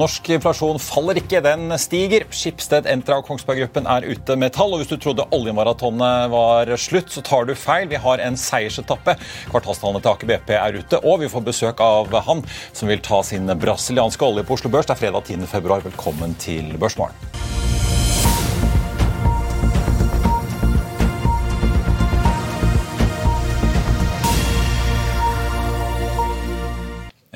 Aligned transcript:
Norsk 0.00 0.30
inflasjon 0.32 0.78
faller 0.80 1.18
ikke, 1.20 1.42
den 1.44 1.74
stiger. 1.80 2.24
Skipsted, 2.32 2.86
Entra 2.88 3.18
og 3.20 3.26
Kongsberg 3.28 3.58
Gruppen 3.60 3.88
er 3.90 4.06
ute 4.08 4.36
med 4.38 4.54
tall. 4.56 4.72
og 4.72 4.80
Hvis 4.80 4.88
du 4.88 4.96
trodde 4.96 5.26
oljemaratonet 5.36 6.30
var 6.32 6.72
slutt, 6.80 7.12
så 7.12 7.20
tar 7.26 7.44
du 7.44 7.52
feil. 7.58 7.90
Vi 7.90 8.00
har 8.00 8.22
en 8.24 8.38
seiersetappe. 8.40 9.18
Kvartalstallene 9.50 10.00
til 10.00 10.14
Aker 10.14 10.30
BP 10.30 10.54
er 10.56 10.80
ute, 10.80 11.02
og 11.04 11.20
vi 11.20 11.28
får 11.28 11.44
besøk 11.50 11.84
av 11.84 12.16
han 12.30 12.40
som 12.72 12.88
vil 12.88 13.04
ta 13.04 13.20
sin 13.26 13.50
brasilianske 13.60 14.24
olje 14.24 14.46
på 14.48 14.56
Oslo 14.56 14.72
Børs. 14.72 14.88
Det 14.88 14.96
er 14.96 15.02
fredag 15.04 15.28
10. 15.28 15.44
februar. 15.52 15.84
Velkommen 15.84 16.32
til 16.40 16.72
Børsmorgen. 16.80 17.18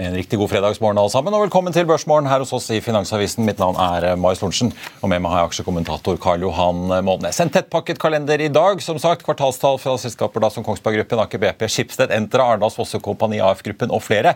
En 0.04 0.14
riktig 0.14 0.38
god 0.38 0.50
fredagsmorgen 0.50 0.98
alle 1.00 1.08
sammen, 1.08 1.32
og 1.32 1.46
velkommen 1.46 1.72
til 1.72 1.86
Børsmorgen 1.88 2.26
her 2.28 2.42
hos 2.42 2.50
oss 2.52 2.66
i 2.74 2.80
Finansavisen. 2.84 3.46
Mitt 3.46 3.60
navn 3.62 3.78
er 3.80 4.04
eh, 4.10 4.16
Marius 4.20 4.42
Lorentzen, 4.42 4.72
og 5.00 5.08
med 5.08 5.22
meg 5.24 5.32
har 5.32 5.40
jeg 5.40 5.52
aksjekommentator 5.52 6.18
Karl 6.20 6.44
Johan 6.44 6.92
Månes. 7.06 7.38
En 7.40 7.52
tettpakket 7.52 7.96
kalender 8.02 8.42
i 8.44 8.50
dag. 8.52 8.82
Som 8.84 8.98
sagt, 9.00 9.24
kvartalstall 9.24 9.78
fra 9.80 9.94
selskaper 10.02 10.44
da 10.44 10.50
som 10.52 10.66
Kongsberg 10.66 10.98
Gruppen, 10.98 11.22
Aker 11.24 11.40
BP, 11.40 11.64
Schibsted, 11.72 12.12
Entra, 12.12 12.50
Arendals 12.50 12.76
Fosse 12.76 13.00
Kompani, 13.00 13.38
AF-gruppen 13.40 13.94
og 13.94 14.02
flere. 14.04 14.34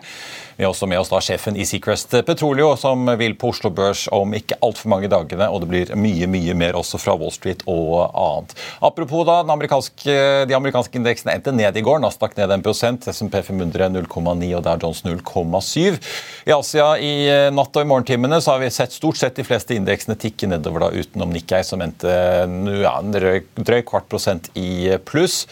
Vi 0.57 0.65
har 0.65 0.73
også 0.73 0.89
med 0.89 1.03
oss 1.03 1.13
da 1.13 1.21
sjefen 1.21 1.59
i 1.59 1.67
Seacrest 1.69 2.17
Petroleo, 2.25 2.71
som 2.79 3.05
vil 3.21 3.37
på 3.37 3.53
Oslo 3.53 3.69
Børs 3.69 4.07
om 4.15 4.33
ikke 4.35 4.57
altfor 4.65 4.89
mange 4.95 5.11
dagene, 5.11 5.51
og 5.53 5.61
det 5.61 5.69
blir 5.69 5.93
mye, 5.93 6.25
mye 6.33 6.57
mer 6.57 6.79
også 6.81 6.97
fra 7.03 7.13
Wall 7.19 7.35
Street 7.35 7.61
og 7.69 8.09
annet. 8.09 8.57
Apropos 8.89 9.27
da, 9.29 9.37
amerikanske, 9.45 10.17
de 10.49 10.57
amerikanske 10.57 10.97
indeksene 10.97 11.37
endte 11.37 11.53
ned 11.53 11.77
i 11.77 11.85
går. 11.85 12.01
Nasdaq 12.01 12.33
ned 12.41 12.57
1 12.57 13.13
SMP 13.13 13.37
500 13.45 13.93
0,9 13.99 14.51
og 14.57 14.65
Dow 14.65 14.81
Jones 14.81 15.05
0,7. 15.59 15.99
I 16.49 16.53
Asia 16.55 16.87
i 16.97 17.11
eh, 17.29 17.49
natt 17.53 17.75
og 17.75 17.83
i 17.83 17.89
morgentimene 17.89 18.39
så 18.41 18.55
har 18.55 18.63
vi 18.63 18.71
sett 18.73 18.95
stort 18.95 19.19
sett 19.19 19.37
de 19.37 19.45
fleste 19.45 19.75
indeksene 19.77 20.17
tikke 20.19 20.49
nedover, 20.49 20.87
da, 20.87 21.03
utenom 21.03 21.33
Nikkei, 21.33 21.61
som 21.67 21.83
endte 21.83 22.09
ja, 22.09 22.95
en 22.99 23.13
drøy, 23.13 23.83
kvart 23.87 24.09
prosent 24.11 24.49
i 24.57 24.89
pluss. 25.05 25.43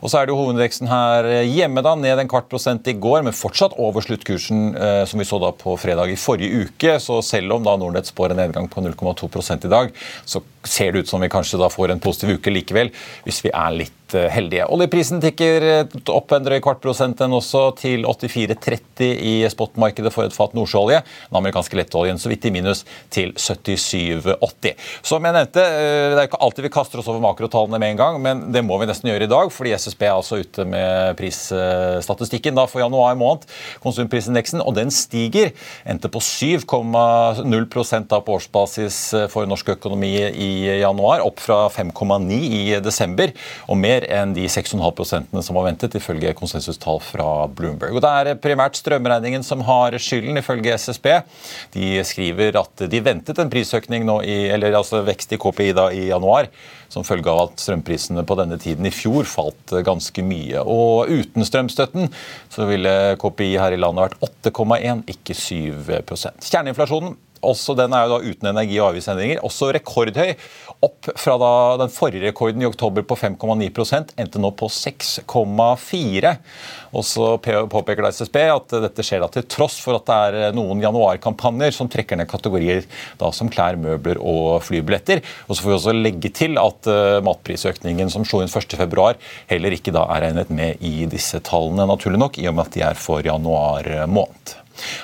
Og 0.00 0.10
så 0.10 0.20
er 0.20 0.26
det 0.26 0.34
jo 0.34 0.40
hovedindeksen 0.40 0.90
her 0.90 1.30
hjemme 1.44 1.84
da, 1.84 1.94
ned 1.98 2.22
en 2.22 2.30
kvart 2.30 2.48
prosent 2.52 2.88
i 2.88 2.96
går, 2.96 3.22
men 3.26 3.36
fortsatt 3.36 3.76
over 3.82 4.04
sluttkursen 4.04 4.68
eh, 4.74 5.02
som 5.08 5.22
vi 5.22 5.28
så 5.28 5.40
da 5.42 5.52
på 5.56 5.76
fredag 5.80 6.12
i 6.12 6.20
forrige 6.20 6.66
uke. 6.66 6.96
Så 7.02 7.20
selv 7.26 7.58
om 7.58 7.66
da 7.66 7.76
Nordnett 7.80 8.08
spår 8.08 8.34
en 8.34 8.44
nedgang 8.44 8.70
på 8.72 8.84
0,2 8.84 9.56
i 9.56 9.72
dag, 9.72 9.92
så 10.24 10.42
ser 10.68 10.92
det 10.92 11.04
ut 11.04 11.10
som 11.10 11.22
vi 11.22 11.30
kanskje 11.32 11.60
da 11.60 11.70
får 11.72 11.94
en 11.94 12.02
positiv 12.02 12.36
uke 12.36 12.52
likevel, 12.52 12.90
hvis 13.26 13.42
vi 13.44 13.52
er 13.52 13.74
litt 13.74 14.14
eh, 14.16 14.28
heldige. 14.32 14.66
Oljeprisen 14.72 15.20
tikker 15.22 15.66
opp 16.12 16.34
en 16.34 16.46
drøy 16.46 16.58
kvart 16.64 16.82
prosent 16.84 17.18
den 17.20 17.34
også, 17.36 17.68
til 17.80 18.06
84,30 18.08 19.06
i 19.06 19.34
spotmarkedet 19.52 20.12
for 20.14 20.26
et 20.26 20.36
fat 20.36 20.54
nordsjøolje. 20.56 21.02
Den 21.30 21.40
amerikanske 21.40 21.78
lettoljen 21.78 22.20
så 22.20 22.30
vidt 22.32 22.48
i 22.48 22.52
minus 22.54 22.84
til 23.12 23.34
77,80. 23.34 24.76
Som 25.06 25.26
jeg 25.26 25.36
nevnte, 25.38 25.64
eh, 25.64 26.14
det 26.14 26.20
er 26.22 26.30
ikke 26.30 26.42
alltid 26.46 26.68
vi 26.68 26.72
kaster 26.76 27.02
oss 27.02 27.10
over 27.12 27.22
makrotallene 27.24 27.80
med 27.82 27.94
en 27.94 28.02
gang, 28.02 28.20
men 28.22 28.44
det 28.54 28.64
må 28.66 28.80
vi 28.82 28.90
nesten 28.90 29.10
gjøre 29.10 29.28
i 29.28 29.32
dag, 29.32 29.52
fordi 29.54 29.74
SSB 29.76 30.06
er 30.08 30.14
altså 30.14 30.40
ute 30.42 30.66
med 30.68 31.16
prisstatistikken 31.20 32.56
da 32.58 32.66
for 32.70 32.84
januar 32.84 33.16
måned. 33.18 33.46
Konsumprisindeksen, 33.84 34.62
og 34.64 34.76
den 34.78 34.92
stiger. 34.94 35.52
Endte 35.86 36.10
på 36.12 36.22
7,0 36.22 38.06
da 38.06 38.20
på 38.22 38.36
årsbasis 38.36 38.98
for 39.32 39.48
norsk 39.48 39.74
økonomi 39.76 40.12
i 40.30 40.50
januar, 40.80 41.22
opp 41.26 41.40
fra 41.42 41.58
5,9 41.72 42.36
i 42.36 42.62
desember, 42.82 43.32
og 43.68 43.78
mer 43.80 44.06
enn 44.12 44.34
de 44.36 44.46
6,5 44.50 45.42
som 45.42 45.58
var 45.58 45.68
ventet, 45.68 45.96
ifølge 45.98 46.34
konsensustall 46.38 47.00
fra 47.04 47.28
Bloomberg. 47.48 47.96
Og 47.96 48.04
Det 48.04 48.12
er 48.12 48.40
primært 48.42 48.78
strømregningen 48.80 49.44
som 49.46 49.64
har 49.66 49.96
skylden, 50.00 50.40
ifølge 50.40 50.76
SSB. 50.78 51.10
De 51.76 51.92
skriver 52.06 52.58
at 52.60 52.86
de 52.90 53.02
ventet 53.04 53.38
en 53.42 53.52
prisøkning 53.52 54.06
nå 54.06 54.20
i, 54.24 54.38
eller 54.54 54.78
altså 54.78 55.04
vekst 55.06 55.36
i 55.36 55.40
KPI 55.40 55.72
da 55.76 55.90
i 55.92 56.08
januar, 56.10 56.50
som 56.88 57.04
følge 57.06 57.32
av 57.32 57.48
at 57.48 57.60
strømprisene 57.60 58.24
på 58.26 58.36
denne 58.38 58.58
tiden 58.62 58.86
i 58.86 58.94
fjor 58.94 59.26
falt 59.28 59.74
ganske 59.86 60.22
mye. 60.24 60.62
Og 60.62 61.10
uten 61.10 61.46
strømstøtten 61.46 62.10
så 62.52 62.68
ville 62.70 63.16
KPI 63.20 63.56
her 63.60 63.74
i 63.74 63.80
landet 63.80 64.06
vært 64.06 64.52
8,1, 64.52 65.04
ikke 65.16 65.36
7% 65.36 66.46
Kjerneinflasjonen 66.46 67.16
også 67.44 67.76
den 67.78 67.94
er 67.94 68.06
jo 68.06 68.16
da 68.16 68.30
uten 68.30 68.50
energi- 68.50 68.78
og 68.80 68.90
avgiftsendringer. 68.90 69.42
Også 69.46 69.68
rekordhøy. 69.74 70.34
Opp 70.84 71.08
fra 71.16 71.36
da 71.40 71.50
den 71.80 71.92
forrige 71.92 72.28
rekorden 72.28 72.60
i 72.60 72.68
oktober 72.68 73.04
på 73.06 73.16
5,9% 73.16 74.12
endte 74.20 74.40
nå 74.42 74.50
på 74.58 74.68
6,4 74.68 76.32
Og 76.92 77.06
så 77.06 77.28
påpeker 77.40 78.08
SSB 78.10 78.36
at 78.52 78.74
dette 78.84 79.06
skjer 79.06 79.24
da 79.24 79.30
til 79.32 79.46
tross 79.48 79.78
for 79.80 79.96
at 79.96 80.04
det 80.08 80.18
er 80.42 80.56
noen 80.56 80.82
januarkampanjer 80.84 81.72
som 81.74 81.88
trekker 81.92 82.20
ned 82.20 82.28
kategorier 82.28 82.84
da 83.20 83.32
som 83.32 83.48
klær, 83.52 83.80
møbler 83.80 84.20
og 84.20 84.60
flybilletter. 84.66 85.24
Og 85.48 85.56
så 85.56 85.62
får 85.62 85.72
vi 85.72 85.78
også 85.78 85.96
legge 85.96 86.32
til 86.36 86.60
at 86.60 86.90
uh, 86.92 87.22
matprisøkningen 87.24 88.12
som 88.12 88.26
slo 88.28 88.42
inn 88.44 88.52
1.2, 88.52 89.08
heller 89.50 89.76
ikke 89.76 89.94
da 89.96 90.04
er 90.12 90.28
regnet 90.28 90.52
med 90.52 90.84
i 90.84 91.08
disse 91.10 91.40
tallene, 91.44 91.88
naturlig 91.88 92.20
nok, 92.20 92.38
i 92.40 92.48
og 92.50 92.56
med 92.56 92.68
at 92.68 92.76
de 92.76 92.86
er 92.90 93.00
for 93.00 93.24
januar 93.24 94.06
måned. 94.10 94.56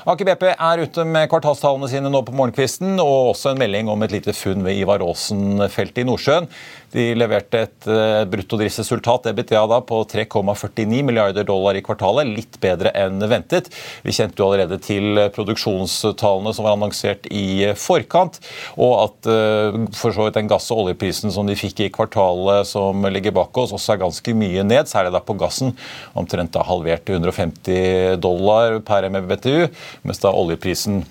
Aker 0.08 0.28
BP 0.28 0.44
er 0.52 0.82
ute 0.84 1.04
med 1.08 1.28
kvartalstallene 1.32 1.88
sine 1.90 2.10
nå 2.12 2.22
på 2.26 2.34
morgenkvisten, 2.36 2.96
og 3.02 3.32
også 3.32 3.52
en 3.52 3.62
melding 3.62 3.90
om 3.92 4.02
et 4.04 4.14
lite 4.14 4.34
funn 4.36 4.64
ved 4.66 4.80
Ivar 4.80 5.04
Aasen-feltet 5.04 6.02
i 6.02 6.06
Nordsjøen. 6.08 6.48
De 6.92 7.06
leverte 7.16 7.62
et 7.64 7.88
uh, 7.88 8.22
bruttodriftsresultat 8.28 9.30
EBITDA 9.30 9.62
da, 9.70 9.78
på 9.86 10.02
3,49 10.10 11.02
milliarder 11.06 11.46
dollar 11.48 11.78
i 11.78 11.82
kvartalet, 11.84 12.28
litt 12.28 12.58
bedre 12.62 12.92
enn 12.98 13.22
ventet. 13.30 13.70
Vi 14.04 14.14
kjente 14.14 14.40
jo 14.40 14.48
allerede 14.48 14.78
til 14.82 15.20
produksjonstallene 15.34 16.52
som 16.52 16.68
var 16.68 16.76
annonsert 16.76 17.28
i 17.32 17.72
forkant, 17.80 18.38
og 18.76 18.94
at 19.06 19.30
uh, 19.30 19.80
for 19.96 20.12
så 20.12 20.28
vidt 20.28 20.36
den 20.40 20.50
gass- 20.52 20.70
og 20.74 20.84
oljeprisen 20.84 21.32
som 21.32 21.48
de 21.48 21.56
fikk 21.58 21.86
i 21.86 21.90
kvartalet 21.94 22.68
som 22.68 23.08
ligger 23.08 23.34
bak 23.36 23.56
oss, 23.62 23.72
også 23.72 23.96
er 23.96 24.04
ganske 24.04 24.36
mye 24.36 24.66
ned, 24.66 24.90
særlig 24.90 25.14
da 25.16 25.22
på 25.24 25.38
gassen. 25.40 25.72
Omtrent 26.18 26.52
da 26.54 26.66
halvert 26.68 27.06
til 27.08 27.18
150 27.18 28.20
dollar 28.22 28.78
per 28.86 29.08
MBTU, 29.08 29.66
mens 30.04 30.22
da 30.22 30.32
oljeprisen 30.36 31.02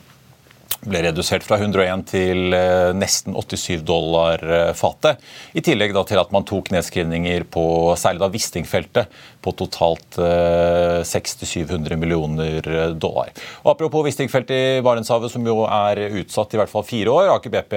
ble 0.82 1.02
redusert 1.06 1.46
fra 1.46 1.60
101 1.62 2.04
til 2.10 2.56
eh, 2.58 2.90
nesten 2.98 3.36
87 3.38 3.84
dollar 3.86 4.42
eh, 4.42 4.72
fatet. 4.78 5.22
I 5.54 5.62
tillegg 5.66 5.94
til 6.10 6.22
at 6.22 6.32
man 6.34 6.46
tok 6.48 6.72
nedskrivninger 6.74 7.46
på 7.54 7.64
særlig 8.00 8.24
da 8.24 8.30
Wisting-feltet 8.32 9.22
på 9.42 9.54
totalt 9.58 10.20
600-700 10.22 11.98
millioner 11.98 12.68
dollar. 12.94 13.32
Og 13.64 13.72
Apropos 13.74 14.06
Wisting-feltet 14.06 14.54
i 14.54 14.84
Barentshavet, 14.86 15.34
som 15.34 15.46
jo 15.46 15.64
er 15.66 16.04
utsatt 16.22 16.54
i 16.54 16.60
hvert 16.60 16.70
fall 16.70 16.86
fire 16.86 17.10
år. 17.10 17.32
Aker 17.34 17.54
BP 17.56 17.74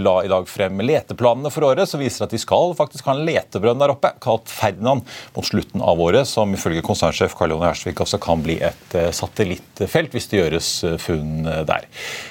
la 0.00 0.14
i 0.24 0.30
dag 0.32 0.48
frem 0.48 0.80
leteplanene 0.80 1.52
for 1.52 1.68
året, 1.68 1.84
som 1.90 2.00
viser 2.00 2.24
at 2.24 2.32
de 2.32 2.40
skal 2.40 2.72
faktisk 2.78 3.10
ha 3.10 3.16
en 3.16 3.26
letebrønn 3.28 3.82
der 3.82 3.92
oppe, 3.92 4.14
kalt 4.24 4.48
Ferdinand, 4.52 5.04
mot 5.36 5.48
slutten 5.48 5.84
av 5.84 6.00
året, 6.00 6.24
som 6.30 6.56
ifølge 6.56 6.84
konsernsjef 6.86 7.36
Karl-Jone 7.36 7.68
Hersvik 7.68 8.00
også 8.06 8.20
kan 8.22 8.40
bli 8.44 8.56
et 8.64 8.96
satellittfelt 9.16 10.16
hvis 10.16 10.30
det 10.32 10.40
gjøres 10.40 10.72
funn 11.04 11.44
der. 11.44 11.90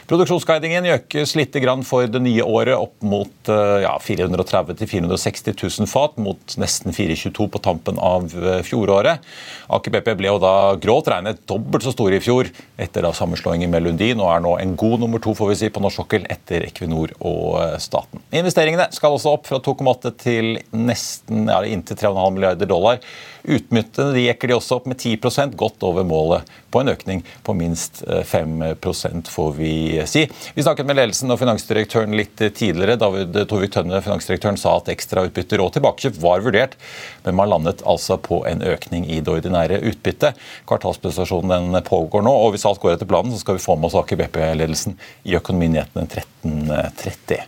Produksjonsguidingen 0.10 0.88
økes 0.96 1.36
litt 1.40 1.56
for 1.88 2.08
det 2.08 2.22
nye 2.22 2.44
året, 2.44 2.76
opp 2.76 3.02
mot 3.06 3.50
ja, 3.50 3.96
430 4.02 4.76
000-460 4.86 5.56
000 5.82 5.90
fat, 5.90 6.18
mot 6.22 6.58
nesten 6.62 6.94
422 6.94 7.48
på 7.52 7.62
tampen 7.64 8.00
av 8.00 8.30
fjoråret. 8.68 9.24
Aker 9.74 9.96
BP 9.96 10.12
ble 10.20 10.30
jo 10.34 10.40
da 10.44 10.76
grovt 10.82 11.10
regnet 11.12 11.42
dobbelt 11.50 11.86
så 11.86 11.94
store 11.96 12.20
i 12.20 12.24
fjor 12.24 12.50
etter 12.78 13.06
da 13.06 13.14
sammenslåingen 13.16 13.72
med 13.72 13.86
Lundin, 13.86 14.22
og 14.22 14.32
er 14.34 14.44
nå 14.46 14.56
en 14.62 14.76
god 14.80 15.06
nummer 15.06 15.24
to 15.24 15.36
får 15.38 15.54
vi 15.54 15.60
si, 15.64 15.72
på 15.74 15.84
norsk 15.84 16.04
sokkel 16.04 16.28
etter 16.32 16.66
Equinor 16.68 17.14
og 17.24 17.80
staten. 17.82 18.22
Investeringene 18.36 18.90
skal 18.96 19.16
også 19.16 19.38
opp 19.38 19.48
fra 19.50 19.62
2,8 19.64 20.12
til 20.22 20.52
nesten, 20.76 21.48
ja, 21.50 21.62
inntil 21.66 21.98
3,5 22.02 22.36
milliarder 22.36 22.70
dollar 22.70 23.02
Utbyttene 23.46 24.14
de 24.16 24.26
jekker 24.26 24.50
de 24.50 24.56
også 24.58 24.80
opp 24.80 24.88
med 24.90 24.98
10% 24.98 25.54
godt 25.60 25.84
over 25.86 26.06
målet 26.08 26.50
på 26.74 26.82
en 26.82 26.92
økning 26.92 27.22
på 27.46 27.54
minst 27.56 28.02
5 28.04 28.64
får 29.30 29.52
vi 29.58 29.74
si. 30.10 30.26
Vi 30.56 30.64
snakket 30.66 30.88
med 30.90 30.98
ledelsen 30.98 31.32
og 31.32 31.40
finansdirektøren 31.40 32.16
litt 32.18 32.42
tidligere. 32.58 32.98
David 33.00 33.38
Torvik 33.50 33.76
Tønne, 33.76 34.02
finansdirektøren, 34.04 34.58
sa 34.60 34.76
at 34.80 34.90
ekstrautbytter 34.92 35.62
og 35.64 35.72
tilbakekjøp 35.76 36.18
var 36.24 36.44
vurdert, 36.46 36.76
men 37.28 37.38
man 37.38 37.52
landet 37.54 37.86
altså 37.88 38.18
på 38.22 38.42
en 38.50 38.66
økning 38.66 39.06
i 39.08 39.22
det 39.22 39.38
ordinære 39.38 39.82
utbyttet. 39.92 40.42
Kvartalsprestasjonen 40.70 41.72
den 41.72 41.86
pågår 41.86 42.26
nå, 42.26 42.34
og 42.34 42.56
hvis 42.56 42.66
alt 42.68 42.82
går 42.84 42.96
etter 42.96 43.10
planen, 43.10 43.34
så 43.34 43.44
skal 43.44 43.60
vi 43.60 43.66
få 43.66 43.78
med 43.78 43.92
oss 43.92 44.00
Aker 44.02 44.20
BP-ledelsen 44.20 44.98
i 45.24 45.38
Økonominyhetene 45.40 46.10
13.30. 46.10 47.46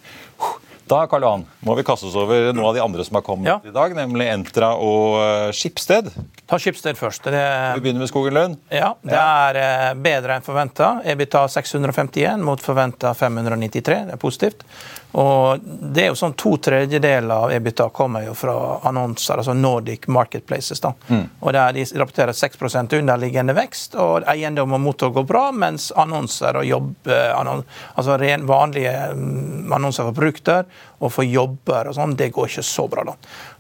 Da 0.88 1.02
Karl 1.12 1.26
Johan, 1.26 1.44
må 1.68 1.76
vi 1.76 1.84
kaste 1.84 2.08
oss 2.08 2.16
over 2.16 2.52
noen 2.54 2.70
av 2.70 2.76
de 2.78 2.82
andre 2.84 3.04
som 3.04 3.18
har 3.20 3.24
kommet 3.26 3.50
ja. 3.50 3.58
i 3.66 3.74
dag, 3.76 3.96
nemlig 3.98 4.30
Entra 4.32 4.70
og 4.80 5.18
eh, 5.20 5.50
Skipsted. 5.56 6.08
Ta 6.48 6.60
Skipsted 6.62 6.96
først. 7.00 7.28
Det, 7.28 7.42
vi 7.76 7.84
begynner 7.84 8.06
med 8.06 8.12
Skogen 8.12 8.38
Lund. 8.38 8.60
Ja, 8.72 8.94
Det 9.04 9.18
er 9.20 9.60
eh, 9.64 9.90
bedre 10.00 10.38
enn 10.38 10.46
forventa. 10.46 10.94
EBITA 11.04 11.44
651 11.52 12.46
mot 12.48 12.64
forventa 12.64 13.12
593. 13.18 14.00
Det 14.08 14.16
er 14.16 14.22
positivt. 14.22 14.64
Og 15.12 15.60
det 15.64 16.04
er 16.04 16.10
jo 16.12 16.18
sånn 16.20 16.36
To 16.38 16.58
tredjedeler 16.62 17.46
av 17.48 17.52
EBITA 17.52 17.88
kommer 17.96 18.26
jo 18.26 18.34
fra 18.38 18.56
annonser, 18.86 19.40
altså 19.40 19.54
Nordic 19.58 20.08
Marketplaces. 20.08 20.80
da. 20.84 20.94
Mm. 21.08 21.24
Og 21.40 21.54
der 21.54 21.74
De 21.74 21.86
rapporterer 21.86 22.32
6% 22.32 22.94
underliggende 23.00 23.54
vekst, 23.54 23.96
og 23.96 24.28
eiendom 24.28 24.74
og 24.74 24.82
motor 24.82 25.10
går 25.16 25.24
bra, 25.24 25.52
mens 25.52 25.92
annonser 25.96 26.58
og 26.58 26.66
jobb, 26.66 27.08
altså 27.08 28.18
ren, 28.18 28.46
vanlige 28.48 28.94
mm, 29.14 29.74
annonser 29.74 30.04
for 30.04 30.14
produkter 30.14 30.66
og 31.00 31.12
for 31.14 31.28
jobber 31.28 31.92
og 31.92 31.98
sånn, 31.98 32.16
det 32.18 32.32
går 32.34 32.50
ikke 32.50 32.66
så 32.66 32.88
bra. 32.90 33.04
da. 33.06 33.14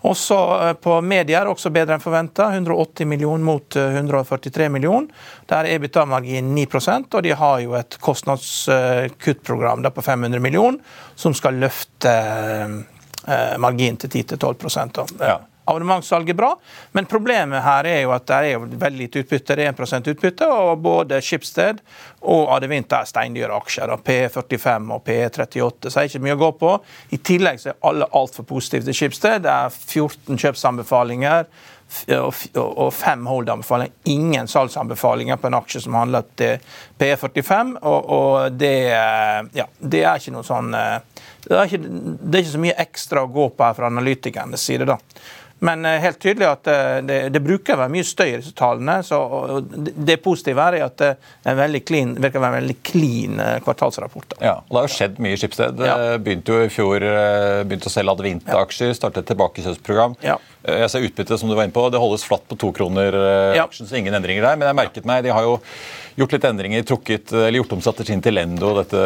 Også 0.10 0.38
eh, 0.62 0.74
på 0.82 1.00
medier 1.06 1.50
også 1.50 1.72
bedre 1.74 1.98
enn 1.98 2.04
forventa. 2.04 2.50
180 2.54 3.10
millioner 3.10 3.46
mot 3.46 3.78
143 3.78 4.66
eh, 4.66 4.72
millioner. 4.74 5.28
Der 5.48 5.64
er 5.64 5.78
EBITDA-margin 5.78 6.52
9% 6.58 7.08
og 7.14 7.24
de 7.24 7.36
har 7.40 7.60
jo 7.64 7.76
et 7.80 7.98
kostnadskuttprogram 8.04 9.86
på 9.96 10.04
500 10.04 10.44
millioner 10.44 10.80
som 11.16 11.36
skal 11.38 11.62
løfte 11.64 12.14
margin 13.28 13.58
marginen 13.60 13.98
til 13.98 14.24
10-12% 14.24 15.04
ja. 15.20 15.38
Abonnementssalg 15.68 16.30
er 16.31 16.38
bra, 16.38 16.54
men 16.96 17.08
problemet 17.10 17.64
her 17.66 17.88
er 17.90 18.02
jo 18.06 18.14
at 18.16 18.28
det 18.30 18.40
er 18.54 18.66
veldig 18.66 19.02
lite 19.02 19.24
utbytte. 19.24 19.58
Det 19.60 19.68
er 19.68 19.81
1 20.00 20.12
utbytte, 20.14 20.48
og 20.48 20.84
både 20.84 21.22
Schibsted 21.22 21.81
og 22.24 22.54
Adevinta 22.56 23.02
er 23.02 23.10
steindyre 23.10 23.56
aksjer. 23.58 23.96
P45 24.08 24.92
og 24.96 25.02
P38, 25.08 25.90
så 25.90 26.00
er 26.00 26.06
det 26.06 26.12
ikke 26.14 26.25
mye 26.28 26.38
å 26.38 26.44
gå 26.46 26.52
på. 26.62 26.75
I 27.12 27.19
tillegg 27.31 27.60
så 27.60 27.74
er 27.74 27.81
alle 27.90 28.08
altfor 28.16 28.48
positive 28.48 28.88
til 28.88 28.96
Schibsted. 28.96 29.44
Det 29.44 29.52
er 29.52 29.74
14 29.74 30.40
kjøpsanbefalinger 30.40 31.50
og 32.60 32.94
fem 32.94 33.25
hold-anbefalinger. 33.28 33.94
Ingen 34.12 34.48
salgsanbefalinger 34.48 35.40
på 35.40 35.48
en 35.48 35.58
aksje 35.60 35.81
som 35.86 35.96
handler 35.96 36.25
til 36.36 36.60
P45. 37.00 37.78
Og, 37.81 38.10
og 38.18 38.60
det, 38.60 38.75
ja, 39.56 39.68
det, 39.80 40.04
er 40.04 40.20
ikke 40.20 40.36
noe 40.36 40.48
sånn 40.48 40.75
det 41.48 41.56
er 41.56 41.70
ikke, 41.70 41.80
det 41.80 42.36
er 42.36 42.44
ikke 42.44 42.56
så 42.58 42.63
mye 42.63 42.80
ekstra 42.84 43.24
å 43.24 43.31
gå 43.31 43.50
på 43.56 43.68
her 43.68 43.75
fra 43.78 43.92
analytikernes 43.92 44.68
side. 44.68 44.88
da. 44.90 44.98
Men 45.59 45.86
eh, 45.86 46.00
helt 46.01 46.19
tydelig 46.21 46.45
at 46.45 46.68
eh, 46.69 46.98
det, 47.06 47.18
det 47.33 47.42
bruker 47.42 47.74
å 47.74 47.81
være 47.81 47.94
mye 47.95 48.06
støy 48.06 48.27
i 48.27 48.36
disse 48.38 48.54
tallene. 48.57 49.00
så 49.06 49.19
Det 49.63 50.19
positive 50.24 50.68
er 50.69 50.77
at 50.86 50.98
det 51.01 51.54
er 51.54 51.77
clean, 51.88 52.13
virker 52.21 52.42
å 52.42 52.45
være 52.45 52.54
en 52.54 52.62
veldig 52.62 52.77
clean 52.86 53.42
eh, 53.42 53.56
kvartalsrapport. 53.65 54.38
Ja, 54.44 54.59
og 54.62 54.69
Det 54.69 54.80
har 54.81 54.89
jo 54.89 54.95
skjedd 54.98 55.21
mye 55.24 55.38
i 55.38 55.42
Skipsted. 55.42 55.83
Ja. 55.88 55.98
Begynte 56.21 56.54
jo 56.54 56.68
i 56.68 56.74
fjor 56.74 57.06
begynte 57.68 57.89
å 57.89 57.94
selge 57.94 58.13
Advinta-aksjer, 58.13 58.94
startet 58.98 59.25
et 59.25 59.31
tilbakekjøpsprogram. 59.33 60.18
Ja. 60.25 60.38
Jeg 60.68 60.89
ser 60.92 61.06
utbyttet 61.07 61.39
som 61.39 61.50
du 61.50 61.56
var 61.56 61.68
inne 61.68 61.75
på, 61.75 61.86
det 61.94 62.01
holdes 62.01 62.25
flatt 62.27 62.44
på 62.50 62.57
to 62.60 62.74
kroner 62.75 63.15
aksjen, 63.62 63.88
så 63.89 63.98
ingen 64.00 64.18
endringer 64.18 64.45
der. 64.45 64.60
Men 64.60 64.69
jeg 64.69 64.80
merket 64.81 65.07
meg, 65.07 65.24
de 65.25 65.33
har 65.33 65.45
jo 65.48 65.57
gjort 66.18 66.34
litt 66.34 66.46
endringer, 66.50 66.86
trukket, 66.88 67.31
eller 67.31 67.60
gjort 67.60 67.75
om 67.78 67.81
strategien 67.84 68.22
til 68.25 68.38
Lendo, 68.38 68.74
dette 68.80 69.02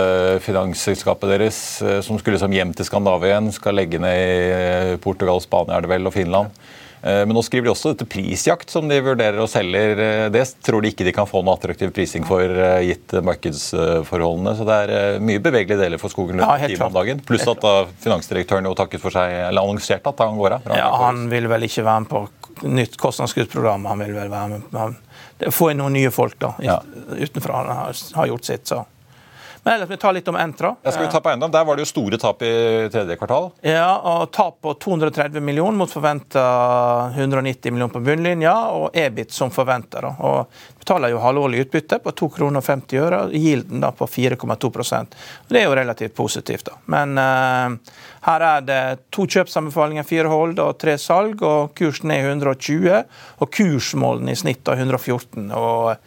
finansselskapet 0.46 1.34
deres, 1.34 1.58
eh, 1.84 2.00
som 2.06 2.19
skulle 2.22 2.40
som 2.40 2.54
hjem 2.56 2.72
til 2.75 2.88
Skandinavia 2.88 3.34
igjen, 3.34 3.52
skal 3.56 3.75
legge 3.75 4.00
ned 4.00 4.94
i 4.96 5.02
Portugal, 5.04 5.44
Spania 5.44 5.78
er 5.78 5.84
det 5.84 5.92
vel, 5.92 6.08
og 6.08 6.16
Finland. 6.16 6.56
Eh, 7.02 7.24
men 7.25 7.36
nå 7.36 7.44
skriver 7.44 7.68
de 7.68 7.74
også 7.74 7.92
dette 7.92 8.08
prisjakt, 8.08 8.72
som 8.72 8.88
de 8.88 9.02
vurderer 9.04 9.42
og 9.44 9.50
selger. 9.52 10.00
Eh, 10.00 10.30
det 10.31 10.46
tror 10.63 10.86
de 10.86 10.94
ikke 10.94 11.08
de 11.10 11.16
kan 11.18 11.28
få 11.28 11.44
noe 11.44 11.58
attraktiv 11.60 11.92
prising 11.92 12.24
for, 12.30 12.48
gitt 12.88 13.18
markedsforholdene. 13.28 14.56
Så 14.56 14.69
det 14.69 14.80
er 14.80 15.19
mye 15.19 15.44
bevegelige 15.44 15.81
deler 15.84 16.00
for 16.00 16.14
Skogen 16.14 16.40
ja, 16.40 16.56
om 16.88 16.96
dagen. 16.96 17.19
Pluss 17.28 17.44
at 17.44 17.60
da 17.60 17.90
finansdirektøren 18.06 18.72
jo 18.72 18.78
takket 18.78 19.04
for 19.04 19.12
seg, 19.12 19.36
eller 19.50 19.66
annonserte 19.66 20.16
at 20.16 20.24
han 20.24 20.40
går 20.40 20.62
av. 20.62 20.75
Ja, 20.80 20.88
han 21.04 21.25
vil 21.34 21.52
vel 21.52 21.68
ikke 21.68 21.84
være 21.84 22.06
med 22.06 22.14
på 22.16 22.28
nytt 22.72 22.96
kostnadskuttprogram. 23.02 23.90
Han 23.92 24.06
vil 24.06 24.16
vel 24.16 24.31
være 24.31 24.56
med 24.56 24.69
på 24.72 24.92
få 25.50 25.72
inn 25.72 25.82
noen 25.82 25.96
nye 25.98 26.12
folk 26.14 26.38
da, 26.40 26.54
utenfra. 27.18 27.64
Har, 27.74 27.96
har 28.16 28.28
gjort 28.28 28.46
sitt. 28.46 28.68
så. 28.68 28.84
Men 29.63 29.74
ellers 29.74 29.90
vil 29.90 29.98
vi 29.98 30.02
ta 30.02 30.12
litt 30.12 30.28
om 30.28 30.36
Entra. 30.36 30.75
Jeg 30.81 30.94
skal 30.94 31.06
vi 31.06 31.12
ta 31.13 31.19
på 31.22 31.30
eiendom? 31.30 31.52
Der 31.54 31.66
var 31.66 31.78
det 31.78 31.86
jo 31.86 31.90
store 31.92 32.18
tap 32.22 32.42
i 32.42 32.52
tredje 32.90 33.18
kvartal. 33.19 33.52
Ja, 33.62 33.92
og 34.10 34.31
Tap 34.34 34.58
på 34.66 34.74
230 34.81 35.44
millioner 35.44 35.78
mot 35.78 35.92
forventa 35.92 36.46
190 37.13 37.75
millioner 37.75 37.94
på 37.94 38.02
bunnlinja, 38.02 38.56
og 38.74 38.98
EBIT 38.98 39.36
som 39.36 39.54
forventa. 39.54 40.02
Betaler 40.81 41.13
jo 41.13 41.22
halvårlig 41.22 41.68
utbytte 41.68 42.00
på 42.02 42.13
2,50 42.24 42.36
kroner 42.40 42.66
50 42.66 43.04
øre, 43.06 43.22
gilden 43.38 43.84
da 43.86 43.92
på 43.94 44.08
4,2% 44.10 45.16
Det 45.50 45.62
er 45.62 45.68
jo 45.68 45.78
relativt 45.78 46.16
positivt. 46.18 46.66
da. 46.72 46.80
Men 46.90 47.14
uh, 47.22 47.94
her 48.25 48.48
er 48.48 48.66
det 48.66 48.81
to 49.14 49.28
kjøpsanbefalinger, 49.30 50.07
fire 50.10 50.31
hold 50.31 50.57
og 50.62 50.80
tre 50.81 50.98
salg, 50.98 51.42
og 51.46 51.75
kursen 51.78 52.14
er 52.14 52.31
120. 52.34 52.98
Og 53.42 53.54
kursmålene 53.54 54.34
i 54.34 54.42
snitt 54.42 54.66
er 54.69 54.81
114. 54.81 55.52
og 55.54 55.98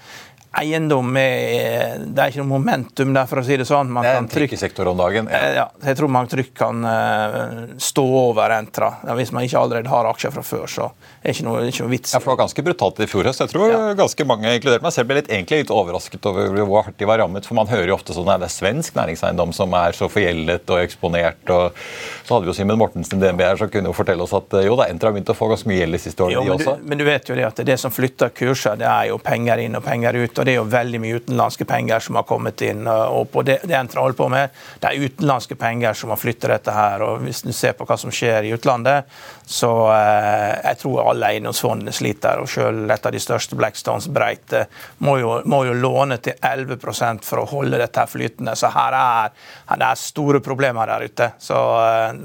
eiendom 0.61 1.17
er, 1.19 2.01
Det 2.05 2.23
er 2.23 2.33
ikke 2.33 2.43
noe 2.43 2.51
momentum 2.53 3.15
der, 3.15 3.29
for 3.31 3.41
å 3.41 3.45
si 3.47 3.59
det 3.61 3.67
sånn. 3.69 3.91
Man 3.93 4.07
det 4.07 4.13
er 4.13 4.21
en 4.23 4.29
trykkesektor 4.31 4.91
om 4.91 5.01
dagen. 5.01 5.29
Ja. 5.31 5.41
ja. 5.59 5.67
jeg 5.91 5.99
tror 5.99 6.13
man 6.13 6.31
trygt 6.31 6.55
kan 6.59 6.85
uh, 6.87 7.75
stå 7.81 8.05
over 8.05 8.55
Entra. 8.57 8.91
Ja, 9.07 9.17
hvis 9.19 9.33
man 9.35 9.47
ikke 9.47 9.61
allerede 9.61 9.93
har 9.93 10.09
aksjer 10.11 10.35
fra 10.35 10.45
før, 10.47 10.67
så 10.71 10.89
er 11.23 11.31
det 11.31 11.37
ikke 11.37 11.47
noe, 11.49 11.65
ikke 11.71 11.87
noe 11.87 11.93
vits. 11.95 12.15
Ja, 12.15 12.21
for 12.21 12.33
Det 12.33 12.35
var 12.35 12.43
ganske 12.45 12.67
brutalt 12.69 13.03
i 13.05 13.09
fjor 13.11 13.31
høst. 13.31 13.45
Jeg 13.45 13.53
tror 13.53 13.73
ja. 13.73 13.81
ganske 13.99 14.29
mange, 14.29 14.55
inkludert 14.59 14.85
meg 14.85 14.95
selv, 14.97 15.11
ble 15.11 15.21
litt, 15.21 15.31
egentlig 15.33 15.65
litt 15.65 15.75
overrasket 15.75 16.31
over 16.31 16.61
hvor 16.63 16.87
hardt 16.89 16.99
de 17.01 17.09
var 17.09 17.23
rammet. 17.23 17.49
For 17.49 17.59
man 17.59 17.71
hører 17.71 17.93
jo 17.93 17.99
ofte 17.99 18.17
sånn 18.17 18.31
at 18.33 18.43
det 18.45 18.51
er 18.51 18.57
svensk 18.57 18.99
næringseiendom 18.99 19.55
som 19.57 19.75
er 19.79 19.97
så 19.97 20.11
forgjeldet 20.13 20.71
og 20.71 20.83
eksponert. 20.85 21.43
og 21.51 21.79
Så 22.25 22.37
hadde 22.37 22.47
vi 22.47 22.53
jo 22.53 22.57
Simen 22.61 22.81
Mortensen 22.81 23.23
DNB 23.23 23.45
her 23.45 23.61
som 23.61 23.73
kunne 23.73 23.91
jo 23.91 23.97
fortelle 23.97 24.25
oss 24.25 24.35
at 24.37 24.59
jo 24.65 24.79
da, 24.79 24.89
Entra 24.93 25.11
har 25.11 25.17
begynt 25.17 25.33
å 25.33 25.37
få 25.37 25.49
ganske 25.51 25.69
mye 25.71 25.81
gjeld 25.83 25.97
de 25.97 26.03
siste 26.03 26.25
årene, 26.25 26.45
jo, 26.45 26.45
men, 26.55 26.61
du, 26.61 26.89
men 26.91 27.01
du 27.01 27.05
vet 27.07 27.29
jo 27.29 27.37
det 27.39 27.47
at 27.47 27.63
det 27.67 27.77
som 27.81 27.93
flytter 27.95 28.33
kurser, 28.37 28.79
det 28.81 28.89
er 28.89 29.11
jo 29.11 29.19
penger 29.23 29.65
inn 29.65 29.79
og 29.79 29.85
penger 29.85 30.19
ut. 30.21 30.39
og 30.39 30.44
og 30.45 30.49
det 30.49 30.53
er 30.53 30.59
jo 30.59 30.69
veldig 30.69 30.99
mye 31.01 31.19
utenlandske 31.23 31.65
penger 31.65 32.03
som 32.05 32.19
har 32.19 32.27
kommet 32.29 32.61
inn. 32.67 32.85
og 32.87 33.31
på 33.33 33.43
Det, 33.49 33.63
det 33.65 33.79
Entra 33.79 34.03
holder 34.03 34.19
på 34.19 34.27
med, 34.29 34.51
det 34.83 34.91
er 34.91 35.07
utenlandske 35.09 35.57
penger 35.57 35.97
som 35.97 36.13
har 36.13 36.21
flyttet 36.21 36.51
dette 36.53 36.75
her. 36.75 37.01
og 37.01 37.23
Hvis 37.25 37.41
du 37.47 37.53
ser 37.57 37.73
på 37.73 37.87
hva 37.89 37.97
som 37.97 38.13
skjer 38.13 38.45
i 38.45 38.53
utlandet, 38.53 39.09
så 39.49 39.71
eh, 39.95 40.53
jeg 40.67 40.81
tror 40.83 41.09
alle 41.09 41.31
eiendomsfondene 41.33 41.95
sliter. 41.97 42.43
og 42.45 42.51
Selv 42.53 42.93
et 42.93 43.09
av 43.09 43.17
de 43.17 43.23
største, 43.25 43.57
Blackstones 43.57 44.11
Breite, 44.13 44.67
må 44.99 45.17
jo, 45.23 45.39
må 45.49 45.63
jo 45.65 45.79
låne 45.81 46.21
til 46.21 46.37
11 46.45 46.77
for 47.25 47.41
å 47.41 47.49
holde 47.49 47.81
dette 47.81 48.05
her 48.05 48.13
flytende. 48.13 48.53
Så 48.53 48.69
her 48.75 48.99
er, 49.01 49.33
her 49.73 49.87
er 49.89 49.97
store 49.97 50.45
problemer 50.45 50.93
der 50.93 51.09
ute. 51.09 51.31
Så 51.41 51.57
eh, 51.89 52.21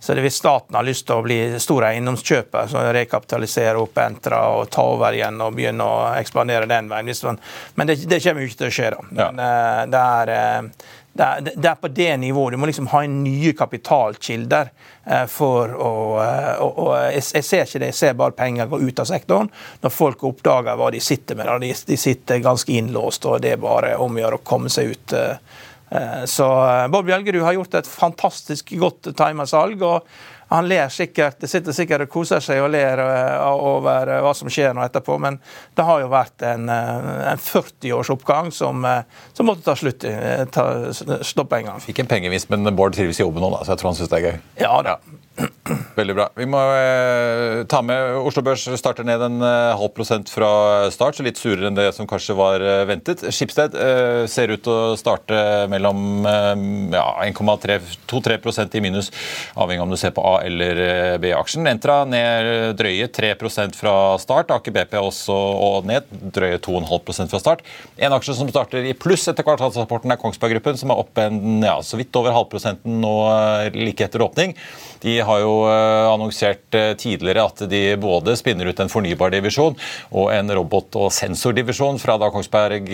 så 0.00 0.14
det 0.14 0.20
Hvis 0.20 0.38
staten 0.40 0.76
har 0.76 0.84
lyst 0.86 1.04
til 1.06 1.20
å 1.20 1.24
bli 1.24 1.36
stor 1.60 1.84
eiendomskjøper, 1.90 2.70
så 2.72 2.86
rekapitalisere 2.96 3.76
opp 3.82 3.98
Entra 4.00 4.38
og 4.56 4.70
ta 4.72 4.86
over 4.94 5.12
igjen 5.12 5.36
og 5.44 5.58
begynne 5.58 5.84
å 5.84 5.98
ekspandere 6.16 6.68
den 6.70 6.88
veien. 6.88 7.10
Man, 7.28 7.38
men 7.76 7.90
det, 7.90 7.98
det, 8.08 8.22
kommer 8.24 8.40
jo 8.40 8.48
ikke 8.48 8.62
til 8.62 8.70
å 8.70 8.72
skje. 8.78 8.88
da. 8.94 9.04
Men, 9.10 9.42
ja. 9.44 9.84
det, 9.92 10.00
er, 10.00 10.32
eh, 10.36 10.88
det, 11.12 11.26
er, 11.26 11.44
det, 11.50 11.68
er, 11.68 11.76
på 11.82 11.92
det 11.92 12.08
nivået. 12.22 12.56
Du 12.56 12.62
må 12.62 12.70
liksom 12.70 12.88
ha 12.94 13.02
nye 13.12 13.52
kapitalkilder 13.58 14.72
eh, 15.04 15.26
for 15.28 15.76
å 15.76 15.92
og 16.16 16.90
jeg, 16.96 17.26
jeg, 17.36 17.44
ser 17.44 17.68
ikke 17.68 17.84
det, 17.84 17.92
jeg 17.92 18.00
ser 18.00 18.20
bare 18.24 18.38
penger 18.40 18.72
gå 18.72 18.80
ut 18.80 19.04
av 19.04 19.10
sektoren 19.10 19.52
når 19.84 19.98
folk 20.00 20.24
oppdager 20.32 20.80
hva 20.80 20.88
de 20.96 21.04
sitter 21.04 21.36
med. 21.36 21.52
De, 21.60 21.74
de 21.92 22.00
sitter 22.00 22.40
ganske 22.40 22.72
innlåst, 22.72 23.28
og 23.28 23.44
det 23.44 23.58
er 23.58 23.60
bare 23.60 23.98
om 24.00 24.16
å 24.16 24.24
gjøre 24.24 24.40
å 24.40 24.48
komme 24.48 24.72
seg 24.72 24.96
ut. 24.96 25.20
Eh, 25.90 26.24
så 26.24 26.46
Bård 26.88 26.90
Bob 26.90 27.06
Bjelgerud 27.06 27.42
har 27.42 27.56
gjort 27.58 27.74
et 27.74 27.86
fantastisk 27.86 28.70
godt 28.78 29.10
timersalg, 29.16 29.78
salg. 29.78 29.82
og 29.82 30.06
han 30.50 30.66
ler 30.66 30.88
sikkert, 30.90 31.42
sitter 31.46 31.74
sikkert 31.74 32.04
og 32.06 32.10
koser 32.10 32.42
seg 32.42 32.62
og 32.62 32.72
ler 32.74 33.02
eh, 33.02 33.48
over 33.50 34.12
hva 34.22 34.32
som 34.34 34.50
skjer 34.50 34.74
nå 34.74 34.82
etterpå, 34.86 35.18
men 35.22 35.38
det 35.78 35.86
har 35.86 36.02
jo 36.02 36.10
vært 36.10 36.46
en, 36.46 36.68
en 36.70 37.42
40 37.42 37.94
års 37.98 38.10
oppgang 38.14 38.50
som, 38.54 38.86
som, 39.32 39.46
måtte 39.46 39.66
ta 39.66 39.76
slutt. 39.78 40.06
Ta, 40.54 40.66
stoppe 41.26 41.60
en 41.60 41.72
gang. 41.72 41.82
Fikk 41.82 42.02
en 42.04 42.10
pengevis, 42.10 42.48
men 42.50 42.70
Bård 42.74 42.94
trives 42.98 43.18
i 43.18 43.26
jobben 43.26 43.42
nå, 43.44 43.52
da, 43.56 43.64
så 43.64 43.74
jeg 43.74 43.82
tror 43.82 43.92
han 43.92 43.98
syns 44.00 44.12
det 44.12 44.20
er 44.20 44.28
gøy. 44.28 44.40
Ja 44.62 44.76
da. 44.86 44.98
Veldig 45.96 46.14
bra. 46.16 46.26
Vi 46.36 46.46
må 46.50 46.58
eh, 46.74 47.62
ta 47.70 47.80
med 47.84 48.16
Oslo 48.26 48.42
Børs 48.44 48.64
starter 48.80 49.06
ned 49.06 49.22
en 49.22 49.38
eh, 49.44 49.76
halv 49.78 49.92
prosent 49.94 50.30
fra 50.32 50.50
start, 50.92 51.16
så 51.16 51.24
litt 51.24 51.38
surere 51.40 51.68
enn 51.68 51.76
det 51.78 51.88
som 51.96 52.08
kanskje 52.10 52.36
var 52.38 52.62
eh, 52.64 52.82
ventet. 52.88 53.22
Skipsted 53.34 53.76
eh, 53.78 54.24
ser 54.30 54.52
ut 54.52 54.62
til 54.64 54.72
å 54.74 54.98
starte 54.98 55.38
mellom 55.70 56.26
eh, 56.28 56.64
ja, 56.96 57.06
1,2-3 57.28 58.66
i 58.76 58.82
minus, 58.84 59.10
avhengig 59.54 59.84
av 59.84 59.88
om 59.88 59.94
du 59.94 59.98
ser 60.00 60.14
på 60.16 60.24
A- 60.26 60.40
eller 60.46 61.18
B-aksjen. 61.22 61.68
Entra 61.70 62.02
ned 62.08 62.76
drøye 62.78 63.08
3% 63.14 63.78
fra 63.78 63.94
start. 64.22 64.52
Aker 64.54 64.74
BP 64.74 64.98
også 65.00 65.36
og 65.36 65.88
ned 65.88 66.10
drøye 66.34 66.60
2,5% 66.62 67.32
fra 67.32 67.42
start. 67.42 67.64
En 68.00 68.16
aksje 68.16 68.36
som 68.38 68.50
starter 68.50 68.86
i 68.90 68.96
pluss 68.98 69.28
etter 69.30 69.46
kvartalsrapporten, 69.46 70.12
er 70.12 70.20
Kongsberg 70.20 70.56
Gruppen, 70.56 70.78
som 70.80 70.92
er 70.92 71.00
opp 71.02 71.20
en, 71.22 71.60
ja, 71.64 71.78
så 71.86 72.00
vidt 72.00 72.16
over 72.18 72.34
halvprosenten 72.34 73.00
nå 73.02 73.14
like 73.76 74.06
etter 74.06 74.24
åpning. 74.24 74.56
De 75.00 75.16
har 75.24 75.29
jo 75.40 75.52
annonsert 76.10 76.78
tidligere 77.00 77.44
at 77.46 77.64
de 77.70 77.82
både 78.00 78.36
spinner 78.38 78.70
ut 78.70 78.80
en 78.82 78.90
fornybar 78.92 79.32
divisjon 79.34 79.76
og 80.10 80.30
en 80.34 80.54
robot- 80.60 80.98
og 81.00 81.10
sensordivisjon 81.14 81.98
fra 82.02 82.16
da 82.20 82.30
Kongsberg 82.34 82.90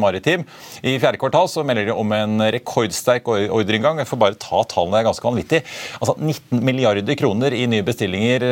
Maritim. 0.00 0.44
I 0.82 0.96
fjerde 1.00 1.20
kvartal 1.20 1.48
så 1.50 1.64
melder 1.66 1.90
de 1.90 1.96
om 1.96 2.12
en 2.16 2.42
rekordsterk 2.52 3.28
ordreinngang. 3.28 4.00
Jeg 4.02 4.10
får 4.10 4.22
bare 4.24 4.40
ta 4.40 4.62
tallene, 4.68 4.96
det 4.96 5.02
er 5.02 5.08
ganske 5.10 5.28
vanvittig. 5.28 5.62
Altså 6.00 6.16
19 6.18 6.64
milliarder 6.64 7.18
kroner 7.18 7.56
i 7.56 7.64
nye 7.70 7.86
bestillinger 7.86 8.46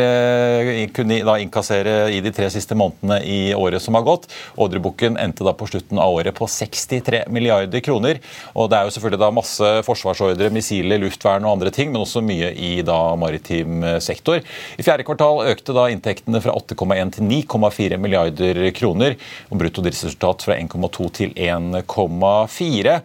kunne 0.96 1.06
kunne 1.06 1.24
da 1.26 1.38
innkassere 1.40 2.10
i 2.12 2.20
de 2.20 2.32
tre 2.34 2.48
siste 2.50 2.76
månedene 2.78 3.20
i 3.24 3.54
året 3.54 3.82
som 3.82 3.94
har 3.94 4.04
gått. 4.06 4.28
Ordreboken 4.56 5.16
endte 5.20 5.44
da 5.46 5.54
på 5.56 5.68
slutten 5.68 5.98
av 5.98 6.14
året 6.14 6.34
på 6.36 6.46
63 6.46 7.26
milliarder 7.32 7.80
kroner. 7.80 8.20
Og 8.54 8.70
det 8.70 8.78
er 8.78 8.86
jo 8.86 8.94
selvfølgelig 8.96 9.22
da 9.22 9.30
masse 9.34 9.72
forsvarsordre, 9.86 10.50
missiler, 10.54 11.00
luftvern 11.02 11.46
og 11.46 11.56
andre 11.56 11.72
ting, 11.74 11.92
men 11.92 12.02
også 12.02 12.24
mye 12.24 12.52
i 12.52 12.80
da 12.86 13.16
maritim 13.26 13.84
sektor. 14.02 14.40
I 14.78 14.86
fjerde 14.86 15.06
kvartal 15.06 15.42
økte 15.50 15.74
da 15.76 15.88
inntektene 15.92 16.40
fra 16.44 16.54
8,1 16.56 17.16
til 17.18 17.28
9,4 17.28 18.00
milliarder 18.00 18.62
kroner, 18.76 19.16
og 19.50 19.60
brutto 19.60 19.84
driftsresultat 19.84 20.46
fra 20.46 20.58
1,2 20.60 21.10
til 21.20 21.34
1,4. 21.34 22.96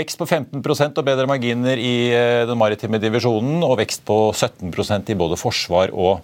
Vekst 0.00 0.20
på 0.20 0.28
15% 0.28 0.98
og 0.98 1.06
bedre 1.06 1.28
marginer 1.30 1.80
i 1.80 1.94
eh, 2.14 2.46
den 2.48 2.58
maritime 2.60 3.00
divisjonen, 3.02 3.62
og 3.66 3.78
vekst 3.82 4.04
på 4.08 4.18
17% 4.32 5.12
i 5.12 5.18
både 5.18 5.38
forsvar 5.40 5.94
og 5.94 6.18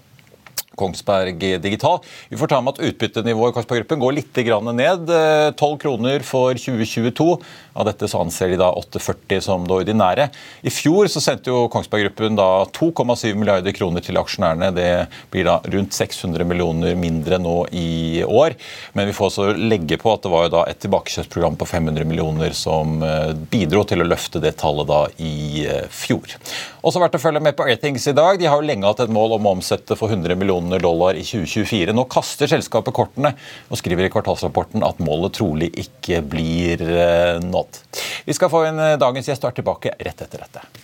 Kongsberg 0.79 1.39
Digital. 1.63 2.01
Vi 2.31 2.39
får 2.41 2.51
ta 2.53 2.61
med 2.61 2.75
at 2.75 2.85
Utbyttenivået 2.89 3.53
i 3.53 3.57
Kongsberg 3.57 3.83
Gruppen 3.85 4.03
går 4.03 4.17
litt 4.19 4.41
ned. 4.75 5.09
12 5.09 5.73
eh, 5.73 5.79
kroner 5.81 6.25
for 6.27 6.55
2022. 6.59 7.29
Av 7.75 7.87
dette 7.89 8.09
så 8.11 8.21
anser 8.23 8.53
de 8.53 8.59
da 8.61 8.71
8,40 8.75 9.41
som 9.43 9.65
det 9.67 9.75
ordinære. 9.75 10.29
I 10.63 10.73
fjor 10.73 11.09
så 11.11 11.23
sendte 11.23 11.51
jo 11.51 11.67
Kongsberg 11.73 12.09
Gruppen 12.09 12.39
da 12.39 12.65
2,7 12.75 13.35
milliarder 13.35 13.75
kroner 13.75 14.05
til 14.05 14.19
aksjonærene. 14.21 14.71
Det 14.75 14.91
blir 15.33 15.49
da 15.49 15.59
rundt 15.75 15.97
600 15.97 16.47
millioner 16.49 16.99
mindre 16.99 17.41
nå 17.43 17.57
i 17.73 18.23
år. 18.27 18.59
Men 18.95 19.11
vi 19.11 19.17
får 19.17 19.31
også 19.31 19.49
legge 19.59 19.99
på 20.01 20.13
at 20.13 20.25
det 20.25 20.35
var 20.35 20.47
jo 20.47 20.55
da 20.59 20.67
et 20.71 20.83
tilbakekjøpsprogram 20.85 21.59
på 21.61 21.69
500 21.71 22.09
millioner 22.09 22.55
som 22.57 23.01
eh, 23.03 23.33
bidro 23.51 23.85
til 23.89 24.05
å 24.05 24.09
løfte 24.09 24.43
det 24.43 24.57
tallet 24.61 24.91
da 24.91 25.03
i 25.23 25.67
eh, 25.67 25.85
fjor. 25.91 26.39
Også 26.85 27.01
verdt 27.01 27.17
å 27.17 27.23
følge 27.23 27.41
med 27.41 27.57
på 27.57 27.65
Airthings 27.65 28.05
i 28.11 28.13
dag. 28.17 28.37
De 28.37 28.49
har 28.51 28.61
jo 28.61 28.69
lenge 28.69 28.85
hatt 28.85 29.01
et 29.07 29.13
mål 29.13 29.39
om 29.39 29.49
å 29.49 29.55
omsette 29.57 29.97
for 29.97 30.13
100 30.13 30.37
millioner 30.37 30.83
dollar 30.85 31.17
i 31.17 31.25
2024. 31.25 31.95
Nå 31.97 32.05
kaster 32.13 32.51
selskapet 32.51 32.97
kortene 32.97 33.33
og 33.71 33.81
skriver 33.81 34.05
i 34.05 34.13
kvartalsrapporten 34.13 34.85
at 34.85 35.01
målet 35.05 35.39
trolig 35.39 35.71
ikke 35.87 36.21
blir 36.29 36.85
eh, 36.85 37.41
nådd. 37.41 37.81
Vi 38.29 38.37
skal 38.37 38.53
få 38.53 38.67
inn 38.69 38.83
eh, 38.85 38.99
dagens 39.01 39.33
gjest 39.33 39.47
og 39.47 39.55
er 39.55 39.63
tilbake 39.63 39.97
rett 39.97 40.27
etter 40.29 40.45
dette. 40.45 40.84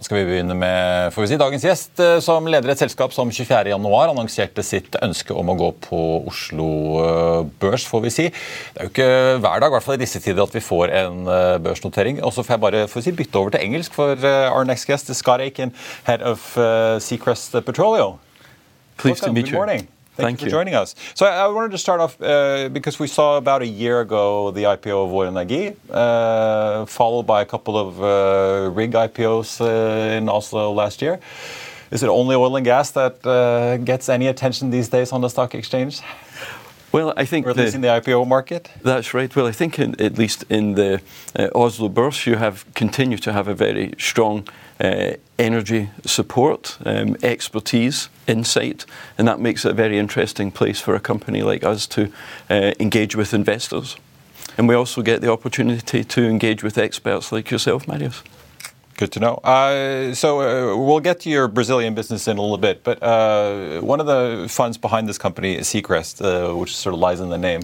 Da 0.00 0.06
skal 0.06 0.22
vi 0.22 0.30
begynne 0.30 0.54
med 0.56 1.10
får 1.12 1.26
vi 1.26 1.28
si, 1.28 1.36
dagens 1.36 1.64
gjest, 1.66 1.90
eh, 2.00 2.22
som 2.24 2.46
leder 2.48 2.72
et 2.72 2.80
selskap 2.80 3.12
som 3.12 3.28
24.1 3.28 3.74
annonserte 4.08 4.64
sitt 4.64 4.96
ønske 4.96 5.36
om 5.36 5.52
å 5.52 5.56
gå 5.60 5.68
på 5.84 6.00
Oslo 6.30 6.68
eh, 7.02 7.50
Børs. 7.60 7.84
får 7.84 8.04
vi 8.06 8.14
si. 8.14 8.26
Det 8.32 8.80
er 8.80 8.88
jo 8.88 8.94
ikke 8.94 9.10
hver 9.44 9.60
dag 9.60 9.68
i 9.68 9.76
hvert 9.76 9.88
fall 9.90 9.98
i 9.98 10.00
disse 10.00 10.24
tider, 10.24 10.40
at 10.40 10.56
vi 10.56 10.64
får 10.64 10.96
en 11.02 11.28
eh, 11.28 11.58
børsnotering. 11.60 12.24
Og 12.24 12.32
så 12.32 12.40
får 12.40 12.56
jeg 12.56 12.64
bare 12.64 12.82
får 12.88 13.08
si, 13.10 13.16
bytte 13.20 13.44
over 13.44 13.52
til 13.52 13.68
engelsk, 13.68 13.92
for 13.92 14.16
our 14.24 14.64
next 14.64 14.88
guest 14.88 15.12
Scott 15.20 15.44
Aiken, 15.44 15.76
head 16.08 16.24
of 16.24 16.48
uh, 16.56 16.96
Seacrest 16.96 17.60
Petroleum. 17.60 18.16
Pleased 18.96 19.20
to 19.20 19.34
meet 19.34 19.52
you. 19.52 19.58
Good 19.58 19.66
morning. 19.66 19.88
Thank, 20.16 20.26
Thank 20.26 20.40
you 20.40 20.46
for 20.46 20.50
joining 20.50 20.74
us. 20.74 20.94
So 21.14 21.24
I, 21.24 21.44
I 21.44 21.46
wanted 21.46 21.70
to 21.70 21.78
start 21.78 22.00
off 22.00 22.20
uh, 22.20 22.68
because 22.68 22.98
we 22.98 23.06
saw 23.06 23.36
about 23.36 23.62
a 23.62 23.66
year 23.66 24.00
ago 24.00 24.50
the 24.50 24.64
IPO 24.64 25.04
of 25.04 25.10
Vår 25.10 25.26
Energi, 25.26 25.76
uh, 25.88 26.84
followed 26.86 27.26
by 27.26 27.42
a 27.42 27.46
couple 27.46 27.78
of 27.78 28.02
uh, 28.02 28.70
rig 28.70 28.92
IPOs 28.92 29.60
uh, 29.60 30.16
in 30.16 30.28
Oslo 30.28 30.72
last 30.72 31.00
year. 31.00 31.20
Is 31.90 32.02
it 32.02 32.08
only 32.08 32.36
oil 32.36 32.56
and 32.56 32.64
gas 32.64 32.90
that 32.92 33.24
uh, 33.24 33.76
gets 33.78 34.08
any 34.08 34.26
attention 34.26 34.70
these 34.70 34.88
days 34.88 35.12
on 35.12 35.20
the 35.20 35.28
stock 35.28 35.54
exchange? 35.54 36.00
Well, 36.92 37.12
I 37.16 37.24
think 37.24 37.46
or 37.46 37.50
at 37.50 37.56
the, 37.56 37.62
least 37.62 37.74
in 37.76 37.82
the 37.82 37.88
IPO 37.88 38.26
market. 38.26 38.70
That's 38.82 39.14
right. 39.14 39.34
Well, 39.34 39.46
I 39.46 39.52
think 39.52 39.78
in, 39.78 40.00
at 40.00 40.18
least 40.18 40.44
in 40.48 40.74
the 40.74 41.00
uh, 41.38 41.48
Oslo 41.54 41.88
Børs, 41.88 42.26
you 42.26 42.36
have 42.36 42.64
continued 42.74 43.22
to 43.22 43.32
have 43.32 43.46
a 43.46 43.54
very 43.54 43.94
strong 43.96 44.48
uh, 44.80 45.12
energy 45.38 45.90
support, 46.04 46.78
um, 46.84 47.16
expertise, 47.22 48.08
insight, 48.26 48.86
and 49.18 49.28
that 49.28 49.38
makes 49.38 49.64
it 49.64 49.70
a 49.70 49.74
very 49.74 49.98
interesting 49.98 50.50
place 50.50 50.80
for 50.80 50.94
a 50.94 51.00
company 51.00 51.42
like 51.42 51.62
us 51.62 51.86
to 51.86 52.10
uh, 52.48 52.72
engage 52.80 53.14
with 53.14 53.34
investors. 53.34 53.96
And 54.58 54.68
we 54.68 54.74
also 54.74 55.02
get 55.02 55.20
the 55.20 55.30
opportunity 55.30 56.02
to 56.02 56.22
engage 56.22 56.64
with 56.64 56.76
experts 56.76 57.30
like 57.30 57.50
yourself, 57.50 57.86
Marius. 57.86 58.22
Good 59.00 59.12
to 59.12 59.20
know. 59.20 59.36
Uh, 59.36 60.12
so 60.12 60.42
uh, 60.42 60.76
we'll 60.76 61.00
get 61.00 61.20
to 61.20 61.30
your 61.30 61.48
Brazilian 61.48 61.94
business 61.94 62.28
in 62.28 62.36
a 62.36 62.42
little 62.42 62.58
bit, 62.58 62.84
but 62.84 63.02
uh, 63.02 63.80
one 63.80 63.98
of 63.98 64.04
the 64.04 64.46
funds 64.50 64.76
behind 64.76 65.08
this 65.08 65.16
company, 65.16 65.56
Seacrest, 65.56 66.20
uh, 66.20 66.54
which 66.54 66.76
sort 66.76 66.92
of 66.92 67.00
lies 67.00 67.18
in 67.18 67.30
the 67.30 67.38
name, 67.38 67.62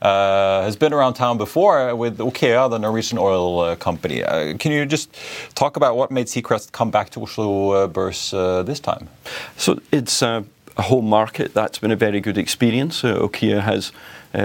uh, 0.00 0.62
has 0.62 0.76
been 0.76 0.94
around 0.94 1.12
town 1.12 1.36
before 1.36 1.94
with 1.94 2.16
OKEA, 2.16 2.70
the 2.70 2.78
Norwegian 2.78 3.18
oil 3.18 3.60
uh, 3.60 3.76
company. 3.76 4.22
can 4.58 4.72
you 4.72 4.86
just 4.86 5.14
talk 5.54 5.76
about 5.76 5.94
what 5.94 6.10
made 6.10 6.26
Seacrest 6.26 6.72
come 6.72 6.90
back 6.90 7.10
to 7.10 7.20
Oslo 7.20 7.86
Børs 7.88 8.64
this 8.64 8.80
time? 8.80 9.10
So 9.58 9.80
it's 9.92 10.22
a 10.22 10.42
home 10.78 11.06
market. 11.06 11.52
That's 11.52 11.78
been 11.78 11.92
a 11.92 11.96
very 11.96 12.22
good 12.22 12.38
experience. 12.38 13.02
OKEA 13.02 13.60
has 13.60 13.92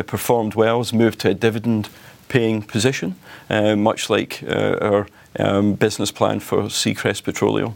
performed 0.08 0.56
well, 0.56 0.80
has 0.80 0.92
moved 0.92 1.20
to 1.20 1.30
a 1.30 1.34
dividend 1.34 1.88
paying 2.28 2.64
position, 2.64 3.16
much 3.50 4.10
like 4.10 4.44
our 4.50 5.08
um, 5.40 5.74
business 5.74 6.12
plan 6.12 6.40
for 6.40 6.64
Seacrest 6.64 7.24
Petroleo. 7.24 7.74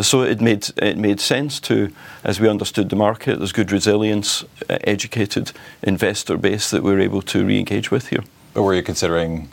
So 0.00 0.22
it 0.22 0.40
made 0.40 0.70
it 0.76 0.96
made 0.96 1.20
sense 1.20 1.60
to, 1.60 1.90
as 2.22 2.40
we 2.40 2.48
understood 2.48 2.88
the 2.88 2.96
market, 2.96 3.38
there's 3.38 3.52
good 3.52 3.72
resilience, 3.72 4.44
uh, 4.70 4.78
educated 4.84 5.52
investor 5.82 6.36
base 6.36 6.70
that 6.70 6.82
we're 6.82 7.00
able 7.00 7.22
to 7.22 7.44
re-engage 7.44 7.90
with 7.90 8.08
here. 8.08 8.22
But 8.54 8.62
were 8.62 8.74
you 8.74 8.82
considering 8.82 9.48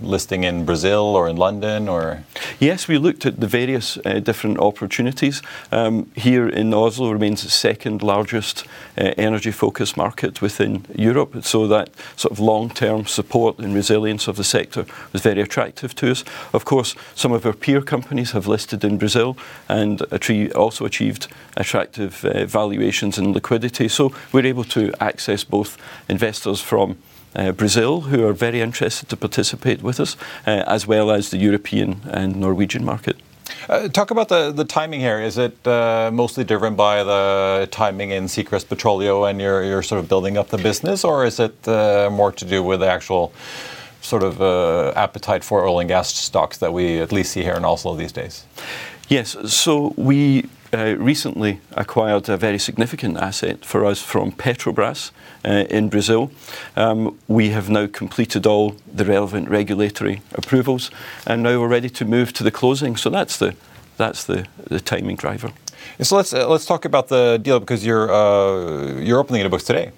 listing 0.00 0.44
in 0.44 0.64
Brazil 0.64 1.16
or 1.16 1.28
in 1.28 1.36
London 1.36 1.88
or? 1.88 2.24
Yes, 2.58 2.88
we 2.88 2.98
looked 2.98 3.26
at 3.26 3.40
the 3.40 3.46
various 3.46 3.98
uh, 4.04 4.20
different 4.20 4.58
opportunities. 4.58 5.42
Um, 5.72 6.10
here 6.14 6.48
in 6.48 6.74
Oslo 6.74 7.10
remains 7.10 7.42
the 7.42 7.50
second 7.50 8.02
largest 8.02 8.64
uh, 8.98 9.12
energy 9.16 9.50
focused 9.50 9.96
market 9.96 10.42
within 10.42 10.84
Europe, 10.94 11.44
so 11.44 11.66
that 11.68 11.90
sort 12.16 12.32
of 12.32 12.40
long 12.40 12.70
term 12.70 13.06
support 13.06 13.58
and 13.58 13.74
resilience 13.74 14.28
of 14.28 14.36
the 14.36 14.44
sector 14.44 14.84
was 15.12 15.22
very 15.22 15.40
attractive 15.40 15.94
to 15.96 16.10
us. 16.10 16.24
Of 16.52 16.64
course, 16.64 16.94
some 17.14 17.32
of 17.32 17.46
our 17.46 17.52
peer 17.52 17.82
companies 17.82 18.32
have 18.32 18.46
listed 18.46 18.84
in 18.84 18.98
Brazil 18.98 19.36
and 19.68 20.02
also 20.54 20.84
achieved 20.84 21.28
attractive 21.56 22.24
uh, 22.24 22.46
valuations 22.46 23.18
and 23.18 23.34
liquidity, 23.34 23.88
so 23.88 24.12
we're 24.32 24.46
able 24.46 24.64
to 24.64 24.92
access 25.00 25.44
both 25.44 25.76
investors 26.08 26.60
from 26.60 26.96
uh, 27.34 27.52
Brazil, 27.52 28.02
who 28.02 28.26
are 28.26 28.32
very 28.32 28.60
interested 28.60 29.08
to 29.08 29.16
participate 29.16 29.82
with 29.82 30.00
us, 30.00 30.16
uh, 30.46 30.64
as 30.66 30.86
well 30.86 31.10
as 31.10 31.30
the 31.30 31.38
European 31.38 32.00
and 32.10 32.36
Norwegian 32.36 32.84
market. 32.84 33.16
Uh, 33.68 33.88
talk 33.88 34.10
about 34.10 34.28
the, 34.28 34.52
the 34.52 34.64
timing 34.64 35.00
here. 35.00 35.20
Is 35.20 35.38
it 35.38 35.66
uh, 35.66 36.10
mostly 36.12 36.44
driven 36.44 36.74
by 36.74 37.02
the 37.04 37.68
timing 37.70 38.10
in 38.10 38.24
Seacrest 38.24 38.66
Petroleo 38.68 39.24
and 39.24 39.40
you're, 39.40 39.62
you're 39.62 39.82
sort 39.82 40.00
of 40.00 40.08
building 40.08 40.36
up 40.36 40.48
the 40.48 40.58
business, 40.58 41.04
or 41.04 41.24
is 41.24 41.40
it 41.40 41.68
uh, 41.68 42.08
more 42.10 42.32
to 42.32 42.44
do 42.44 42.62
with 42.62 42.80
the 42.80 42.88
actual 42.88 43.32
sort 44.00 44.22
of 44.22 44.40
uh, 44.40 44.92
appetite 44.96 45.42
for 45.42 45.66
oil 45.66 45.80
and 45.80 45.88
gas 45.88 46.14
stocks 46.14 46.58
that 46.58 46.72
we 46.72 46.98
at 46.98 47.10
least 47.10 47.32
see 47.32 47.42
here 47.42 47.54
in 47.54 47.64
Oslo 47.64 47.94
these 47.94 48.12
days? 48.12 48.44
Yes, 49.08 49.36
so 49.52 49.94
we 49.96 50.46
uh, 50.74 50.96
recently 50.98 51.60
acquired 51.72 52.28
a 52.28 52.36
very 52.36 52.58
significant 52.58 53.16
asset 53.16 53.64
for 53.64 53.84
us 53.84 54.02
from 54.02 54.32
Petrobras 54.32 55.12
uh, 55.44 55.64
in 55.70 55.88
Brazil. 55.88 56.30
Um, 56.76 57.18
we 57.28 57.50
have 57.50 57.70
now 57.70 57.86
completed 57.86 58.46
all 58.46 58.76
the 58.92 59.04
relevant 59.04 59.48
regulatory 59.48 60.20
approvals 60.32 60.90
and 61.26 61.42
now 61.42 61.60
we're 61.60 61.68
ready 61.68 61.90
to 61.90 62.04
move 62.04 62.32
to 62.34 62.44
the 62.44 62.50
closing. 62.50 62.96
So 62.96 63.10
that's 63.10 63.38
the 63.38 63.54
that's 63.96 64.24
the, 64.24 64.46
the 64.68 64.80
timing 64.80 65.16
driver. 65.16 65.52
So 66.02 66.16
let's 66.16 66.34
uh, 66.34 66.48
let's 66.48 66.66
talk 66.66 66.84
about 66.84 67.08
the 67.08 67.38
deal 67.40 67.60
because 67.60 67.86
you're 67.86 68.08
you're 69.00 69.20
opening 69.20 69.42
the 69.44 69.48
books 69.48 69.64
today, 69.64 69.92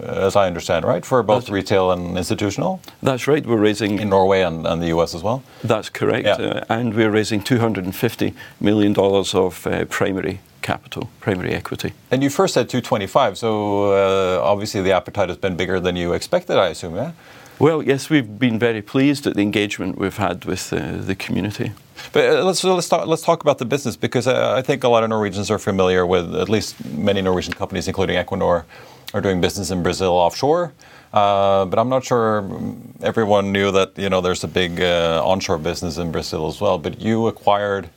as 0.00 0.36
I 0.36 0.46
understand, 0.46 0.84
right? 0.84 1.04
For 1.04 1.22
both 1.22 1.44
that's, 1.44 1.50
retail 1.50 1.90
and 1.90 2.16
institutional. 2.16 2.80
That's 3.02 3.26
right. 3.26 3.44
We're 3.44 3.56
raising 3.56 3.98
in 3.98 4.08
Norway 4.08 4.42
and, 4.42 4.66
and 4.66 4.82
the 4.82 4.88
US 4.88 5.14
as 5.14 5.22
well. 5.22 5.42
That's 5.62 5.88
correct. 5.88 6.26
Yeah. 6.26 6.34
Uh, 6.34 6.64
and 6.68 6.94
we're 6.94 7.10
raising 7.10 7.42
250 7.42 8.34
million 8.60 8.92
dollars 8.92 9.34
of 9.34 9.66
uh, 9.66 9.84
primary 9.86 10.40
capital, 10.62 11.08
primary 11.20 11.52
equity. 11.52 11.92
And 12.10 12.22
you 12.22 12.30
first 12.30 12.54
said 12.54 12.68
225, 12.68 13.38
so 13.38 13.92
uh, 13.92 14.40
obviously 14.42 14.82
the 14.82 14.92
appetite 14.92 15.28
has 15.28 15.38
been 15.38 15.56
bigger 15.56 15.78
than 15.78 15.96
you 15.96 16.12
expected, 16.12 16.56
I 16.58 16.68
assume, 16.68 16.96
yeah? 16.96 17.12
Well, 17.58 17.82
yes, 17.82 18.10
we've 18.10 18.38
been 18.38 18.58
very 18.58 18.82
pleased 18.82 19.26
at 19.26 19.34
the 19.34 19.42
engagement 19.42 19.96
we've 19.96 20.18
had 20.18 20.44
with 20.44 20.72
uh, 20.72 20.98
the 20.98 21.14
community. 21.14 21.72
But 22.12 22.24
uh, 22.24 22.44
let's 22.44 22.62
let's 22.62 22.88
talk, 22.88 23.06
let's 23.06 23.22
talk 23.22 23.40
about 23.40 23.56
the 23.58 23.64
business 23.64 23.96
because 23.96 24.26
uh, 24.26 24.54
I 24.58 24.60
think 24.60 24.84
a 24.84 24.88
lot 24.88 25.02
of 25.04 25.08
Norwegians 25.08 25.50
are 25.50 25.58
familiar 25.58 26.04
with 26.04 26.34
at 26.34 26.48
least 26.50 26.84
many 26.84 27.22
Norwegian 27.22 27.54
companies, 27.54 27.88
including 27.88 28.16
Equinor, 28.22 28.64
are 29.14 29.20
doing 29.20 29.40
business 29.40 29.70
in 29.70 29.82
Brazil 29.82 30.12
offshore. 30.12 30.72
Uh, 31.12 31.64
but 31.64 31.78
I'm 31.78 31.88
not 31.88 32.04
sure 32.04 32.48
everyone 33.02 33.52
knew 33.52 33.70
that 33.72 33.96
you 33.96 34.10
know 34.10 34.20
there's 34.20 34.44
a 34.44 34.48
big 34.48 34.80
uh, 34.80 35.22
onshore 35.24 35.58
business 35.58 35.96
in 35.96 36.12
Brazil 36.12 36.46
as 36.48 36.60
well. 36.60 36.78
But 36.78 37.00
you 37.00 37.26
acquired 37.26 37.88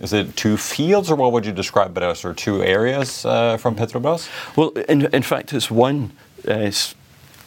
is 0.00 0.12
it 0.12 0.36
two 0.36 0.56
fields, 0.56 1.10
or 1.10 1.16
what 1.16 1.32
would 1.32 1.46
you 1.46 1.52
describe 1.52 1.96
it 1.96 2.02
as, 2.02 2.24
or 2.24 2.34
two 2.34 2.62
areas 2.62 3.24
uh, 3.24 3.56
from 3.56 3.74
Petrobras? 3.74 4.28
Well, 4.54 4.70
in, 4.88 5.06
in 5.14 5.22
fact, 5.22 5.54
it's 5.54 5.70
one 5.70 6.12
uh, 6.46 6.70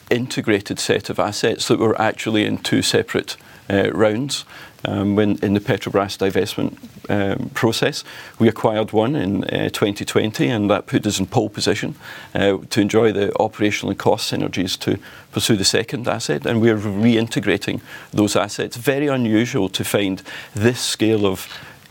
integrated 0.09 0.79
set 0.79 1.09
of 1.11 1.19
assets 1.19 1.67
that 1.67 1.77
were 1.77 1.99
actually 2.01 2.45
in 2.45 2.57
two 2.57 2.81
separate 2.81 3.37
rounds. 3.69 4.45
Um, 4.85 5.15
when 5.15 5.37
in 5.43 5.55
the 5.55 5.59
Petrobras 5.59 6.17
divestment 6.17 6.77
um, 7.09 7.49
process, 7.49 8.03
we 8.39 8.47
acquired 8.47 8.93
one 8.93 9.15
in 9.15 9.43
uh, 9.43 9.69
2020, 9.69 10.47
and 10.47 10.69
that 10.69 10.87
put 10.87 11.05
us 11.05 11.19
in 11.19 11.25
pole 11.25 11.49
position 11.49 11.95
uh, 12.33 12.57
to 12.69 12.79
enjoy 12.79 13.11
the 13.11 13.37
operational 13.41 13.89
and 13.91 13.99
cost 13.99 14.31
synergies 14.31 14.79
to 14.79 14.97
pursue 15.31 15.57
the 15.57 15.65
second 15.65 16.07
asset. 16.07 16.45
And 16.45 16.61
we're 16.61 16.77
reintegrating 16.77 17.81
those 18.11 18.37
assets. 18.37 18.77
Very 18.77 19.07
unusual 19.07 19.67
to 19.69 19.83
find 19.83 20.23
this 20.53 20.79
scale 20.79 21.25
of 21.25 21.47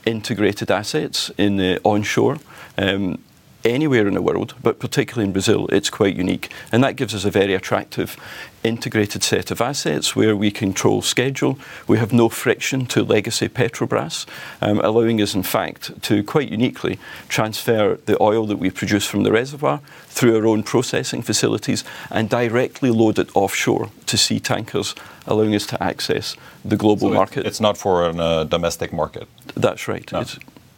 integrated 0.07 0.71
assets 0.71 1.31
in 1.37 1.57
the 1.57 1.81
onshore. 1.85 2.39
Um, 2.79 3.19
anywhere 3.65 4.07
in 4.07 4.15
the 4.15 4.23
world, 4.23 4.55
but 4.63 4.79
particularly 4.79 5.27
in 5.27 5.33
Brazil, 5.33 5.67
it's 5.69 5.91
quite 5.91 6.17
unique. 6.17 6.51
And 6.73 6.83
that 6.85 6.97
gives 6.97 7.15
us 7.15 7.25
a 7.25 7.31
very 7.31 7.55
attractive 7.55 8.17
integrated 8.65 9.23
set 9.23 9.51
of 9.51 9.61
assets 9.61 10.17
where 10.17 10.37
we 10.37 10.51
control 10.51 11.03
schedule. 11.03 11.59
We 11.87 11.99
have 11.99 12.13
no 12.13 12.29
friction 12.29 12.87
to 12.87 13.03
legacy 13.05 13.49
Petrobras, 13.49 14.27
um, 14.61 14.81
allowing 14.81 15.21
us, 15.21 15.35
in 15.35 15.43
fact, 15.43 16.03
to 16.03 16.23
quite 16.23 16.51
uniquely 16.51 16.99
transfer 17.29 17.99
the 18.07 18.21
oil 18.23 18.47
that 18.47 18.57
we 18.59 18.71
produce 18.71 19.07
from 19.07 19.23
the 19.23 19.33
reservoir 19.33 19.81
through 20.07 20.37
our 20.37 20.47
own 20.47 20.63
processing 20.63 21.23
facilities 21.23 21.85
and 22.11 22.29
directly 22.29 22.91
load 22.91 23.19
it 23.19 23.35
offshore 23.35 23.91
to 24.07 24.17
sea 24.17 24.41
tankers, 24.41 24.95
allowing 25.27 25.55
us 25.55 25.67
to 25.67 25.83
access 25.83 26.37
the 26.65 26.77
global 26.77 27.09
so 27.09 27.15
market. 27.15 27.47
It's 27.47 27.61
not 27.61 27.77
for 27.77 28.07
a 28.07 28.17
uh, 28.17 28.45
domestic 28.45 28.93
market. 28.93 29.29
That's 29.55 29.89
right. 29.89 30.11
No 30.13 30.25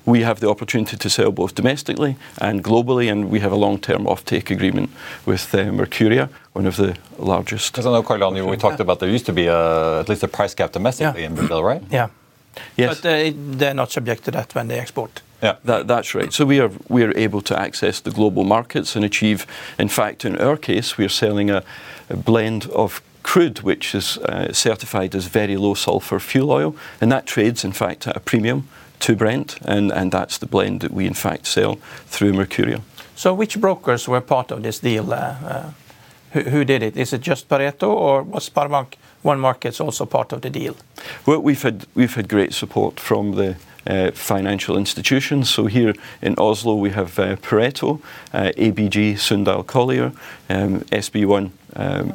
we 0.07 0.23
have 0.23 0.41
the 0.41 0.49
opportunity 0.49 0.97
to 0.97 1.11
sell 1.11 1.31
both 1.31 1.55
domestically 1.55 2.17
and 2.39 2.65
globally, 2.65 3.11
and 3.11 3.31
we 3.31 3.41
have 3.41 3.53
a 3.53 3.57
long-term 3.57 4.05
offtake 4.05 4.51
agreement 4.51 4.91
with 5.27 5.55
uh, 5.55 5.59
Mercuria, 5.71 6.29
one 6.53 6.67
of 6.67 6.77
the 6.77 6.97
largest. 7.19 7.73
Because 7.73 7.87
I 7.87 7.93
know, 7.93 8.03
Carl, 8.03 8.33
we 8.33 8.57
talked 8.57 8.81
about 8.81 8.99
there 9.01 9.09
used 9.09 9.27
to 9.27 9.33
be 9.33 9.47
a, 9.47 10.01
at 10.01 10.09
least 10.09 10.23
a 10.23 10.29
price 10.29 10.55
cap 10.55 10.73
domestically 10.73 11.23
yeah. 11.23 11.29
in 11.29 11.35
Brazil, 11.35 11.63
right? 11.63 11.83
Yeah. 11.91 12.09
Yes. 12.77 13.01
But 13.01 13.07
uh, 13.07 13.33
they're 13.37 13.75
not 13.75 13.93
subject 13.93 14.25
to 14.25 14.31
that 14.33 14.55
when 14.55 14.69
they 14.69 14.79
export. 14.79 15.23
Yeah, 15.43 15.57
that, 15.65 15.87
that's 15.87 16.15
right. 16.15 16.33
So 16.33 16.45
we 16.45 16.61
are 16.61 16.71
we 16.89 17.03
are 17.03 17.17
able 17.17 17.41
to 17.43 17.59
access 17.59 18.01
the 18.01 18.11
global 18.11 18.45
markets 18.45 18.97
and 18.97 19.05
achieve. 19.05 19.47
In 19.79 19.89
fact, 19.89 20.25
in 20.25 20.37
our 20.37 20.57
case, 20.57 20.99
we 20.99 21.05
are 21.05 21.11
selling 21.11 21.51
a, 21.51 21.63
a 22.11 22.17
blend 22.17 22.67
of 22.67 23.01
crude, 23.23 23.63
which 23.63 23.95
is 23.95 24.19
uh, 24.19 24.53
certified 24.53 25.15
as 25.15 25.27
very 25.27 25.57
low 25.57 25.75
sulfur 25.75 26.21
fuel 26.21 26.51
oil, 26.51 26.75
and 27.01 27.13
that 27.13 27.27
trades, 27.27 27.65
in 27.65 27.73
fact, 27.73 28.07
at 28.07 28.17
a 28.17 28.21
premium 28.21 28.69
to 29.01 29.17
Brent, 29.17 29.59
and, 29.63 29.91
and 29.93 30.13
that's 30.13 30.39
the 30.39 30.47
blend 30.47 30.81
that 30.81 30.93
we 30.93 31.07
in 31.07 31.15
fact 31.15 31.47
sell 31.47 31.77
through 32.07 32.33
Mercuria. 32.33 32.83
So, 33.15 33.35
which 33.35 33.61
brokers 33.61 34.09
were 34.09 34.21
part 34.21 34.51
of 34.51 34.63
this 34.63 34.79
deal? 34.79 35.13
Who, 36.33 36.65
did 36.65 36.83
it? 36.83 36.97
Is 36.97 37.13
it 37.13 37.23
just 37.23 37.49
Pareto, 37.49 37.89
or 37.89 38.23
was 38.23 38.49
SpareBank 38.49 38.95
1 39.23 39.41
Markets 39.41 39.81
also 39.81 40.07
part 40.07 40.33
of 40.33 40.43
the 40.43 40.51
deal? 40.51 40.77
Well, 41.27 41.41
we've 41.41 42.15
had 42.15 42.29
great 42.29 42.55
support 42.55 43.01
from 43.01 43.33
the 43.33 43.57
uh, 43.87 44.11
financial 44.13 44.77
institutions. 44.77 45.51
So 45.51 45.67
here 45.67 45.95
in 46.23 46.35
Oslo 46.39 46.75
we 46.75 46.91
have 46.91 47.19
uh, 47.19 47.37
Pareto, 47.37 48.01
uh, 48.33 48.53
ABG 48.57 49.15
Sundal 49.15 49.67
Collier, 49.67 50.13
um, 50.49 50.81
SB1 50.93 51.47
um, 51.47 51.53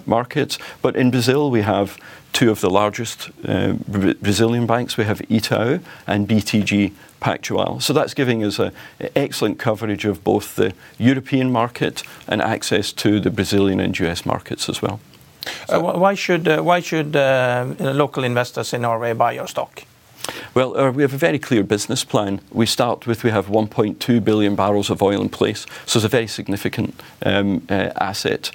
markets. 0.06 0.58
But 0.82 0.96
in 0.96 1.12
Brazil 1.12 1.52
we 1.52 1.62
have 1.62 1.98
two 2.36 2.52
of 2.52 2.60
the 2.60 2.70
largest 2.70 3.30
uh, 3.48 3.74
Brazilian 4.22 4.66
banks. 4.66 4.98
We 4.98 5.06
have 5.06 5.20
Itaú 5.30 5.82
and 6.06 6.28
BTG 6.28 6.92
Pactual. 7.22 7.82
So 7.82 7.94
that's 7.94 8.14
giving 8.14 8.44
us 8.44 8.60
an 8.60 8.72
excellent 9.16 9.58
coverage 9.58 10.06
of 10.06 10.24
both 10.24 10.56
the 10.56 10.74
European 11.00 11.52
market 11.52 12.04
and 12.28 12.42
access 12.42 12.94
to 12.94 13.20
the 13.20 13.32
Brazilian 13.32 13.80
and 13.80 13.98
US 14.00 14.26
markets 14.26 14.70
as 14.70 14.82
well. 14.82 15.00
Why 15.70 16.16
should 16.16 16.48
uh, 16.48 16.62
why 16.62 16.82
should 16.82 17.16
uh, 17.16 17.66
local 17.80 18.24
investors 18.24 18.74
in 18.74 18.82
Norway 18.82 19.14
buy 19.14 19.32
your 19.34 19.48
stock? 19.48 19.84
Well, 20.54 20.78
uh, 20.78 20.92
we 20.92 21.04
have 21.04 21.14
a 21.14 21.18
very 21.18 21.40
clear 21.40 21.64
business 21.64 22.04
plan. 22.04 22.42
We 22.52 22.66
start 22.66 23.06
with 23.06 23.24
we 23.24 23.32
have 23.32 23.48
1.2 23.48 24.24
billion 24.24 24.56
barrels 24.56 24.90
of 24.90 25.02
oil 25.02 25.22
in 25.22 25.30
place, 25.30 25.66
so 25.86 25.98
it's 25.98 26.06
a 26.06 26.10
very 26.10 26.28
significant 26.28 27.02
um, 27.26 27.62
asset. 27.70 28.52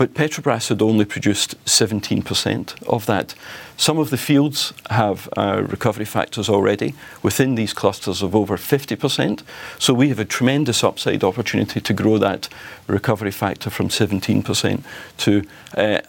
But 0.00 0.14
Petrobras 0.14 0.70
had 0.70 0.80
only 0.80 1.04
produced 1.04 1.62
17% 1.66 2.82
of 2.88 3.04
that. 3.04 3.34
Some 3.76 3.98
of 3.98 4.08
the 4.08 4.16
fields 4.16 4.72
have 4.88 5.28
uh, 5.36 5.62
recovery 5.68 6.06
factors 6.06 6.48
already 6.48 6.94
within 7.22 7.54
these 7.54 7.74
clusters 7.74 8.22
of 8.22 8.34
over 8.34 8.56
50%. 8.56 9.42
So 9.78 9.92
we 9.92 10.08
have 10.08 10.18
a 10.18 10.24
tremendous 10.24 10.82
upside 10.82 11.22
opportunity 11.22 11.82
to 11.82 11.92
grow 11.92 12.16
that 12.16 12.48
recovery 12.86 13.30
factor 13.30 13.68
from 13.68 13.90
17% 13.90 14.82
to 15.18 15.42
uh, 15.76 16.00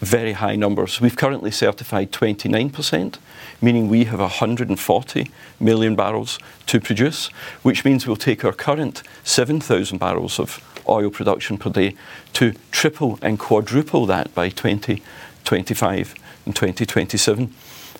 very 0.00 0.32
high 0.32 0.56
numbers. 0.56 1.00
We've 1.00 1.14
currently 1.14 1.52
certified 1.52 2.10
29%, 2.10 3.18
meaning 3.62 3.86
we 3.86 4.06
have 4.06 4.18
140 4.18 5.30
million 5.60 5.94
barrels 5.94 6.40
to 6.66 6.80
produce, 6.80 7.28
which 7.62 7.84
means 7.84 8.08
we'll 8.08 8.16
take 8.16 8.44
our 8.44 8.52
current 8.52 9.04
7,000 9.22 9.98
barrels 9.98 10.40
of 10.40 10.60
oil 10.88 11.10
production 11.10 11.58
per 11.58 11.70
day 11.70 11.94
to 12.34 12.54
triple 12.70 13.18
and 13.22 13.38
quadruple 13.38 14.06
that 14.06 14.34
by 14.34 14.48
2025 14.48 16.14
and 16.44 16.54
2027. 16.54 17.52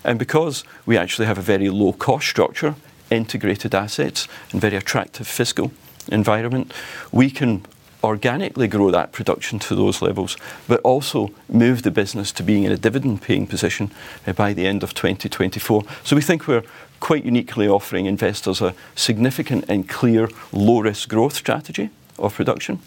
And 0.05 0.19
because 0.19 0.65
we 0.85 0.97
actually 0.97 1.27
have 1.27 1.39
a 1.39 1.43
very 1.43 1.69
low 1.69 1.93
cost 1.93 2.29
structure, 2.29 2.77
integrated 3.11 3.75
assets, 3.75 4.29
and 4.53 4.61
very 4.61 4.77
attractive 4.77 5.27
fiscal 5.27 5.73
environment, 6.09 6.73
we 7.11 7.31
can 7.31 7.65
organically 8.05 8.69
grow 8.69 8.91
that 8.93 9.11
production 9.11 9.59
to 9.59 9.75
those 9.75 10.01
levels, 10.01 10.37
but 10.69 10.81
also 10.83 11.31
move 11.49 11.83
the 11.83 11.91
business 11.91 12.31
to 12.31 12.43
being 12.43 12.63
in 12.63 12.71
a 12.71 12.77
dividend 12.77 13.21
paying 13.21 13.47
position 13.47 13.91
uh, 14.27 14.33
by 14.33 14.53
the 14.53 14.67
end 14.67 14.83
of 14.83 14.95
2024. 14.95 15.83
So 16.05 16.15
we 16.15 16.23
think 16.23 16.47
we're 16.47 16.63
quite 17.01 17.25
uniquely 17.25 17.69
offering 17.69 18.07
investors 18.07 18.63
a 18.63 18.75
significant 18.95 19.65
and 19.69 19.89
clear 19.89 20.29
low 20.53 20.81
risk 20.81 21.09
growth 21.09 21.35
strategy 21.35 21.91
of 22.19 22.35
production 22.35 22.81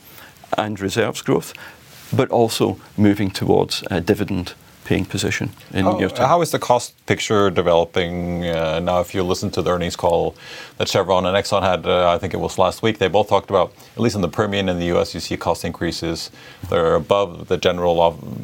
and 0.57 0.79
reserves 0.79 1.21
growth, 1.21 1.53
but 2.15 2.29
also 2.29 2.79
moving 2.97 3.31
towards 3.31 3.83
a 3.91 4.01
dividend 4.01 4.53
paying 4.89 5.05
position 5.05 5.51
in 5.71 5.85
how, 5.85 5.97
near 5.99 6.09
term. 6.09 6.27
How 6.27 6.41
is 6.41 6.49
the 6.49 6.57
cost 6.57 6.93
picture 7.05 7.51
developing 7.51 8.47
uh, 8.47 8.79
now? 8.79 9.01
If 9.01 9.13
you 9.13 9.21
listen 9.23 9.51
to 9.51 9.61
the 9.61 9.69
earnings 9.69 9.95
call 9.95 10.35
that 10.77 10.87
Chevron 10.87 11.27
and 11.27 11.37
Exxon 11.37 11.61
had, 11.61 11.85
uh, 11.85 12.15
I 12.15 12.17
think 12.17 12.33
it 12.33 12.39
was 12.39 12.57
last 12.57 12.81
week, 12.81 12.97
they 12.97 13.07
both 13.07 13.29
talked 13.29 13.51
about, 13.51 13.71
at 13.95 13.99
least 13.99 14.15
in 14.15 14.21
the 14.21 14.33
Permian 14.39 14.67
in 14.67 14.79
the 14.79 14.87
U.S., 14.93 15.13
you 15.13 15.19
see 15.19 15.37
cost 15.37 15.63
increases 15.63 16.31
that 16.69 16.79
are 16.79 16.95
above 16.95 17.49
the 17.49 17.57
general 17.57 17.95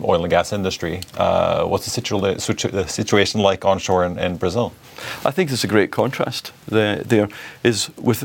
oil 0.03 0.21
and 0.23 0.29
gas 0.29 0.53
industry. 0.53 1.01
Uh, 1.17 1.65
what's 1.65 1.85
the, 1.87 2.01
situa- 2.01 2.39
situ- 2.39 2.69
the, 2.69 2.87
situation 2.87 3.41
like 3.41 3.65
onshore 3.65 4.05
in, 4.05 4.19
in, 4.19 4.37
Brazil? 4.37 4.71
I 5.25 5.31
think 5.31 5.49
there's 5.49 5.63
a 5.63 5.73
great 5.75 5.91
contrast 5.91 6.51
there, 6.67 6.97
there 6.97 7.27
is 7.63 7.89
with 7.97 8.24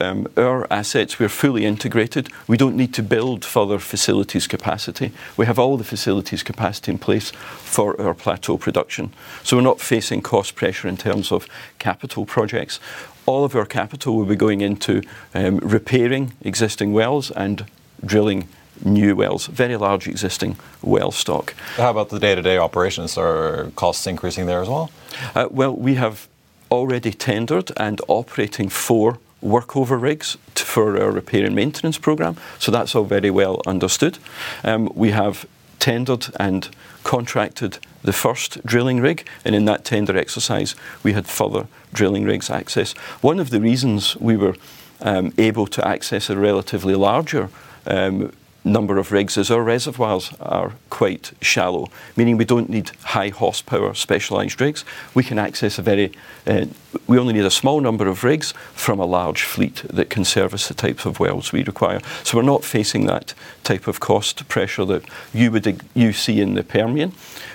Um, 0.00 0.28
our 0.36 0.72
assets, 0.72 1.18
we're 1.18 1.28
fully 1.28 1.66
integrated. 1.66 2.28
We 2.46 2.56
don't 2.56 2.76
need 2.76 2.94
to 2.94 3.02
build 3.02 3.44
further 3.44 3.80
facilities 3.80 4.46
capacity. 4.46 5.10
We 5.36 5.46
have 5.46 5.58
all 5.58 5.76
the 5.76 5.82
facilities 5.82 6.44
capacity 6.44 6.92
in 6.92 6.98
place 6.98 7.32
for 7.32 8.00
our 8.00 8.14
plateau 8.14 8.56
production. 8.56 9.12
So 9.42 9.56
we're 9.56 9.64
not 9.64 9.80
facing 9.80 10.22
cost 10.22 10.54
pressure 10.54 10.86
in 10.86 10.96
terms 10.96 11.32
of 11.32 11.48
capital 11.80 12.24
projects. 12.24 12.78
All 13.26 13.44
of 13.44 13.56
our 13.56 13.66
capital 13.66 14.14
will 14.14 14.26
be 14.26 14.36
going 14.36 14.60
into 14.60 15.02
um, 15.34 15.56
repairing 15.56 16.34
existing 16.42 16.92
wells 16.92 17.32
and 17.32 17.66
drilling 18.06 18.46
new 18.84 19.16
wells, 19.16 19.48
very 19.48 19.76
large 19.76 20.06
existing 20.06 20.56
well 20.82 21.10
stock. 21.10 21.52
How 21.74 21.90
about 21.90 22.10
the 22.10 22.20
day-to-day 22.20 22.58
operations? 22.58 23.18
Are 23.18 23.72
costs 23.74 24.06
increasing 24.06 24.46
there 24.46 24.62
as 24.62 24.68
well? 24.68 24.92
Uh, 25.34 25.48
well, 25.50 25.74
we 25.74 25.96
have 25.96 26.28
already 26.70 27.10
tendered 27.10 27.72
and 27.76 28.00
operating 28.06 28.68
four 28.68 29.18
workover 29.42 30.00
rigs 30.00 30.36
t- 30.54 30.64
for 30.64 31.00
our 31.00 31.10
repair 31.10 31.44
and 31.44 31.54
maintenance 31.54 31.98
program, 31.98 32.36
so 32.58 32.70
that's 32.70 32.94
all 32.94 33.04
very 33.04 33.30
well 33.30 33.60
understood. 33.66 34.18
Um, 34.64 34.90
we 34.94 35.10
have 35.10 35.46
tendered 35.78 36.26
and 36.38 36.68
contracted 37.02 37.78
the 38.02 38.12
first 38.12 38.64
drilling 38.64 39.00
rig, 39.00 39.26
and 39.44 39.54
in 39.54 39.64
that 39.66 39.84
tender 39.84 40.16
exercise, 40.16 40.74
we 41.02 41.12
had 41.12 41.26
further 41.26 41.66
drilling 41.92 42.24
rigs 42.24 42.50
access. 42.50 42.92
One 43.22 43.40
of 43.40 43.50
the 43.50 43.60
reasons 43.60 44.16
we 44.16 44.36
were 44.36 44.54
um, 45.00 45.32
able 45.38 45.66
to 45.66 45.86
access 45.86 46.30
a 46.30 46.36
relatively 46.36 46.94
larger 46.94 47.48
um, 47.86 48.32
number 48.64 48.98
of 48.98 49.12
rigs 49.12 49.36
is 49.36 49.50
our 49.50 49.62
reservoirs 49.62 50.32
are 50.40 50.72
quite 50.90 51.32
shallow, 51.40 51.88
meaning 52.16 52.36
we 52.36 52.44
don't 52.44 52.68
need 52.68 52.90
high 53.02 53.28
horsepower 53.28 53.94
specialised 53.94 54.60
rigs. 54.60 54.84
We 55.14 55.24
can 55.24 55.38
access 55.38 55.78
a 55.78 55.82
very, 55.82 56.12
uh, 56.46 56.66
we 57.06 57.18
only 57.18 57.32
need 57.32 57.44
a 57.44 57.50
small 57.50 57.80
number 57.80 58.06
of 58.06 58.22
rigs 58.24 58.52
from 58.74 59.00
a 59.00 59.06
large 59.06 59.42
fleet 59.42 59.82
that 59.90 60.10
can 60.10 60.24
service 60.24 60.68
the 60.68 60.74
types 60.74 61.06
of 61.06 61.20
wells 61.20 61.52
we 61.52 61.64
require. 61.64 62.00
So 62.24 62.36
we're 62.36 62.44
not 62.44 62.64
facing 62.64 63.06
that 63.06 63.34
type 63.64 63.86
of 63.86 64.00
cost 64.00 64.46
pressure 64.48 64.84
that 64.86 65.04
you 65.32 65.50
would 65.50 65.82
you 65.94 66.12
see 66.12 66.40
in 66.40 66.54
the 66.54 66.62
Permian. 66.62 67.12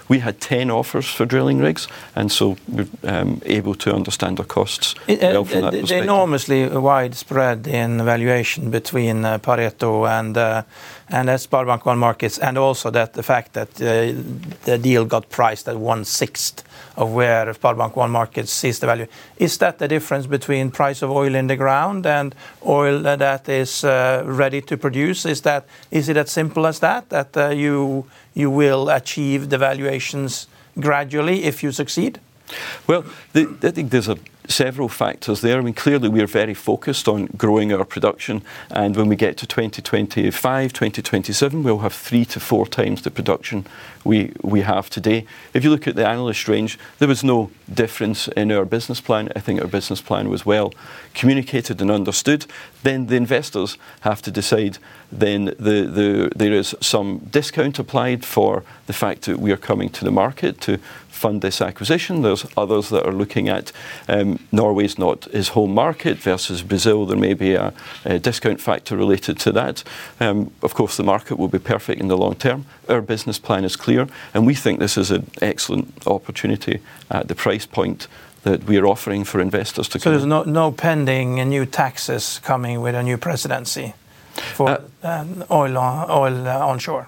We 0.07 0.19
had 0.19 0.39
10 0.39 0.69
offers 0.71 1.05
for 1.07 1.25
drilling 1.25 1.59
rigs, 1.59 1.87
and 2.15 2.31
so 2.31 2.57
we're 2.67 2.87
um, 3.03 3.41
able 3.45 3.75
to 3.75 3.93
understand 3.95 4.39
our 4.39 4.45
costs 4.45 4.95
It- 5.07 5.23
uh, 5.23 5.31
well 5.31 5.45
from 5.45 5.61
that 5.61 5.71
the 5.71 5.79
perspective. 5.81 6.03
enormously 6.03 6.67
widespread 6.67 7.67
in 7.67 8.03
valuation 8.05 8.69
between 8.71 9.25
uh, 9.25 9.37
Pareto 9.39 10.05
and 10.07 10.37
uh, 10.37 10.61
and 11.09 11.29
uh, 11.29 11.37
SpareBank 11.37 11.85
One 11.85 11.97
Markets, 11.99 12.37
and 12.39 12.57
also 12.57 12.89
that 12.91 13.13
the 13.13 13.23
fact 13.23 13.53
that 13.53 13.69
uh, 13.81 14.13
the 14.65 14.77
deal 14.77 15.05
got 15.05 15.29
priced 15.29 15.67
at 15.67 15.75
one 15.77 16.03
sixth 16.05 16.63
of 16.97 17.11
where 17.11 17.53
SpareBank 17.53 17.95
One 17.95 18.11
Markets 18.11 18.51
sees 18.51 18.79
the 18.79 18.87
value. 18.87 19.07
Is 19.37 19.57
that 19.57 19.79
the 19.79 19.87
difference 19.87 20.27
between 20.27 20.71
price 20.71 21.01
of 21.01 21.11
oil 21.11 21.35
in 21.35 21.47
the 21.47 21.55
ground 21.55 22.05
and 22.05 22.33
oil 22.65 22.99
that 23.01 23.49
is 23.49 23.83
uh, 23.83 24.23
ready 24.25 24.61
to 24.61 24.77
produce? 24.77 25.25
Is 25.25 25.41
that 25.41 25.65
is 25.91 26.09
it 26.09 26.17
as 26.17 26.31
simple 26.31 26.65
as 26.67 26.79
that? 26.79 27.09
That 27.09 27.37
uh, 27.37 27.49
you 27.49 28.05
you 28.33 28.49
will 28.49 28.89
achieve 28.89 29.49
the 29.49 29.57
valuations 29.57 30.47
gradually 30.79 31.43
if 31.43 31.63
you 31.63 31.71
succeed? 31.71 32.19
Well, 32.87 33.03
I 33.33 33.71
think 33.71 33.89
there's 33.89 34.07
a, 34.07 34.17
several 34.47 34.89
factors 34.89 35.41
there. 35.41 35.57
I 35.57 35.61
mean, 35.61 35.73
clearly 35.73 36.09
we're 36.09 36.27
very 36.27 36.53
focused 36.53 37.07
on 37.07 37.27
growing 37.37 37.73
our 37.73 37.85
production, 37.85 38.41
and 38.69 38.95
when 38.95 39.07
we 39.07 39.15
get 39.15 39.37
to 39.37 39.47
2025, 39.47 40.73
2027, 40.73 41.63
we'll 41.63 41.79
have 41.79 41.93
three 41.93 42.25
to 42.25 42.39
four 42.39 42.67
times 42.67 43.01
the 43.01 43.11
production 43.11 43.65
we, 44.03 44.31
we 44.41 44.61
have 44.61 44.89
today. 44.89 45.25
If 45.53 45.63
you 45.63 45.71
look 45.71 45.87
at 45.87 45.95
the 45.95 46.07
analyst 46.07 46.47
range, 46.47 46.77
there 46.99 47.07
was 47.07 47.23
no 47.23 47.49
difference 47.73 48.27
in 48.29 48.51
our 48.51 48.63
business 48.63 49.01
plan. 49.01 49.29
I 49.35 49.39
think 49.39 49.61
our 49.61 49.67
business 49.67 50.01
plan 50.01 50.29
was 50.29 50.45
well 50.45 50.73
communicated 51.13 51.81
and 51.81 51.89
understood. 51.89 52.45
Then 52.83 53.07
the 53.07 53.15
investors 53.15 53.77
have 54.01 54.21
to 54.21 54.31
decide. 54.31 54.77
Then 55.11 55.45
the, 55.45 55.89
the, 55.91 56.31
there 56.35 56.53
is 56.53 56.75
some 56.81 57.19
discount 57.31 57.79
applied 57.79 58.23
for 58.23 58.63
the 58.85 58.93
fact 58.93 59.23
that 59.23 59.39
we 59.39 59.51
are 59.51 59.57
coming 59.57 59.89
to 59.89 60.05
the 60.05 60.11
market 60.11 60.61
to 60.61 60.79
fund 61.25 61.41
this 61.41 61.59
acquisition. 61.61 62.21
There's 62.21 62.45
others 62.55 62.89
that 62.89 63.03
are 63.03 63.11
looking 63.11 63.49
at 63.49 63.71
um, 64.07 64.37
Norway's 64.51 64.97
not 64.99 65.25
his 65.33 65.49
home 65.49 65.73
market 65.73 66.17
versus 66.17 66.61
Brazil. 66.61 67.07
There 67.07 67.17
may 67.17 67.33
be 67.33 67.55
a, 67.55 67.73
a 68.03 68.19
discount 68.19 68.61
factor 68.61 68.95
related 68.95 69.39
to 69.39 69.51
that. 69.53 69.83
Um, 70.19 70.51
of 70.61 70.73
course, 70.75 70.97
the 70.97 71.03
market 71.03 71.39
will 71.39 71.47
be 71.47 71.57
perfect 71.57 71.99
in 71.99 72.09
the 72.09 72.17
long 72.17 72.35
term. 72.35 72.65
Our 72.87 73.01
business 73.01 73.39
plan 73.39 73.63
is 73.65 73.75
clear, 73.75 74.07
and 74.33 74.45
we 74.47 74.53
think 74.53 74.79
this 74.79 74.97
is 74.97 75.09
an 75.11 75.23
excellent 75.41 75.87
opportunity 76.05 76.79
at 77.09 77.27
the 77.27 77.35
price 77.35 77.65
point 77.65 78.07
that 78.43 78.63
we 78.65 78.77
are 78.77 78.85
offering 78.85 79.25
for 79.25 79.41
investors 79.41 79.87
to 79.89 79.99
So 79.99 80.03
come. 80.03 80.13
there's 80.13 80.25
no, 80.27 80.43
no 80.43 80.71
pending 80.71 81.49
new 81.49 81.65
taxes 81.65 82.39
coming 82.43 82.83
with 82.83 82.95
a 82.95 83.01
new 83.01 83.17
presidency 83.17 83.93
for 84.53 84.69
Uh, 84.69 84.79
um, 85.01 85.43
oil, 85.49 85.77
on, 85.77 86.09
oil 86.11 86.47
uh, 86.47 86.71
onshore. 86.71 87.07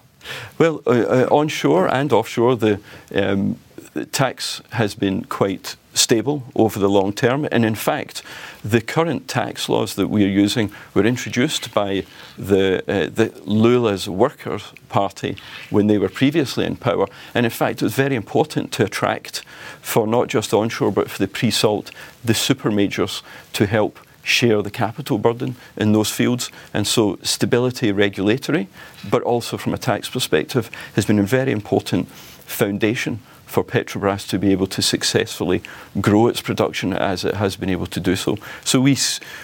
Well, 0.58 0.82
uh, 0.88 0.92
uh, 0.92 1.28
onshore 1.30 1.88
and 1.94 2.12
offshore, 2.12 2.58
the, 2.58 2.74
um, 3.16 3.40
the 3.50 3.67
tax 4.06 4.62
has 4.72 4.96
been 4.96 5.26
quite 5.26 5.76
stable 5.98 6.44
over 6.56 6.80
the 6.80 6.90
long 6.90 7.12
term. 7.12 7.48
And 7.52 7.66
in 7.66 7.76
fact, 7.76 8.22
the 8.64 8.82
current 8.82 9.28
tax 9.28 9.68
laws 9.68 9.96
that 9.96 10.08
we 10.08 10.24
are 10.24 10.30
using 10.44 10.72
were 10.94 11.06
introduced 11.06 11.74
by 11.74 12.06
the, 12.38 12.84
uh, 12.88 13.10
the 13.14 13.34
Lula's 13.46 14.08
Workers' 14.08 14.74
Party 14.90 15.36
when 15.70 15.88
they 15.88 15.98
were 15.98 16.10
previously 16.10 16.66
in 16.66 16.76
power. 16.76 17.08
And 17.34 17.46
in 17.46 17.52
fact, 17.52 17.82
it 17.82 17.86
was 17.86 17.96
very 17.96 18.16
important 18.16 18.72
to 18.74 18.86
attract, 18.86 19.44
for 19.82 20.08
not 20.08 20.28
just 20.28 20.54
onshore, 20.54 20.92
but 20.92 21.10
for 21.10 21.18
the 21.18 21.28
pre-salt, 21.28 21.92
the 22.24 22.34
super 22.34 22.72
majors 22.72 23.24
to 23.54 23.66
help 23.66 24.00
share 24.24 24.62
the 24.62 24.72
capital 24.72 25.18
burden 25.18 25.56
in 25.78 25.94
those 25.94 26.12
fields. 26.12 26.52
And 26.74 26.86
so 26.86 27.18
stability 27.24 27.92
regulatory, 27.92 28.68
but 29.10 29.24
also 29.24 29.58
from 29.58 29.74
a 29.74 29.78
tax 29.78 30.10
perspective, 30.10 30.70
has 30.96 31.06
been 31.06 31.20
a 31.20 31.24
very 31.24 31.52
important 31.52 32.10
foundation 32.46 33.20
for 33.48 33.64
Petrobras 33.64 34.28
to 34.28 34.38
be 34.38 34.52
able 34.52 34.68
to 34.68 34.82
successfully 34.82 35.62
grow 36.00 36.28
its 36.28 36.42
production 36.42 36.94
as 36.94 37.26
it 37.26 37.36
has 37.36 37.56
been 37.56 37.70
able 37.70 37.88
to 37.88 38.00
do 38.00 38.16
so. 38.16 38.38
So 38.64 38.82
we, 38.82 38.98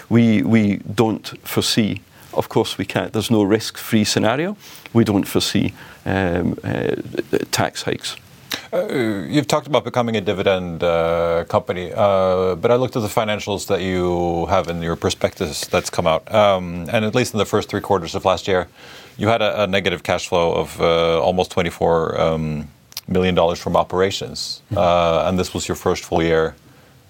we, 0.08 0.42
we 0.42 0.76
don't 0.76 1.26
foresee, 1.46 2.02
of 2.32 2.48
course 2.48 2.78
we 2.78 2.84
can't, 2.84 3.12
there's 3.12 3.30
no 3.30 3.42
risk-free 3.42 4.04
scenario, 4.04 4.56
we 4.92 5.04
don't 5.04 5.24
foresee 5.24 5.74
um, 6.06 6.56
uh, 6.62 6.96
tax 7.50 7.82
hikes. 7.82 8.16
Uh, 8.72 9.24
You've 9.28 9.48
talked 9.48 9.66
about 9.66 9.84
becoming 9.84 10.16
a 10.16 10.20
dividend 10.20 10.82
uh, 10.82 11.44
company, 11.48 11.92
uh, 11.94 12.54
but 12.54 12.70
I 12.70 12.76
looked 12.76 12.96
at 12.96 13.02
the 13.02 13.08
financials 13.08 13.66
that 13.66 13.80
you 13.80 14.46
have 14.46 14.68
in 14.68 14.82
your 14.82 14.96
prospectus 14.96 15.66
that's 15.66 15.90
come 15.90 16.06
out, 16.06 16.32
um, 16.32 16.88
and 16.92 17.04
at 17.04 17.14
least 17.14 17.34
in 17.34 17.38
the 17.38 17.46
first 17.46 17.68
three 17.68 17.80
quarters 17.80 18.14
of 18.14 18.24
last 18.24 18.46
year, 18.46 18.68
you 19.16 19.28
had 19.28 19.42
a, 19.42 19.62
a 19.62 19.66
negative 19.66 20.02
cash 20.02 20.28
flow 20.28 20.52
of 20.52 20.80
uh, 20.80 21.20
almost 21.20 21.50
24 21.52 22.20
um, 22.20 22.68
million 23.08 23.34
dollars 23.34 23.58
from 23.60 23.76
operations, 23.76 24.62
uh, 24.76 25.24
and 25.26 25.38
this 25.38 25.54
was 25.54 25.68
your 25.68 25.76
first 25.76 26.04
full 26.04 26.22
year 26.22 26.54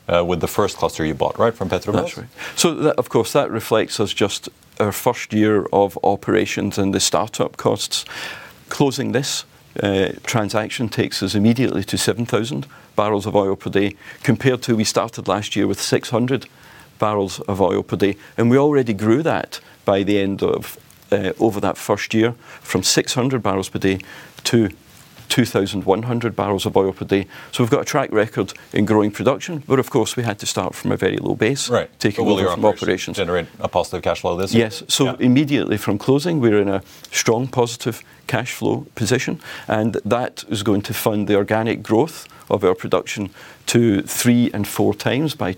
uh, 0.08 0.24
with 0.24 0.40
the 0.40 0.48
first 0.48 0.76
cluster 0.76 1.04
you 1.04 1.14
bought, 1.14 1.38
right, 1.38 1.54
from 1.54 1.68
Petrobras? 1.68 1.92
That's 1.92 2.18
right. 2.18 2.26
So, 2.56 2.74
that, 2.74 2.96
of 2.96 3.08
course, 3.08 3.32
that 3.32 3.50
reflects 3.50 4.00
us 4.00 4.12
just 4.12 4.48
our 4.80 4.92
first 4.92 5.32
year 5.32 5.66
of 5.72 5.98
operations 6.02 6.78
and 6.78 6.92
the 6.92 7.00
startup 7.00 7.56
costs. 7.56 8.04
Closing 8.68 9.12
this 9.12 9.44
transaction 10.24 10.88
takes 10.88 11.22
us 11.22 11.34
immediately 11.34 11.82
to 11.82 11.98
7,000 11.98 12.66
barrels 12.94 13.26
of 13.26 13.34
oil 13.34 13.56
per 13.56 13.70
day, 13.70 13.96
compared 14.22 14.62
to 14.62 14.76
we 14.76 14.84
started 14.84 15.26
last 15.26 15.56
year 15.56 15.66
with 15.66 15.80
600 15.80 16.46
barrels 16.98 17.40
of 17.40 17.60
oil 17.60 17.82
per 17.82 17.96
day. 17.96 18.16
And 18.36 18.50
we 18.50 18.58
already 18.58 18.94
grew 18.94 19.22
that 19.22 19.60
by 19.84 20.02
the 20.02 20.18
end 20.18 20.42
of 20.42 20.78
over 21.38 21.60
that 21.60 21.76
first 21.76 22.12
year 22.12 22.32
from 22.60 22.82
600 22.82 23.42
barrels 23.42 23.68
per 23.68 23.78
day 23.78 24.00
to 24.44 24.70
2,100 25.34 26.36
barrels 26.36 26.64
of 26.64 26.76
oil 26.76 26.92
per 26.92 27.04
day. 27.04 27.26
So 27.50 27.64
we've 27.64 27.70
got 27.70 27.80
a 27.80 27.84
track 27.84 28.12
record 28.12 28.52
in 28.72 28.84
growing 28.84 29.10
production, 29.10 29.64
but 29.66 29.80
of 29.80 29.90
course, 29.90 30.14
we 30.14 30.22
had 30.22 30.38
to 30.38 30.46
start 30.46 30.76
from 30.76 30.92
a 30.92 30.96
very 30.96 31.16
low 31.16 31.34
base. 31.34 31.68
Right. 31.68 31.90
Taking 31.98 32.24
over 32.28 32.48
from 32.48 32.64
operations. 32.64 33.16
Generate 33.16 33.46
a 33.58 33.66
positive 33.66 34.02
cash 34.02 34.20
flow 34.20 34.36
this 34.36 34.54
year? 34.54 34.66
Yes. 34.66 34.84
So 34.86 35.14
immediately 35.16 35.76
from 35.76 35.98
closing, 35.98 36.38
we're 36.38 36.60
in 36.60 36.68
a 36.68 36.82
strong 37.10 37.48
positive 37.48 38.00
cash 38.28 38.52
flow 38.52 38.86
position, 38.94 39.40
and 39.66 39.94
that 40.04 40.44
is 40.50 40.62
going 40.62 40.82
to 40.82 40.94
fund 40.94 41.26
the 41.26 41.34
organic 41.34 41.82
growth 41.82 42.28
of 42.48 42.62
our 42.62 42.76
production 42.76 43.30
to 43.66 44.02
three 44.02 44.52
and 44.54 44.68
four 44.68 44.94
times 44.94 45.34
by 45.34 45.52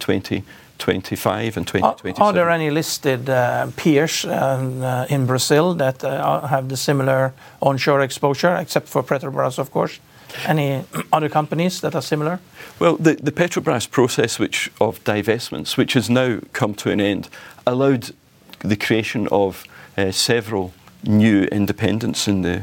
2025 0.78 1.56
and 1.56 1.66
2027. 1.66 2.22
Are 2.22 2.32
there 2.32 2.50
any 2.50 2.70
listed 2.70 3.28
uh, 3.28 3.68
peers 3.76 4.24
uh, 4.24 4.30
uh, 4.30 5.06
in 5.08 5.26
Brazil 5.26 5.74
that 5.74 6.02
have 6.02 6.68
the 6.68 6.76
similar 6.76 7.32
onshore 7.60 8.00
exposure, 8.02 8.56
except 8.56 8.88
for 8.88 9.02
Petrobras, 9.02 9.58
of 9.58 9.70
course? 9.70 10.00
Any 10.44 10.84
other 11.12 11.28
companies 11.28 11.80
that 11.80 11.94
are 11.94 12.02
similar? 12.02 12.40
Well, 12.78 12.96
the 12.96 13.32
Petrobras 13.32 13.88
process 13.90 14.38
which 14.38 14.70
of 14.80 15.02
divestments, 15.04 15.76
which 15.76 15.94
has 15.94 16.10
now 16.10 16.40
come 16.52 16.74
to 16.74 16.90
an 16.90 17.00
end, 17.00 17.28
allowed 17.66 18.10
the 18.58 18.76
creation 18.76 19.28
of 19.28 19.64
several 20.10 20.72
new 21.04 21.44
independents 21.44 22.28
in 22.28 22.42
the 22.42 22.62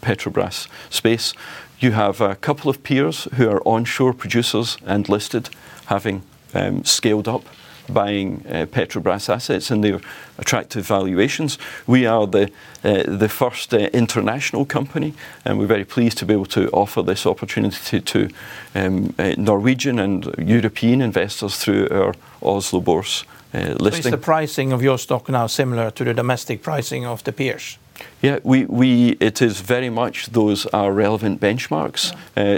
Petrobras 0.00 0.66
space. 0.90 1.34
You 1.78 1.92
have 1.92 2.20
a 2.20 2.34
couple 2.36 2.70
of 2.70 2.82
peers 2.82 3.28
who 3.34 3.48
are 3.50 3.62
onshore 3.66 4.14
producers 4.14 4.78
and 4.86 5.08
listed, 5.08 5.50
having 5.86 6.22
Um, 6.54 6.84
scaled 6.84 7.26
up, 7.26 7.44
buying 7.88 8.44
uh, 8.48 8.66
Petrobras 8.66 9.28
assets, 9.28 9.70
and 9.70 9.82
they're 9.82 10.00
attractive 10.38 10.86
valuations. 10.86 11.58
We 11.86 12.06
are 12.06 12.26
the 12.26 12.50
uh, 12.84 13.28
first 13.28 13.74
uh, 13.74 13.90
international 13.92 14.64
company, 14.64 15.14
and 15.44 15.58
we're 15.58 15.66
very 15.66 15.84
pleased 15.84 16.18
to 16.18 16.26
be 16.26 16.34
able 16.34 16.46
to 16.46 16.70
offer 16.70 17.02
this 17.02 17.26
opportunity 17.26 18.00
to 18.00 18.28
um, 18.74 19.14
Norwegian 19.36 19.98
and 19.98 20.32
European 20.38 21.02
investors 21.02 21.58
through 21.58 21.88
our 21.90 22.14
Oslo 22.42 22.80
Børs 22.80 23.24
listing. 23.52 24.04
Is 24.06 24.10
the 24.10 24.18
pricing 24.18 24.72
of 24.72 24.82
your 24.82 24.98
stock 24.98 25.28
now 25.28 25.46
similar 25.48 25.90
to 25.90 26.04
the 26.04 26.14
domestic 26.14 26.62
pricing 26.62 27.06
of 27.06 27.22
the 27.24 27.32
peers? 27.32 27.78
Yeah. 28.22 28.38
It 28.44 29.40
is 29.40 29.60
very 29.60 29.90
much 29.90 30.26
those 30.26 30.66
are 30.66 30.92
relevant 30.92 31.40
benchmarks 31.40 32.12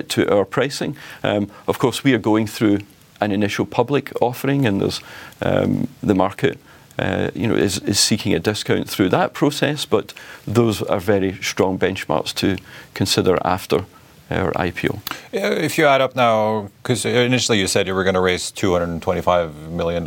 to 0.09 0.35
our 0.35 0.45
pricing. 0.45 0.97
Um, 1.23 1.51
of 1.67 1.79
course, 1.79 2.03
we 2.03 2.15
are 2.15 2.19
going 2.19 2.47
through 2.47 2.79
an 3.21 3.33
initial 3.33 3.67
public 3.67 4.13
offering, 4.21 4.67
and 4.67 4.81
there's 4.81 5.01
the 5.41 6.15
market 6.15 6.59
Uh, 6.99 7.29
you 7.35 7.47
know, 7.47 7.55
is 7.55 7.79
is 7.85 8.01
seeking 8.01 8.35
a 8.35 8.39
discount 8.39 8.89
through 8.89 9.11
that 9.11 9.33
process, 9.33 9.87
but 9.87 10.15
those 10.47 10.83
are 10.83 11.01
very 11.01 11.33
strong 11.43 11.79
benchmarks 11.79 12.33
to 12.33 12.57
consider 12.95 13.39
after 13.45 13.85
our 14.31 14.51
IPO. 14.53 14.99
If 15.33 15.77
you 15.79 15.87
add 15.87 16.01
up 16.01 16.17
now, 16.17 16.71
because 16.83 17.05
initially 17.05 17.59
you 17.59 17.67
said 17.67 17.87
you 17.87 17.95
were 17.95 18.03
going 18.03 18.15
to 18.15 18.21
raise 18.21 18.51
$225 18.51 19.71
million. 19.71 20.05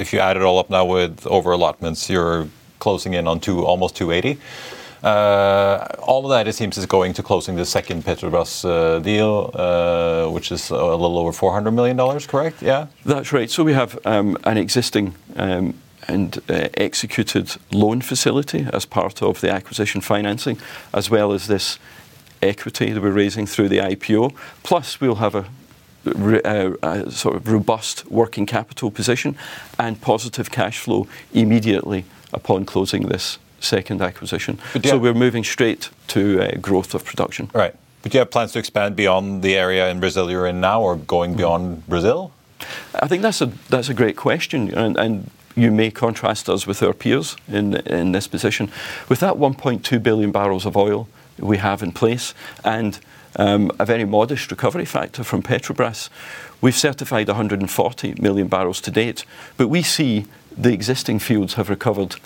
If 0.00 0.12
you 0.12 0.20
add 0.20 0.36
it 0.36 0.42
all 0.42 0.58
up 0.58 0.70
now 0.70 0.84
with 0.84 1.26
over-allotments, 1.26 2.08
you're 2.08 2.48
closing 2.78 3.14
in 3.14 3.28
on 3.28 3.38
two, 3.40 3.64
almost 3.64 3.94
$280 3.94 4.22
million. 4.22 4.38
Uh, 5.02 5.84
all 5.98 6.24
of 6.24 6.30
that, 6.30 6.46
it 6.46 6.54
seems, 6.54 6.78
is 6.78 6.86
going 6.86 7.12
to 7.12 7.22
closing 7.22 7.56
the 7.56 7.64
second 7.64 8.04
Petrobras 8.04 8.64
uh, 8.64 9.00
deal, 9.00 9.50
uh, 9.54 10.28
which 10.28 10.52
is 10.52 10.70
a 10.70 10.76
little 10.76 11.18
over 11.18 11.32
$400 11.32 11.74
million, 11.74 11.98
correct? 12.20 12.62
Yeah. 12.62 12.86
That's 13.04 13.32
right. 13.32 13.50
So 13.50 13.64
we 13.64 13.72
have 13.72 13.98
um, 14.04 14.38
an 14.44 14.58
existing 14.58 15.14
um, 15.36 15.74
and 16.08 16.40
executed 16.48 17.56
loan 17.72 18.00
facility 18.00 18.66
as 18.72 18.84
part 18.86 19.22
of 19.22 19.40
the 19.40 19.50
acquisition 19.50 20.00
financing, 20.00 20.58
as 20.92 21.10
well 21.10 21.32
as 21.32 21.46
this 21.46 21.78
equity 22.40 22.92
that 22.92 23.02
we're 23.02 23.10
raising 23.10 23.46
through 23.46 23.68
the 23.68 23.78
IPO. 23.78 24.34
Plus, 24.62 25.00
we'll 25.00 25.16
have 25.16 25.34
a 25.34 27.10
sort 27.10 27.36
of 27.36 27.48
robust 27.48 28.10
working 28.10 28.46
capital 28.46 28.90
position 28.90 29.36
and 29.78 30.00
positive 30.00 30.50
cash 30.50 30.78
flow 30.78 31.06
immediately 31.32 32.04
upon 32.32 32.64
closing 32.64 33.06
this 33.06 33.38
second 33.62 34.02
acquisition. 34.02 34.58
So 34.84 34.98
we're 34.98 35.14
moving 35.14 35.44
straight 35.44 35.90
to 36.08 36.42
uh, 36.42 36.56
growth 36.60 36.94
of 36.94 37.04
production. 37.04 37.50
Right. 37.54 37.74
But 38.02 38.12
do 38.12 38.16
you 38.16 38.20
have 38.20 38.30
plans 38.30 38.52
to 38.52 38.58
expand 38.58 38.96
beyond 38.96 39.42
the 39.42 39.54
area 39.54 39.88
in 39.88 40.00
Brazil 40.00 40.30
you're 40.30 40.46
in 40.46 40.60
now 40.60 40.82
or 40.82 40.96
going 40.96 41.32
hmm. 41.32 41.36
beyond 41.38 41.86
Brazil? 41.86 42.32
I 42.94 43.08
think 43.08 43.22
that's 43.22 43.40
a 43.40 43.46
that's 43.68 43.88
a 43.88 43.94
great 43.94 44.16
question, 44.16 44.72
and 44.72 44.96
and 44.96 45.30
you 45.56 45.70
may 45.70 45.90
contrast 45.90 46.48
us 46.48 46.66
with 46.66 46.82
our 46.82 46.92
peers 46.92 47.36
in 47.48 48.12
this 48.12 48.28
position. 48.28 48.70
With 49.08 49.20
that 49.20 49.34
1.2 49.34 50.02
billion 50.02 50.32
barrels 50.32 50.64
of 50.64 50.76
oil 50.76 51.08
we 51.38 51.58
have 51.58 51.82
in 51.82 51.92
place 51.92 52.34
and 52.64 52.98
um, 53.36 53.70
a 53.78 53.84
very 53.84 54.04
modest 54.04 54.50
recovery 54.50 54.84
factor 54.84 55.24
from 55.24 55.42
Petrobras, 55.42 56.08
we've 56.60 56.76
certified 56.76 57.28
140 57.28 58.14
million 58.20 58.48
barrels 58.48 58.80
to 58.82 58.90
date. 58.90 59.24
But 59.56 59.68
we 59.68 59.82
see 59.82 60.26
the 60.56 60.72
existing 60.72 61.18
fields 61.18 61.54
have 61.54 61.68
recovered 61.68 62.16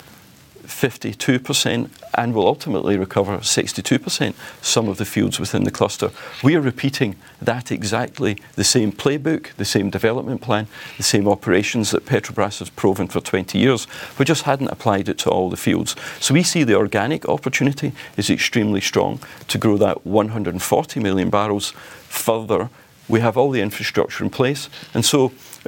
52% 0.66 1.90
and 2.14 2.34
will 2.34 2.46
ultimately 2.46 2.96
recover 2.96 3.38
62%, 3.38 4.34
some 4.62 4.88
of 4.88 4.98
the 4.98 5.04
fields 5.04 5.38
within 5.40 5.64
the 5.64 5.70
cluster. 5.70 6.10
We 6.42 6.56
are 6.56 6.60
repeating 6.60 7.16
that 7.40 7.70
exactly 7.70 8.38
the 8.54 8.64
same 8.64 8.92
playbook, 8.92 9.54
the 9.54 9.64
same 9.64 9.90
development 9.90 10.40
plan, 10.42 10.66
the 10.96 11.02
same 11.02 11.28
operations 11.28 11.90
that 11.90 12.06
Petrobras 12.06 12.58
has 12.60 12.70
proven 12.70 13.08
for 13.08 13.20
20 13.20 13.58
years. 13.58 13.86
We 14.18 14.24
just 14.24 14.42
hadn't 14.42 14.68
applied 14.68 15.08
it 15.08 15.18
to 15.18 15.30
all 15.30 15.50
the 15.50 15.56
fields. 15.56 15.96
So 16.20 16.34
we 16.34 16.42
see 16.42 16.64
the 16.64 16.76
organic 16.76 17.28
opportunity 17.28 17.92
is 18.16 18.30
extremely 18.30 18.80
strong 18.80 19.20
to 19.48 19.58
grow 19.58 19.76
that 19.78 20.06
140 20.06 21.00
million 21.00 21.30
barrels 21.30 21.70
further. 22.08 22.70
We 23.08 23.20
have 23.20 23.36
all 23.36 23.50
the 23.50 23.60
infrastructure 23.60 24.24
in 24.24 24.30
place. 24.30 24.68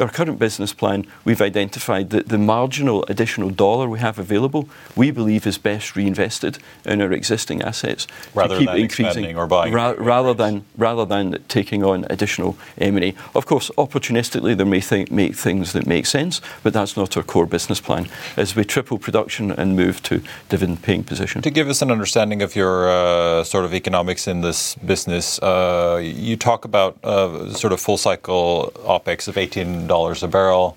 Our 0.00 0.08
current 0.08 0.38
business 0.38 0.72
plan, 0.72 1.06
we've 1.24 1.40
identified 1.40 2.10
that 2.10 2.28
the 2.28 2.38
marginal 2.38 3.04
additional 3.08 3.50
dollar 3.50 3.88
we 3.88 3.98
have 3.98 4.18
available, 4.18 4.68
we 4.94 5.10
believe 5.10 5.46
is 5.46 5.58
best 5.58 5.96
reinvested 5.96 6.58
in 6.84 7.02
our 7.02 7.12
existing 7.12 7.62
assets 7.62 8.06
to 8.06 8.12
keep. 8.12 8.36
Rather 8.36 8.58
than 8.64 8.76
expanding 8.76 9.36
or 9.36 9.46
buying. 9.48 9.72
Rather 9.72 10.34
than 10.34 10.64
rather 10.76 11.04
than 11.04 11.42
taking 11.48 11.82
on 11.82 12.06
additional 12.10 12.56
M&A. 12.78 13.14
Of 13.34 13.46
course, 13.46 13.70
opportunistically, 13.76 14.56
there 14.56 14.66
may 14.66 14.82
make 15.10 15.34
things 15.34 15.72
that 15.72 15.86
make 15.86 16.06
sense, 16.06 16.40
but 16.62 16.72
that's 16.72 16.96
not 16.96 17.16
our 17.16 17.22
core 17.24 17.46
business 17.46 17.80
plan 17.80 18.08
as 18.36 18.54
we 18.54 18.64
triple 18.64 18.98
production 18.98 19.50
and 19.50 19.74
move 19.74 20.02
to 20.04 20.22
dividend-paying 20.48 21.04
position. 21.04 21.42
To 21.42 21.50
give 21.50 21.68
us 21.68 21.82
an 21.82 21.90
understanding 21.90 22.42
of 22.42 22.54
your 22.54 22.88
uh, 22.88 23.44
sort 23.44 23.64
of 23.64 23.74
economics 23.74 24.28
in 24.28 24.42
this 24.42 24.76
business, 24.76 25.38
uh, 25.40 26.00
you 26.02 26.36
talk 26.36 26.64
about 26.64 26.96
uh, 27.02 27.52
sort 27.52 27.72
of 27.72 27.80
full 27.80 27.98
cycle 27.98 28.72
OpEx 28.84 29.26
of 29.26 29.34
$18 29.34 29.87
a 29.90 30.28
barrel, 30.28 30.76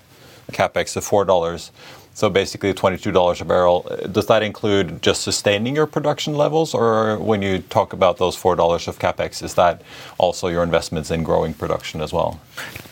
CapEx 0.52 0.96
of 0.96 1.04
$4. 1.04 1.70
So 2.14 2.28
basically 2.28 2.74
$22 2.74 3.40
a 3.40 3.44
barrel. 3.44 3.86
Does 4.10 4.26
that 4.26 4.42
include 4.42 5.02
just 5.02 5.22
sustaining 5.22 5.74
your 5.74 5.86
production 5.86 6.34
levels? 6.34 6.74
Or 6.74 7.18
when 7.18 7.40
you 7.40 7.60
talk 7.60 7.94
about 7.94 8.18
those 8.18 8.36
$4 8.36 8.88
of 8.88 8.98
CapEx, 8.98 9.42
is 9.42 9.54
that 9.54 9.80
also 10.18 10.48
your 10.48 10.62
investments 10.62 11.10
in 11.10 11.22
growing 11.22 11.54
production 11.54 12.02
as 12.02 12.12
well? 12.12 12.38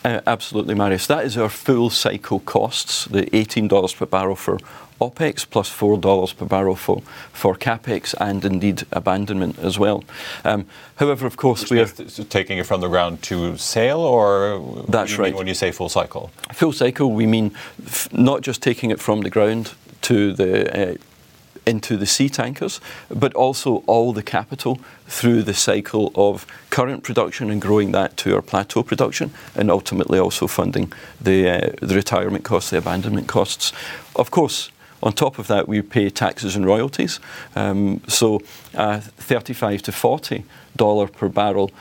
Uh, 0.03 0.21
absolutely, 0.25 0.73
Marius. 0.73 1.05
That 1.05 1.25
is 1.25 1.37
our 1.37 1.49
full 1.49 1.91
cycle 1.91 2.39
costs, 2.39 3.05
the 3.05 3.23
$18 3.27 3.95
per 3.95 4.05
barrel 4.07 4.35
for 4.35 4.57
OpEx 5.01 5.45
plus 5.49 5.69
$4 5.69 6.37
per 6.37 6.45
barrel 6.45 6.75
for 6.75 7.01
for 7.33 7.55
CapEx 7.55 8.13
and 8.19 8.45
indeed 8.45 8.83
abandonment 8.91 9.57
as 9.59 9.79
well. 9.79 10.03
However, 10.95 11.25
of 11.25 11.35
course, 11.35 11.69
we 11.71 11.79
are. 11.81 11.87
Taking 12.29 12.59
it 12.59 12.67
from 12.67 12.81
the 12.81 12.87
ground 12.87 13.21
to 13.23 13.57
sale 13.57 13.99
or? 13.99 14.85
That's 14.87 15.17
right. 15.17 15.35
When 15.35 15.47
you 15.47 15.55
say 15.55 15.71
full 15.71 15.89
cycle? 15.89 16.29
Full 16.53 16.73
cycle, 16.73 17.11
we 17.11 17.25
mean 17.25 17.51
not 18.11 18.41
just 18.41 18.61
taking 18.61 18.91
it 18.91 18.99
from 18.99 19.21
the 19.21 19.29
ground 19.29 19.73
to 20.01 20.33
the. 20.33 20.91
Uh, 20.91 20.95
into 21.65 21.95
the 21.95 22.05
sea 22.05 22.27
tankers, 22.27 22.81
but 23.09 23.33
also 23.35 23.83
all 23.85 24.13
the 24.13 24.23
capital 24.23 24.79
through 25.05 25.43
the 25.43 25.53
cycle 25.53 26.11
of 26.15 26.47
current 26.71 27.03
production 27.03 27.51
and 27.51 27.61
growing 27.61 27.91
that 27.91 28.17
to 28.17 28.33
our 28.35 28.41
plateau 28.41 28.81
production, 28.83 29.31
and 29.55 29.69
ultimately 29.69 30.17
also 30.17 30.47
funding 30.47 30.91
the 31.21 31.73
the 31.81 31.95
retirement 31.95 32.43
costs, 32.43 32.69
the 32.71 32.77
abandonment 32.77 33.27
costs. 33.27 33.73
Of 34.15 34.31
course, 34.31 34.71
on 35.03 35.13
top 35.13 35.39
of 35.39 35.47
that, 35.47 35.67
we 35.67 35.81
pay 35.81 36.09
taxes 36.09 36.55
and 36.55 36.65
royalties. 36.65 37.19
So, 37.55 38.39
$35-$40 38.73 41.11
per 41.11 41.29
barrel 41.29 41.71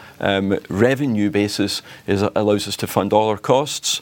revenue 0.68 1.30
basis 1.30 1.82
allows 2.08 2.68
us 2.68 2.76
to 2.76 2.86
fund 2.86 3.12
all 3.12 3.28
our 3.28 3.38
costs, 3.38 4.00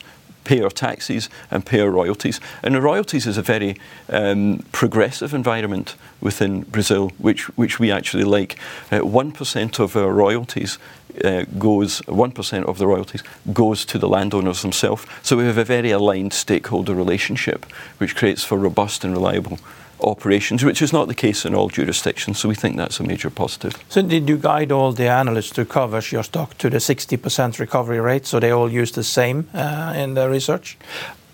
pay 0.49 0.63
our 0.63 0.71
taxes 0.71 1.29
and 1.51 1.67
pay 1.67 1.81
our 1.81 1.91
royalties. 1.91 2.41
And 2.63 2.75
the 2.75 2.81
royalties 2.81 3.27
is 3.27 3.37
a 3.37 3.43
very 3.43 3.77
um, 4.09 4.65
progressive 4.73 5.35
environment 5.35 5.95
within 6.23 6.63
Brazil, 6.63 7.13
which, 7.19 7.55
which 7.59 7.79
we 7.79 7.93
actually 7.93 8.25
like. 8.25 8.57
Uh, 8.91 9.01
1% 9.01 9.79
of 9.79 9.95
our 9.95 10.11
royalties 10.11 10.79
uh, 11.25 11.45
goes, 11.59 12.01
1% 12.03 12.65
of 12.65 12.79
the 12.79 12.87
royalties 12.87 13.23
goes 13.53 13.85
to 13.87 13.99
the 13.99 14.09
landowners 14.09 14.63
themselves. 14.63 15.07
So 15.23 15.37
we 15.37 15.45
have 15.45 15.59
a 15.59 15.65
very 15.65 15.91
aligned 15.91 16.33
stakeholder 16.33 16.95
relationship, 16.95 17.67
which 17.99 18.17
creates 18.17 18.45
for 18.45 18.59
robust 18.59 19.05
and 19.05 19.13
reliable 19.13 19.59
operations, 20.01 20.65
which 20.65 20.81
is 20.81 20.93
not 20.93 21.09
the 21.09 21.15
case 21.15 21.45
in 21.45 21.55
all 21.55 21.69
jurisdictions. 21.69 22.39
So 22.39 22.49
we 22.49 22.55
think 22.55 22.77
that's 22.77 23.01
a 23.01 23.03
major 23.03 23.31
positive. 23.31 23.77
So 23.89 24.03
did 24.03 24.29
you 24.29 24.37
guide 24.37 24.71
all 24.73 24.93
the 24.93 25.09
analysts 25.09 25.51
to 25.51 25.65
cover 25.65 26.01
your 26.11 26.23
stock 26.23 26.57
to 26.59 26.71
the 26.71 26.79
60% 26.79 27.59
recovery 27.59 28.01
rate, 28.01 28.27
so 28.27 28.39
they 28.39 28.51
all 28.51 28.71
use 28.71 28.93
the 28.93 29.05
same 29.05 29.49
uh, 29.55 29.95
in 29.97 30.15
their 30.15 30.31
research? 30.31 30.79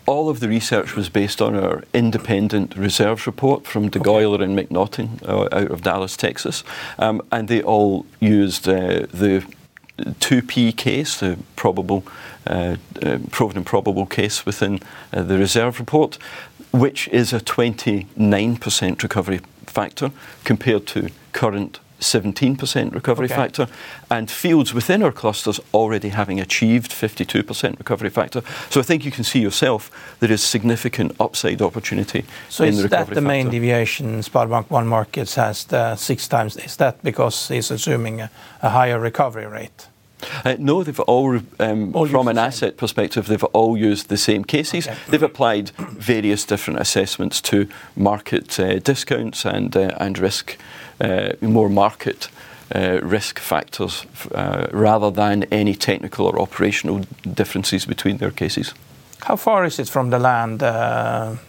all 0.06 0.28
of 0.28 0.40
the 0.40 0.48
research 0.48 0.94
was 0.94 1.08
based 1.08 1.40
on 1.40 1.54
our 1.54 1.82
independent 1.94 2.76
reserves 2.76 3.26
report 3.26 3.66
from 3.66 3.90
DeGolyer 3.90 4.34
okay. 4.34 4.44
and 4.44 4.58
MacNaughton 4.58 5.26
uh, 5.26 5.48
out 5.50 5.70
of 5.70 5.82
Dallas, 5.82 6.16
Texas. 6.16 6.62
Um, 6.98 7.22
and 7.32 7.48
they 7.48 7.62
all 7.62 8.04
used 8.20 8.68
uh, 8.68 9.06
the 9.12 9.44
2P 9.98 10.76
case, 10.76 11.20
the 11.20 11.38
probable, 11.56 12.04
uh, 12.46 12.76
uh, 13.02 13.18
proven 13.30 13.58
and 13.58 13.66
probable 13.66 14.06
case 14.06 14.44
within 14.44 14.80
uh, 15.12 15.22
the 15.22 15.38
reserve 15.38 15.78
report 15.78 16.18
which 16.74 17.06
is 17.08 17.32
a 17.32 17.38
29% 17.38 19.02
recovery 19.02 19.40
factor 19.64 20.10
compared 20.42 20.86
to 20.88 21.08
current 21.32 21.78
17% 22.04 22.94
recovery 22.94 23.26
okay. 23.26 23.34
factor, 23.34 23.66
and 24.10 24.30
fields 24.30 24.74
within 24.74 25.02
our 25.02 25.12
clusters 25.12 25.60
already 25.72 26.10
having 26.10 26.40
achieved 26.40 26.90
52% 26.90 27.78
recovery 27.78 28.10
factor. 28.10 28.42
So 28.70 28.80
I 28.80 28.82
think 28.82 29.04
you 29.04 29.10
can 29.10 29.24
see 29.24 29.40
yourself 29.40 29.90
there 30.20 30.32
is 30.32 30.42
significant 30.42 31.16
upside 31.18 31.62
opportunity 31.62 32.24
so 32.48 32.64
in 32.64 32.76
the 32.76 32.82
recovery 32.84 32.88
factor. 32.88 32.88
So 32.88 33.00
is 33.00 33.08
that 33.08 33.14
the 33.14 33.20
main 33.20 33.50
deviation 33.50 34.20
SpareBank 34.20 34.70
1 34.70 34.86
Markets 34.86 35.34
has 35.34 35.64
the 35.64 35.96
six 35.96 36.28
times? 36.28 36.56
Is 36.56 36.76
that 36.76 37.02
because 37.02 37.50
it's 37.50 37.70
assuming 37.70 38.20
a, 38.20 38.30
a 38.62 38.70
higher 38.70 38.98
recovery 38.98 39.46
rate? 39.46 39.88
Uh, 40.44 40.56
no, 40.58 40.82
they've 40.82 41.00
all, 41.00 41.40
um, 41.58 41.94
all 41.94 42.06
from 42.06 42.28
an 42.28 42.38
asset 42.38 42.76
perspective, 42.76 43.26
they've 43.26 43.44
all 43.44 43.76
used 43.76 44.08
the 44.08 44.16
same 44.16 44.44
cases. 44.44 44.86
Okay. 44.86 44.96
They've 45.08 45.22
applied 45.22 45.70
various 45.70 46.44
different 46.44 46.80
assessments 46.80 47.40
to 47.42 47.68
market 47.96 48.58
uh, 48.58 48.78
discounts 48.78 49.44
and 49.44 49.76
uh, 49.76 49.96
and 50.00 50.18
risk, 50.18 50.52
uh, 50.52 50.83
more 51.40 51.68
market. 51.68 52.28
Uh, 52.74 52.98
risk 53.02 53.38
factors 53.38 54.06
uh, 54.34 54.66
rather 54.72 55.10
than 55.10 55.44
any 55.52 55.74
technical 55.74 56.26
or 56.26 56.40
operational 56.40 57.04
differences 57.34 57.84
between 57.84 58.16
their 58.16 58.30
cases. 58.30 58.74
How 59.24 59.36
far 59.36 59.64
is 59.64 59.78
it 59.78 59.88
from 59.88 60.10
the 60.10 60.18
land 60.18 60.62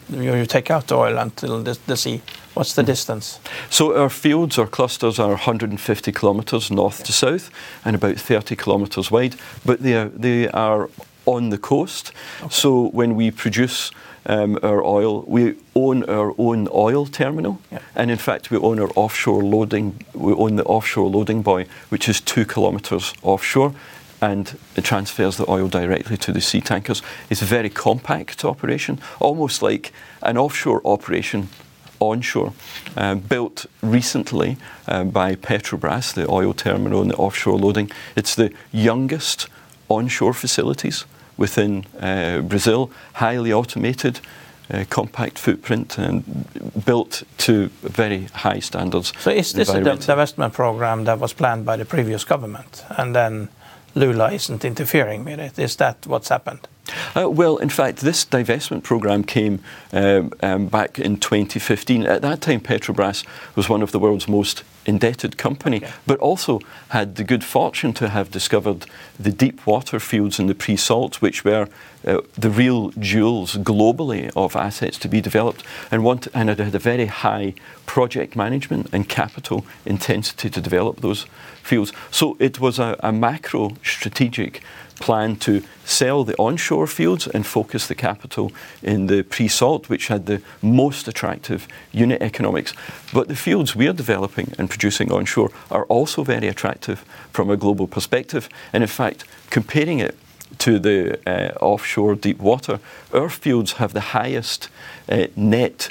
you 0.10 0.46
take 0.46 0.70
out 0.70 0.92
oil 0.92 1.18
until 1.18 1.64
the, 1.64 1.78
the 1.88 1.98
sea? 1.98 2.22
What's 2.54 2.74
the 2.74 2.84
distance? 2.84 3.40
So 3.70 3.98
our 3.98 4.10
fields, 4.10 4.58
our 4.58 4.68
clusters 4.68 5.20
are 5.20 5.30
150 5.30 6.12
kilometres 6.14 6.72
north 6.72 7.04
to 7.04 7.12
south 7.12 7.50
and 7.84 7.96
about 7.96 8.16
30 8.16 8.56
kilometres 8.56 9.12
wide, 9.12 9.36
but 9.66 9.82
they 9.82 9.94
are, 9.96 10.10
they 10.10 10.48
are 10.50 10.90
on 11.26 11.50
the 11.50 11.58
coast. 11.58 12.14
So 12.50 12.90
when 12.92 13.16
we 13.16 13.30
produce 13.32 13.92
um, 14.26 14.58
our 14.64 14.84
oil, 14.84 15.24
we 15.28 15.56
own 15.76 16.04
our 16.06 16.34
own 16.38 16.68
oil 16.74 17.06
terminal, 17.06 17.62
yeah. 17.72 17.80
and 17.96 18.10
in 18.10 18.18
fact 18.18 18.50
we 18.52 18.58
own 18.58 18.80
our 18.80 18.90
offshore 18.96 19.44
loading. 19.44 20.04
We 20.14 20.34
own 20.34 20.56
the 20.56 20.64
offshore 20.66 21.10
loading 21.10 21.42
buoy, 21.42 21.68
which 21.90 22.10
is 22.10 22.22
two 22.22 22.46
kilometres 22.46 23.14
offshore, 23.22 23.74
and 24.22 24.58
it 24.76 24.84
transfers 24.84 25.38
the 25.38 25.50
oil 25.50 25.68
directly 25.68 26.18
to 26.18 26.32
the 26.32 26.42
sea 26.42 26.62
tankers. 26.62 27.02
It's 27.30 27.42
a 27.42 27.46
very 27.46 27.70
compact 27.70 28.44
operation, 28.44 29.00
almost 29.20 29.62
like 29.62 29.92
an 30.22 30.38
offshore 30.38 30.82
operation 30.86 31.50
onshore, 32.00 32.54
um, 32.98 33.20
built 33.20 33.66
recently 33.82 34.58
um, 34.88 35.12
by 35.12 35.36
Petrobras, 35.36 36.14
the 36.14 36.30
oil 36.30 36.54
terminal 36.54 37.02
and 37.02 37.12
the 37.12 37.16
offshore 37.16 37.58
loading. 37.58 37.92
It's 38.16 38.36
the 38.36 38.52
youngest 38.72 39.48
onshore 39.88 40.34
facilities 40.34 41.06
within 41.38 41.86
uh, 42.00 42.42
Brazil, 42.42 42.92
highly 43.14 43.54
automated. 43.54 44.20
Uh, 44.68 44.84
compact 44.90 45.38
footprint 45.38 46.00
and 46.00 46.24
built 46.86 47.22
to 47.38 47.68
very 47.84 48.24
high 48.34 48.58
standards. 48.58 49.14
So, 49.20 49.30
is 49.30 49.54
this 49.54 49.70
a 49.70 49.80
divestment 49.80 50.54
program 50.54 51.04
that 51.04 51.20
was 51.20 51.34
planned 51.34 51.68
by 51.68 51.78
the 51.78 51.86
previous 51.86 52.24
government, 52.24 52.84
and 52.98 53.16
then 53.16 53.50
Lula 53.94 54.32
isn't 54.32 54.66
interfering 54.66 55.24
with 55.24 55.40
it? 55.40 55.60
Is 55.60 55.76
that 55.76 56.08
what's 56.08 56.30
happened? 56.30 56.68
Uh, 57.16 57.30
well, 57.30 57.58
in 57.58 57.70
fact, 57.70 58.00
this 58.00 58.26
divestment 58.26 58.84
program 58.84 59.24
came 59.24 59.60
um, 59.94 60.32
um, 60.42 60.68
back 60.68 61.00
in 61.00 61.18
2015. 61.18 62.06
At 62.06 62.22
that 62.22 62.42
time, 62.42 62.60
Petrobras 62.60 63.26
was 63.56 63.70
one 63.70 63.82
of 63.82 63.92
the 63.92 64.00
world's 64.00 64.28
most 64.28 64.64
indebted 64.86 65.38
company, 65.38 65.78
okay. 65.78 65.92
but 66.06 66.20
also 66.20 66.60
had 66.90 67.16
the 67.16 67.24
good 67.24 67.44
fortune 67.44 67.94
to 67.94 68.10
have 68.10 68.32
discovered 68.32 68.86
the 69.20 69.32
deep 69.32 69.66
water 69.66 70.00
fields 70.00 70.40
in 70.40 70.48
the 70.48 70.56
pre-salt, 70.56 71.22
which 71.22 71.44
were 71.44 71.68
uh, 72.06 72.22
the 72.38 72.50
real 72.50 72.92
jewels 72.92 73.56
globally 73.58 74.32
of 74.36 74.56
assets 74.56 74.98
to 75.00 75.08
be 75.08 75.22
developed, 75.22 75.64
and, 75.92 76.04
want, 76.04 76.28
and 76.34 76.50
it 76.50 76.60
had 76.60 76.76
a 76.76 76.80
very 76.80 77.08
high 77.08 77.54
project 77.86 78.36
management 78.36 78.88
and 78.94 79.10
capital 79.10 79.66
intensity 79.86 80.50
to 80.50 80.62
develop 80.62 81.02
those 81.02 81.26
fields. 81.64 81.92
So 82.12 82.38
it 82.40 82.60
was 82.60 82.80
a, 82.80 82.96
a 83.00 83.12
macro 83.12 83.76
strategic 83.84 84.62
plan 85.00 85.36
to 85.36 85.62
sell 85.84 86.24
the 86.24 86.36
onshore 86.38 86.88
fields 86.88 87.28
and 87.28 87.46
focus 87.46 87.88
the 87.88 87.96
capital 87.96 88.52
in 88.82 89.08
the 89.08 89.24
pre 89.24 89.48
salt, 89.48 89.90
which 89.90 90.08
had 90.08 90.26
the 90.26 90.42
most 90.62 91.08
attractive 91.08 91.68
unit 91.92 92.22
economics. 92.22 92.74
But 93.14 93.28
the 93.28 93.36
fields 93.36 93.76
we're 93.76 93.94
developing 93.94 94.54
and 94.58 94.70
producing 94.70 95.12
onshore 95.12 95.52
are 95.70 95.86
also 95.86 96.24
very 96.24 96.48
attractive 96.48 97.06
from 97.32 97.50
a 97.50 97.58
global 97.58 97.88
perspective. 97.88 98.50
And 98.74 98.84
in 98.84 98.90
fact, 98.90 99.26
comparing 99.50 100.00
it 100.00 100.16
to 100.60 100.80
the 100.80 101.20
uh, 101.28 101.54
offshore 101.60 102.16
deep 102.16 102.40
water, 102.40 102.80
our 103.14 103.30
fields 103.30 103.74
have 103.74 103.94
the 103.94 104.20
highest 104.20 104.70
uh, 105.10 105.28
net 105.36 105.90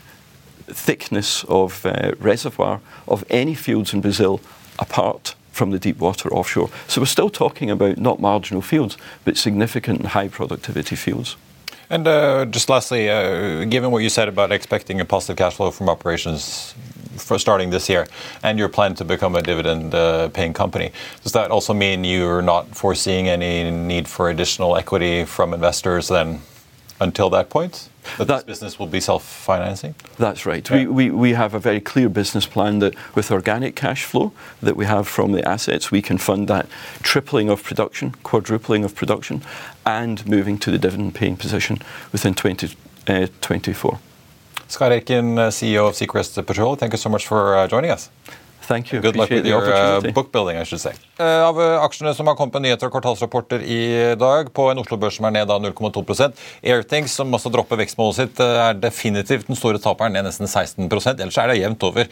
thickness 0.66 1.44
of 1.44 1.84
uh, 1.84 2.12
reservoir 2.18 2.80
of 3.06 3.24
any 3.28 3.54
fields 3.54 3.92
in 3.92 4.00
Brazil 4.00 4.40
apart 4.78 5.34
from 5.54 5.70
the 5.70 5.78
deep 5.78 5.98
water 5.98 6.28
offshore. 6.32 6.68
So 6.88 7.00
we're 7.00 7.06
still 7.06 7.30
talking 7.30 7.70
about 7.70 7.96
not 7.96 8.20
marginal 8.20 8.62
fields, 8.62 8.98
but 9.24 9.36
significant 9.36 10.00
and 10.00 10.08
high 10.08 10.28
productivity 10.28 10.96
fields. 10.96 11.36
And 11.90 12.06
uh, 12.08 12.46
just 12.46 12.68
lastly, 12.68 13.10
uh, 13.10 13.64
given 13.66 13.90
what 13.90 14.02
you 14.02 14.08
said 14.08 14.28
about 14.28 14.52
expecting 14.52 15.00
a 15.00 15.04
positive 15.04 15.36
cash 15.36 15.54
flow 15.54 15.70
from 15.70 15.88
operations 15.88 16.74
for 17.16 17.38
starting 17.38 17.70
this 17.70 17.88
year, 17.88 18.06
and 18.42 18.58
your 18.58 18.68
plan 18.68 18.94
to 18.94 19.04
become 19.04 19.36
a 19.36 19.42
dividend-paying 19.42 20.50
uh, 20.50 20.54
company, 20.54 20.90
does 21.22 21.32
that 21.32 21.50
also 21.50 21.72
mean 21.72 22.02
you're 22.02 22.42
not 22.42 22.74
foreseeing 22.74 23.28
any 23.28 23.70
need 23.70 24.08
for 24.08 24.30
additional 24.30 24.76
equity 24.76 25.24
from 25.24 25.54
investors 25.54 26.08
then 26.08 26.40
until 27.00 27.30
that 27.30 27.48
point? 27.50 27.88
That, 28.18 28.28
that, 28.28 28.46
this 28.46 28.54
business 28.54 28.78
will 28.78 28.86
be 28.86 29.00
self-financing? 29.00 29.94
That's 30.18 30.46
right. 30.46 30.68
Yeah. 30.68 30.76
We, 30.76 30.86
we, 30.86 31.10
we 31.10 31.32
have 31.32 31.54
a 31.54 31.58
very 31.58 31.80
clear 31.80 32.08
business 32.08 32.46
plan 32.46 32.78
that 32.80 32.94
with 33.14 33.30
organic 33.30 33.76
cash 33.76 34.04
flow 34.04 34.32
that 34.62 34.76
we 34.76 34.86
have 34.86 35.08
from 35.08 35.32
the 35.32 35.46
assets, 35.46 35.90
we 35.90 36.02
can 36.02 36.18
fund 36.18 36.48
that 36.48 36.66
tripling 37.02 37.48
of 37.48 37.62
production, 37.62 38.12
quadrupling 38.22 38.84
of 38.84 38.94
production, 38.94 39.42
and 39.84 40.26
moving 40.26 40.58
to 40.58 40.70
the 40.70 40.78
dividend-paying 40.78 41.36
position 41.36 41.80
within 42.12 42.34
2024. 42.34 43.94
Uh, 43.94 43.98
Scott 44.68 44.92
Aitken, 44.92 45.38
uh, 45.38 45.48
CEO 45.48 45.88
of 45.88 45.94
Seacrest 45.94 46.42
Petroleo, 46.44 46.78
thank 46.78 46.92
you 46.92 46.98
so 46.98 47.08
much 47.08 47.26
for 47.26 47.56
uh, 47.56 47.66
joining 47.66 47.90
us. 47.90 48.10
Thank 48.66 48.92
you. 48.92 49.00
Good 49.00 49.16
luck 49.16 49.30
with 49.30 49.46
your 49.46 49.62
uh, 49.68 50.00
book 50.12 50.32
building, 50.32 50.56
I 50.56 50.64
should 50.64 50.80
say. 50.80 50.94
Uh, 51.20 51.44
av 51.46 51.58
uh, 51.60 51.84
aksjene 51.84 52.14
som 52.16 52.26
har 52.26 52.36
kommet 52.38 52.56
med 52.56 52.64
nyheter 52.66 52.88
og 52.88 52.94
kvartalsrapporter 52.94 53.60
i 53.60 53.80
dag, 54.18 54.48
på 54.56 54.68
en 54.70 54.80
Oslo-børs 54.80 55.18
som 55.18 55.28
er 55.28 55.34
ned 55.36 55.52
0,2% 55.52 56.40
Airthings, 56.64 57.12
som 57.18 57.34
også 57.36 57.52
dropper 57.52 57.78
vekstmålet 57.82 58.18
sitt, 58.18 58.40
uh, 58.40 58.70
er 58.70 58.78
definitivt 58.80 59.50
den 59.50 59.58
store 59.58 59.80
taperen, 59.82 60.16
ned 60.16 60.24
nesten 60.28 60.48
16% 60.48 61.20
Ellers 61.20 61.38
er 61.40 61.52
det 61.52 61.58
jevnt 61.60 61.84
over. 61.86 62.08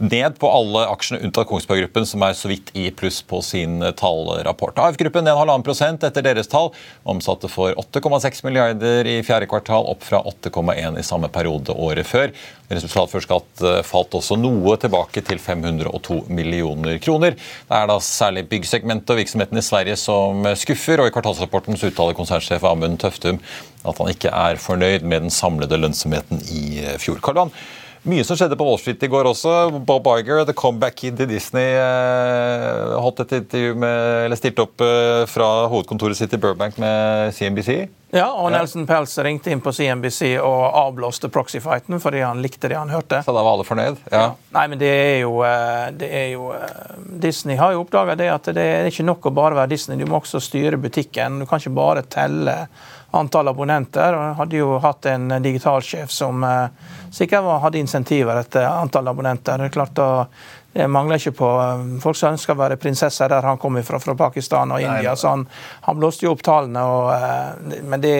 Ned 0.00 0.38
på 0.40 0.50
alle 0.50 0.86
aksjene 0.94 1.20
unntatt 1.28 1.50
Kongsberg 1.50 1.84
Gruppen, 1.84 2.08
som 2.08 2.24
er 2.24 2.38
så 2.38 2.50
vidt 2.50 2.72
i 2.78 2.88
pluss 2.96 3.20
på 3.28 3.42
sin 3.44 3.82
uh, 3.84 3.92
tallrapport. 3.98 4.80
AF-gruppen 4.86 5.28
ned 5.28 5.36
1,5 5.36 5.66
prosent 5.68 6.08
etter 6.08 6.24
deres 6.24 6.50
tall. 6.50 6.72
Omsatte 7.04 7.52
for 7.52 7.76
8,6 7.84 8.46
milliarder 8.48 9.12
i 9.12 9.18
fjerde 9.26 9.50
kvartal, 9.50 9.90
opp 9.92 10.08
fra 10.08 10.22
8,1 10.32 10.98
i 10.98 11.06
samme 11.06 11.28
periode 11.32 11.76
året 11.76 12.08
før. 12.08 12.32
Resultat 12.72 13.10
før 13.12 13.26
skatt 13.26 13.62
falt 13.84 14.14
også 14.16 14.38
noe 14.40 14.78
tilbake 14.80 15.20
til 15.26 15.40
500 15.42 15.81
102 15.82 16.24
millioner 16.32 16.98
kroner. 17.02 17.36
Det 17.36 17.76
er 17.78 17.90
da 17.90 17.98
særlig 18.02 18.46
byggsegmentet 18.50 19.12
og 19.12 19.20
virksomheten 19.20 19.58
i 19.58 19.66
Sverige 19.66 19.98
som 20.00 20.46
skuffer, 20.58 21.02
og 21.02 21.10
i 21.10 21.14
kvartalsrapporten 21.14 21.78
så 21.78 21.90
uttaler 21.92 22.16
konsernsjef 22.18 22.64
Amund 22.68 23.00
Tøftum 23.02 23.40
at 23.82 23.98
han 23.98 24.10
ikke 24.12 24.30
er 24.30 24.60
fornøyd 24.62 25.02
med 25.02 25.26
den 25.26 25.32
samlede 25.34 25.78
lønnsomheten 25.80 26.42
i 26.54 26.82
fjor. 27.02 27.22
Karl 27.22 27.48
mye 28.02 28.24
som 28.26 28.34
skjedde 28.34 28.56
på 28.58 28.66
Wall 28.66 28.80
Street 28.82 29.04
i 29.06 29.10
går 29.10 29.28
også. 29.30 29.52
Bob 29.86 30.08
Iger, 30.10 30.42
the 30.42 30.54
comeback 30.58 30.96
kid 30.98 31.20
i 31.22 31.28
Disney, 31.30 31.76
holdt 32.98 33.22
et 33.22 33.36
intervju 33.38 33.76
med, 33.78 34.24
eller 34.24 34.40
stilte 34.40 34.64
opp 34.64 34.82
fra 35.30 35.50
hovedkontoret 35.70 36.18
sitt 36.18 36.34
i 36.34 36.40
Burbank 36.42 36.80
med 36.82 37.30
CNBC. 37.36 37.84
Ja, 38.12 38.26
og 38.36 38.50
Nelson 38.52 38.84
Pels 38.84 39.14
ringte 39.24 39.48
inn 39.54 39.62
på 39.64 39.72
CNBC 39.72 40.34
og 40.44 40.74
avblåste 40.76 41.30
proxy-fighten 41.32 41.96
fordi 42.00 42.20
han 42.20 42.42
likte 42.44 42.68
det 42.68 42.76
han 42.76 42.92
hørte. 42.92 43.22
Så 43.24 43.32
da 43.32 43.40
var 43.40 43.54
alle 43.54 43.64
fornøyd? 43.64 44.02
Ja. 44.12 44.26
Nei, 44.52 44.66
men 44.68 44.80
det 44.82 44.90
er 44.92 45.16
jo, 45.22 45.38
eh, 45.48 45.86
det 45.96 46.10
er 46.18 46.26
jo 46.34 46.50
eh, 46.52 46.98
Disney 47.24 47.56
har 47.56 47.72
jo 47.72 47.86
oppdaga 47.86 48.18
det 48.20 48.28
at 48.28 48.52
det 48.52 48.66
er 48.74 48.90
ikke 48.90 49.06
nok 49.08 49.30
å 49.30 49.32
bare 49.32 49.56
være 49.62 49.72
Disney, 49.72 49.96
du 49.96 50.04
må 50.04 50.20
også 50.20 50.42
styre 50.44 50.76
butikken. 50.76 51.40
Du 51.40 51.48
kan 51.48 51.62
ikke 51.62 51.72
bare 51.78 52.04
telle 52.04 52.58
antall 53.16 53.48
abonnenter. 53.48 54.12
og 54.12 54.36
Hadde 54.42 54.60
jo 54.60 54.76
hatt 54.84 55.08
en 55.08 55.38
digitalsjef 55.44 56.12
som 56.12 56.44
eh, 56.44 56.92
sikkert 57.16 57.48
hadde 57.64 57.80
insentiver 57.80 58.44
etter 58.44 58.68
antall 58.68 59.08
abonnenter. 59.08 59.56
Det 59.56 59.70
er 59.72 59.76
klart 59.80 59.96
da 59.96 60.10
det 60.72 60.88
mangler 60.88 61.20
ikke 61.20 61.34
på 61.36 61.48
eh, 61.60 61.80
folk 62.00 62.16
som 62.16 62.32
ønsker 62.32 62.54
å 62.54 62.60
være 62.62 62.78
prinsesser 62.80 63.28
der 63.28 63.44
han 63.44 63.58
kommer 63.60 63.84
fra, 63.84 63.98
fra 64.00 64.14
Pakistan 64.16 64.72
og 64.72 64.80
India. 64.80 65.12
Nei, 65.12 65.20
så 65.20 65.34
han, 65.34 65.44
han, 65.84 65.98
blåste 66.00 66.24
jo 66.24 66.32
opp 66.32 66.44
tallene. 66.46 66.80
Og, 66.80 67.10
eh, 67.12 67.82
men 67.84 68.00
det, 68.00 68.14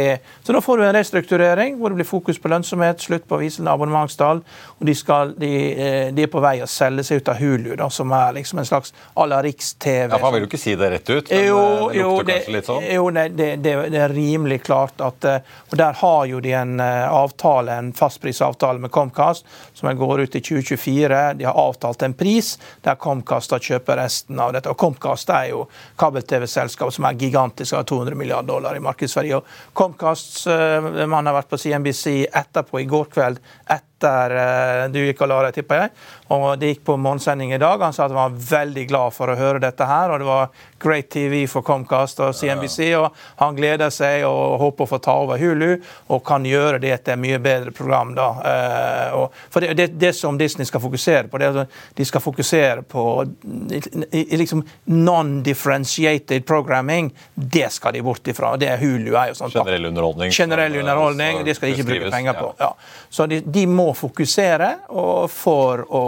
så 0.45 0.53
nå 0.53 0.61
får 0.65 0.83
du 0.83 0.85
en 0.85 0.97
restrukturering 0.99 1.79
hvor 1.81 1.93
det 1.93 2.03
blir 2.03 2.09
fokus 2.09 2.41
på 2.43 2.53
lønnsomhet, 2.53 3.01
slutt 3.01 3.25
på 3.29 3.39
visende 3.41 3.71
vise 3.71 3.77
abonnementstall. 3.77 4.43
Og 4.79 4.85
de, 4.89 4.97
skal, 4.99 5.33
de, 5.41 5.53
eh, 5.73 6.11
de, 6.13 6.27
er 6.27 6.33
på 6.33 6.43
vei 6.45 6.59
å 6.61 6.69
selge 6.69 7.07
seg 7.09 7.23
ut 7.23 7.33
av 7.33 7.41
Hulu, 7.41 7.73
da, 7.81 7.89
som 7.89 8.13
er 8.19 8.37
liksom 8.37 8.61
en 8.61 8.69
slags 8.69 8.93
à 9.17 9.27
la 9.27 9.41
Riks-TV. 9.45 10.13
Ja, 10.13 10.21
Han 10.21 10.37
vil 10.37 10.45
jo 10.45 10.51
ikke 10.51 10.61
si 10.61 10.77
det 10.77 10.93
rett 10.93 11.09
ut, 11.09 11.33
men 11.33 11.49
jo, 11.49 11.63
det 11.89 12.05
lukter 12.05 12.29
det, 12.29 12.37
kanskje 12.37 12.57
litt 12.59 12.69
sånn? 12.69 12.89
Jo, 12.93 13.09
det, 13.17 13.49
det, 13.65 13.75
er 14.03 14.13
rimelig 14.13 14.61
klart 14.67 15.01
at 15.01 15.25
Og 15.25 15.77
der 15.79 15.97
har 16.03 16.25
jo 16.29 16.41
de 16.43 16.53
en 16.57 16.81
avtale, 16.83 17.79
en 17.81 17.93
fastprisavtale 17.97 18.83
med 18.83 18.93
Comcast 18.93 19.49
som 19.79 19.89
går 19.97 20.27
ut 20.27 20.37
i 20.37 20.43
2024. 20.45 21.23
De 21.39 21.47
har 21.49 21.57
avtalt 21.59 22.03
en 22.05 22.15
pris 22.17 22.42
pris, 22.43 22.59
der 22.83 22.97
Comcast 22.97 23.53
kjøper 23.53 24.01
resten 24.01 24.41
av 24.41 24.53
dette. 24.53 24.71
Og 24.71 24.79
Comcast 24.79 25.31
er 25.31 25.51
jo 25.53 25.67
kabel-TV-selskap 26.01 26.93
som 26.93 27.07
er 27.07 27.19
gigantisk, 27.21 27.77
har 27.77 27.85
200 27.85 28.19
milliarder 28.19 28.49
dollar 28.49 28.77
i 28.77 28.83
markedsverdi. 28.83 29.35
Og 29.37 29.47
Comcast, 29.75 30.47
eh, 30.47 31.07
man 31.07 31.27
har 31.27 31.35
vært 31.35 31.51
på 31.51 31.59
CNBC 31.59 32.27
etterpå 32.33 32.81
i 32.81 32.87
går 32.87 33.11
kveld, 33.13 33.39
etter 33.69 33.92
etter 34.03 34.85
eh, 34.85 34.89
du 34.91 35.01
gikk 35.05 35.23
og 35.23 35.31
la 35.31 35.41
deg, 35.47 35.57
tipper 35.61 35.83
jeg. 35.83 35.95
Og 36.33 36.47
det 36.59 36.71
gikk 36.73 36.85
på 36.87 36.97
morgensending 36.97 37.53
i 37.53 37.61
dag. 37.61 37.81
Han 37.83 37.93
sa 37.93 38.07
at 38.07 38.15
han 38.15 38.21
var 38.33 38.37
veldig 38.51 38.87
glad 38.89 39.15
for 39.15 39.29
å 39.29 39.37
høre 39.37 39.61
dette 39.63 39.87
her. 39.87 40.13
Og 40.13 40.23
det 40.23 40.29
var 40.29 40.63
great 40.83 41.11
TV 41.13 41.43
for 41.51 41.65
Comcast 41.67 42.23
og 42.25 42.33
CNBC. 42.37 42.81
Og 42.99 43.11
han 43.43 43.59
gleder 43.59 43.93
seg 43.93 44.25
og 44.27 44.59
håper 44.63 44.87
å 44.87 44.91
få 44.95 45.01
ta 45.05 45.17
over 45.23 45.41
Hulu, 45.41 45.77
og 46.09 46.23
kan 46.27 46.47
gjøre 46.49 46.81
det 46.83 46.95
til 47.05 47.15
et 47.15 47.23
mye 47.23 47.41
bedre 47.43 47.75
program. 47.77 48.15
da. 48.17 48.29
Eh, 48.53 49.43
for 49.53 49.65
det, 49.65 49.75
det, 49.79 49.89
det 50.01 50.15
som 50.17 50.39
Disney 50.41 50.69
skal 50.69 50.83
fokusere 50.83 51.29
på, 51.29 51.41
det 51.41 51.51
er 51.51 51.61
at 51.65 51.79
de 51.99 52.09
skal 52.09 52.25
fokusere 52.25 52.87
på 52.89 53.05
liksom 54.13 54.65
non-differentiated 54.85 56.47
programming. 56.49 57.13
Det 57.35 57.69
skal 57.73 57.93
de 57.93 58.03
bort 58.03 58.27
ifra. 58.29 58.55
Det 58.57 58.73
er 58.73 58.81
Hulu 58.81 59.13
er 59.13 59.33
jo 59.33 59.39
sånn. 59.43 59.53
Generell 59.53 59.91
underholdning. 59.93 60.33
Generell 60.33 60.81
underholdning, 60.81 61.45
Det 61.45 61.59
skal 61.59 61.69
de 61.69 61.77
ikke 61.77 61.91
bruke 61.93 62.11
penger 62.15 62.41
på. 62.41 62.51
Ja. 62.63 62.73
Så 63.13 63.29
de, 63.29 63.43
de 63.45 63.67
må 63.69 63.92
fokusere 63.97 64.69
og 64.93 65.31
for 65.33 65.83
å, 65.87 66.03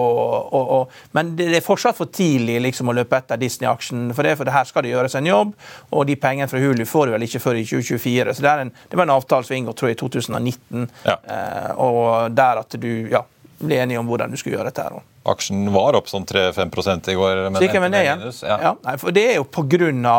å, 0.44 0.62
å, 0.76 0.78
Men 1.16 1.34
det 1.38 1.50
er 1.58 1.64
fortsatt 1.64 1.98
for 1.98 2.12
tidlig 2.14 2.60
liksom, 2.68 2.90
å 2.90 2.96
løpe 2.96 3.18
etter 3.18 3.40
Disney-aksjen 3.40 4.08
for 4.14 4.26
det, 4.26 4.36
for 4.38 4.48
det 4.48 4.56
her 4.56 4.68
skal 4.68 4.86
det 4.86 4.94
gjøres 4.94 5.18
en 5.18 5.30
jobb. 5.30 5.54
Og 5.90 6.06
de 6.08 6.18
pengene 6.20 6.50
fra 6.50 6.62
Hulu 6.62 6.84
får 6.88 7.08
du 7.08 7.16
vel 7.16 7.28
ikke 7.28 7.42
før 7.42 7.60
i 7.60 7.66
2024. 7.68 8.36
Så 8.36 8.46
det, 8.46 8.56
en, 8.66 8.74
det 8.90 9.00
var 9.00 9.08
en 9.08 9.16
avtale 9.16 9.48
som 9.48 9.56
inngått 9.58 9.84
i 9.88 9.96
2019, 10.00 10.88
ja. 11.04 11.16
eh, 11.16 11.70
og 11.80 12.34
der 12.36 12.62
at 12.64 12.78
du 12.80 12.90
ja, 13.12 13.24
ble 13.58 13.82
enige 13.82 14.00
om 14.00 14.08
hvordan 14.08 14.32
du 14.32 14.40
skulle 14.40 14.58
gjøre 14.58 14.70
dette. 14.70 14.86
her. 14.86 15.02
Aksjen 15.24 15.64
var 15.72 15.96
opp 15.96 16.08
sånn 16.10 16.26
3-5 16.28 17.08
i 17.08 17.16
går. 17.16 17.38
Men 17.48 17.62
Sikker 17.62 17.80
med 17.80 17.94
det 17.96 18.02
igjen. 18.04 18.24
Ja. 18.44 18.56
Ja, 18.68 18.72
nei, 18.84 18.96
for 19.00 19.14
det 19.14 19.24
er 19.30 19.38
jo 19.38 19.46
pga. 19.48 20.16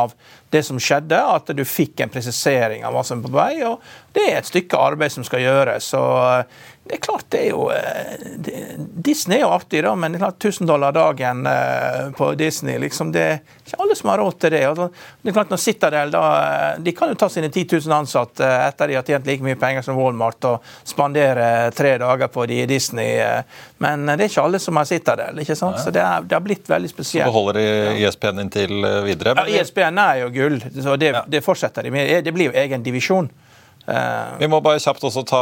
det 0.50 0.64
som 0.66 0.80
skjedde, 0.80 1.20
at 1.20 1.52
du 1.54 1.66
fikk 1.66 2.02
en 2.02 2.10
presisering 2.10 2.86
av 2.86 2.96
hva 2.96 3.04
som 3.06 3.20
er 3.20 3.28
på 3.28 3.36
vei. 3.36 3.64
og 3.68 3.82
Det 4.14 4.24
er 4.32 4.40
et 4.40 4.50
stykke 4.50 4.80
arbeid 4.80 5.12
som 5.12 5.24
skal 5.28 5.44
gjøres. 5.44 5.94
og 5.94 6.46
det 6.88 6.94
er 6.94 7.02
klart 7.02 7.26
det 7.34 7.40
er 7.42 7.50
jo 7.50 7.64
eh, 7.74 8.26
det, 8.38 8.60
Disney 8.78 9.40
er 9.40 9.42
jo 9.42 9.54
artig, 9.56 9.80
da, 9.82 9.96
men 9.98 10.14
det 10.14 10.20
er 10.20 10.26
klart 10.28 10.46
1000 10.46 10.68
dollar 10.70 10.94
dagen 10.94 11.48
eh, 11.50 12.12
på 12.18 12.28
Disney 12.38 12.78
liksom, 12.80 13.10
Det 13.12 13.24
er 13.26 13.40
ikke 13.66 13.80
alle 13.82 13.96
som 13.98 14.10
har 14.12 14.22
råd 14.22 14.36
til 14.40 14.54
det. 14.54 14.62
Det 15.22 15.32
er 15.32 15.34
klart 15.34 15.54
når 15.54 15.62
Citadel 15.64 16.14
da, 16.14 16.22
eh, 16.46 16.68
de 16.86 16.94
kan 16.94 17.10
jo 17.10 17.18
ta 17.18 17.30
sine 17.34 17.50
10 17.50 17.80
000 17.88 17.96
ansatte 17.96 18.46
etter 18.68 18.92
de 18.92 19.00
har 19.00 19.08
tjent 19.08 19.26
like 19.26 19.46
mye 19.46 19.58
penger 19.58 19.82
som 19.86 19.98
Walmart 19.98 20.46
og 20.46 20.68
spandere 20.86 21.72
tre 21.74 21.96
dager 22.02 22.30
på 22.30 22.46
de 22.52 22.60
i 22.62 22.68
Disney. 22.70 23.18
Men 23.82 24.06
det 24.12 24.20
er 24.20 24.30
ikke 24.30 24.46
alle 24.46 24.62
som 24.62 24.78
har 24.78 24.86
Citadel. 24.86 25.42
ikke 25.42 25.58
sant? 25.58 25.82
Så 25.82 25.90
det, 25.90 26.04
er, 26.06 26.22
det 26.22 26.38
har 26.38 26.46
blitt 26.46 26.70
veldig 26.70 26.92
spesielt. 26.92 27.26
Så 27.26 27.32
beholder 27.34 27.62
de 27.62 28.06
ISP-en 28.06 28.46
inntil 28.46 28.78
videre? 29.08 29.34
Men... 29.34 29.50
Ja, 29.50 29.66
ISP-en 29.66 30.04
er 30.06 30.22
jo 30.22 30.30
gull. 30.38 30.62
så 30.78 31.00
det, 31.02 31.16
det 31.34 31.42
fortsetter 31.46 31.90
de 31.90 31.96
med. 31.98 32.14
Det 32.26 32.36
blir 32.36 32.52
jo 32.52 32.58
egen 32.62 32.86
divisjon. 32.86 33.32
Eh, 33.88 34.38
Vi 34.40 34.48
må 34.50 34.62
bare 34.66 34.82
kjapt 34.82 35.04
også 35.06 35.22
ta 35.30 35.42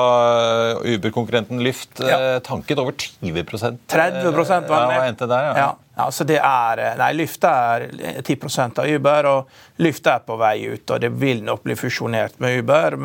eh, 0.82 0.96
Uber-konkurrenten 0.96 1.62
Lyft. 1.64 2.02
Ja. 2.04 2.18
Eh, 2.36 2.40
tanket 2.44 2.80
over 2.82 2.92
20 3.00 3.46
30 3.48 4.34
var 4.68 4.88
den. 4.90 4.98
Ja, 4.98 5.06
endte 5.08 5.28
der, 5.30 5.50
ja. 5.52 5.56
ja. 5.58 5.72
Ja, 5.94 6.08
det 6.26 6.40
er, 6.42 6.80
nei, 6.98 7.12
Lyft 7.14 7.44
er 7.46 7.84
10% 8.26 8.80
av 8.82 8.88
Uber, 8.90 9.28
og 9.30 9.82
Lyft 9.86 10.08
er 10.10 10.24
på 10.26 10.36
vei 10.42 10.56
ut. 10.74 10.90
og 10.90 11.02
Det 11.04 11.12
vil 11.22 11.44
nok 11.46 11.62
bli 11.68 11.76
fusjonert 11.78 12.40
med 12.42 12.64
Uber. 12.64 12.98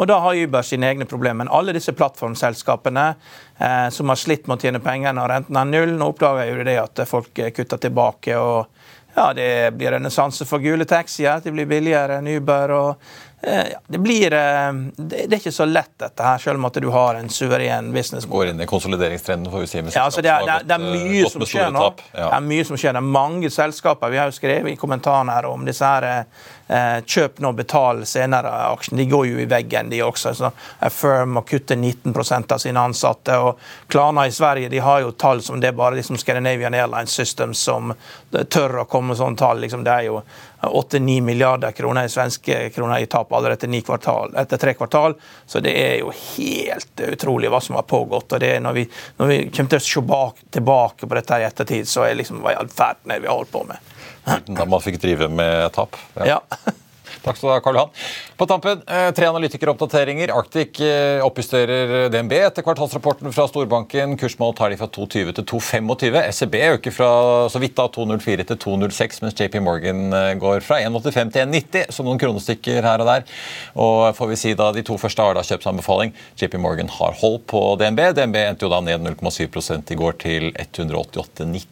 og 0.00 0.08
Da 0.08 0.18
har 0.24 0.40
Uber 0.40 0.64
sine 0.64 0.88
egne 0.88 1.04
problemer. 1.04 1.44
Men 1.44 1.52
alle 1.52 1.74
disse 1.76 1.92
plattformselskapene 1.92 3.06
eh, 3.58 3.88
som 3.92 4.08
har 4.08 4.16
slitt 4.16 4.48
med 4.48 4.56
å 4.56 4.64
tjene 4.64 4.80
penger 4.80 5.12
når 5.12 5.28
renten 5.36 5.60
er 5.60 5.68
null, 5.68 5.92
nå 6.00 6.08
oppdager 6.14 6.48
jo 6.48 6.64
det 6.64 6.78
at 6.80 7.04
folk 7.06 7.36
kutter 7.54 7.76
tilbake. 7.84 8.36
og 8.40 8.66
ja, 9.14 9.32
Det 9.36 9.74
blir 9.76 9.92
renessanse 9.92 10.48
for 10.48 10.58
gule 10.64 10.88
taxier. 10.88 11.40
De 11.44 11.52
blir 11.52 11.68
billigere 11.68 12.16
enn 12.16 12.32
Uber. 12.32 12.70
og 12.70 12.96
ja, 12.96 13.31
det, 13.86 13.98
blir, 13.98 14.32
eh, 14.32 14.72
det 14.96 15.24
er 15.24 15.40
ikke 15.40 15.52
så 15.52 15.64
lett, 15.66 15.90
dette 15.98 16.22
her, 16.22 16.38
selv 16.38 16.60
om 16.60 16.68
at 16.68 16.76
du 16.78 16.88
har 16.94 17.18
en 17.18 17.28
suveren 17.28 17.92
business. 17.92 18.26
Går 18.30 18.52
inn 18.52 18.60
i 18.62 18.66
konsolideringstrenden, 18.70 19.50
får 19.52 19.64
vi 19.64 19.66
si. 19.66 19.78
Ja, 19.82 20.04
altså 20.04 20.22
det, 20.22 20.30
er, 20.30 20.46
det, 20.46 20.52
er, 20.52 20.68
det, 20.68 20.74
er, 20.74 21.08
mye 21.10 21.30
som 21.30 21.46
skjer 21.50 21.72
nå. 21.74 21.84
Ja. 22.12 22.28
Det 22.28 22.36
er 22.36 22.44
mye 22.46 22.66
som 22.68 22.78
skjer. 22.78 22.94
Det 22.94 23.02
er 23.02 23.14
mange 23.18 23.50
selskaper. 23.50 24.12
Vi 24.14 24.20
har 24.22 24.30
jo 24.30 24.36
skrevet 24.36 24.72
i 24.72 24.78
kommentarene 24.78 25.34
her 25.34 25.48
om 25.50 25.66
disse 25.66 25.88
her 25.90 26.06
eh, 26.12 27.00
kjøp 27.02 27.42
nå, 27.42 27.52
betal 27.58 28.04
senere-aksjene. 28.06 29.00
De 29.02 29.08
går 29.10 29.26
jo 29.32 29.42
i 29.42 29.48
veggen, 29.50 29.90
de 29.90 30.02
også. 30.06 30.34
Så 30.38 30.52
Affirm 30.86 31.34
må 31.38 31.42
kutte 31.48 31.74
19 31.74 32.14
av 32.46 32.62
sine 32.62 32.86
ansatte. 32.86 33.38
og 33.42 33.58
Klana 33.90 34.28
i 34.30 34.32
Sverige 34.32 34.70
de 34.70 34.78
har 34.78 35.02
jo 35.02 35.10
tall 35.18 35.42
som 35.42 35.60
det 35.60 35.72
er 35.72 35.76
bare 35.82 35.98
liksom 35.98 36.18
Scandinavian 36.20 36.78
Airlines 36.78 37.10
Systems 37.10 37.58
som 37.58 37.90
tør 38.30 38.84
å 38.84 38.86
komme 38.86 39.12
med 39.12 39.18
sånne 39.18 39.42
tall. 39.42 39.66
Liksom, 39.66 39.82
det 39.82 39.98
er 39.98 40.10
jo 40.12 40.22
8-9 40.62 41.20
milliarder 41.20 41.72
kroner 41.72 42.04
i 42.04 42.08
svenske 42.08 42.70
kroner 42.70 42.98
i 42.98 43.06
tap 43.06 43.32
allerede 43.32 43.66
etter, 43.66 43.80
kvartal, 43.80 44.34
etter, 44.36 44.60
tre 44.62 44.74
kvartal. 44.74 45.16
Så 45.46 45.60
det 45.60 45.72
er 45.78 45.96
jo 46.00 46.12
helt 46.14 47.02
utrolig 47.08 47.50
hva 47.50 47.60
som 47.60 47.78
har 47.78 47.86
pågått. 47.88 48.32
og 48.32 48.40
det 48.40 48.56
er 48.56 48.60
Når 48.60 48.72
vi, 48.72 48.86
når 49.18 49.26
vi 49.26 49.38
kommer 49.50 49.74
til 49.74 49.82
å 49.82 49.86
se 49.86 50.04
bak, 50.06 50.44
tilbake 50.50 51.06
på 51.06 51.18
dette 51.18 51.40
i 51.40 51.48
ettertid, 51.48 51.88
så 51.88 52.06
er 52.06 52.14
liksom 52.20 52.44
hva 52.44 52.54
i 52.54 52.60
all 52.60 52.70
verden 52.70 53.16
vi 53.16 53.26
har 53.26 53.40
holdt 53.40 53.52
på 53.52 53.64
med. 53.66 53.90
Da 54.46 54.64
man 54.64 54.82
fikk 54.84 55.00
drive 55.02 55.28
med 55.28 55.72
tap? 55.74 55.98
Ja. 56.14 56.38
ja. 56.38 56.72
Takk 57.22 57.38
skal 57.38 57.48
du 57.48 57.52
ha, 57.54 57.60
Karl 57.62 57.76
Johan. 57.78 57.90
På 58.36 58.46
tampen, 58.50 58.82
eh, 58.86 59.10
tre 59.14 59.28
analytikeroppdateringer. 59.30 60.32
Arctic 60.34 60.80
eh, 60.80 61.22
oppjusterer 61.22 62.08
DNB 62.10 62.32
etter 62.40 62.64
kvartalsrapporten 62.66 63.32
fra 63.34 63.46
storbanken. 63.46 64.16
Kursmål 64.18 64.56
tar 64.58 64.72
de 64.72 64.78
fra 64.80 64.88
2,20 64.90 65.36
til 65.36 65.46
2,25. 65.52 66.18
SEB 66.32 66.56
øker 66.72 66.94
fra 66.96 67.10
så 67.52 67.62
vidt 67.62 67.76
da 67.78 67.86
2,04 67.86 68.46
til 68.50 68.58
2,06, 68.64 69.22
mens 69.22 69.38
JP 69.38 69.60
Morgan 69.62 70.02
eh, 70.18 70.32
går 70.42 70.66
fra 70.66 70.80
1,85 70.82 71.30
til 71.36 71.46
1,90, 71.46 71.94
så 71.94 72.06
noen 72.06 72.18
kronestykker 72.22 72.82
her 72.82 73.04
og 73.04 73.10
der. 73.12 73.26
Og 73.78 74.16
får 74.18 74.32
vi 74.32 74.40
si 74.42 74.56
da 74.58 74.72
De 74.72 74.82
to 74.82 74.98
første 74.98 75.22
har 75.22 75.38
da 75.38 75.46
kjøpsanbefaling. 75.46 76.14
JP 76.40 76.58
Morgan 76.58 76.90
har 76.90 77.14
hold 77.22 77.44
på 77.46 77.62
DNB. 77.78 78.08
DNB 78.18 78.40
endte 78.48 78.66
jo 78.66 78.72
da 78.72 78.82
ned 78.82 79.06
0,7 79.06 79.92
i 79.92 80.00
går 80.00 80.18
til 80.26 80.50
188,90. 80.58 81.68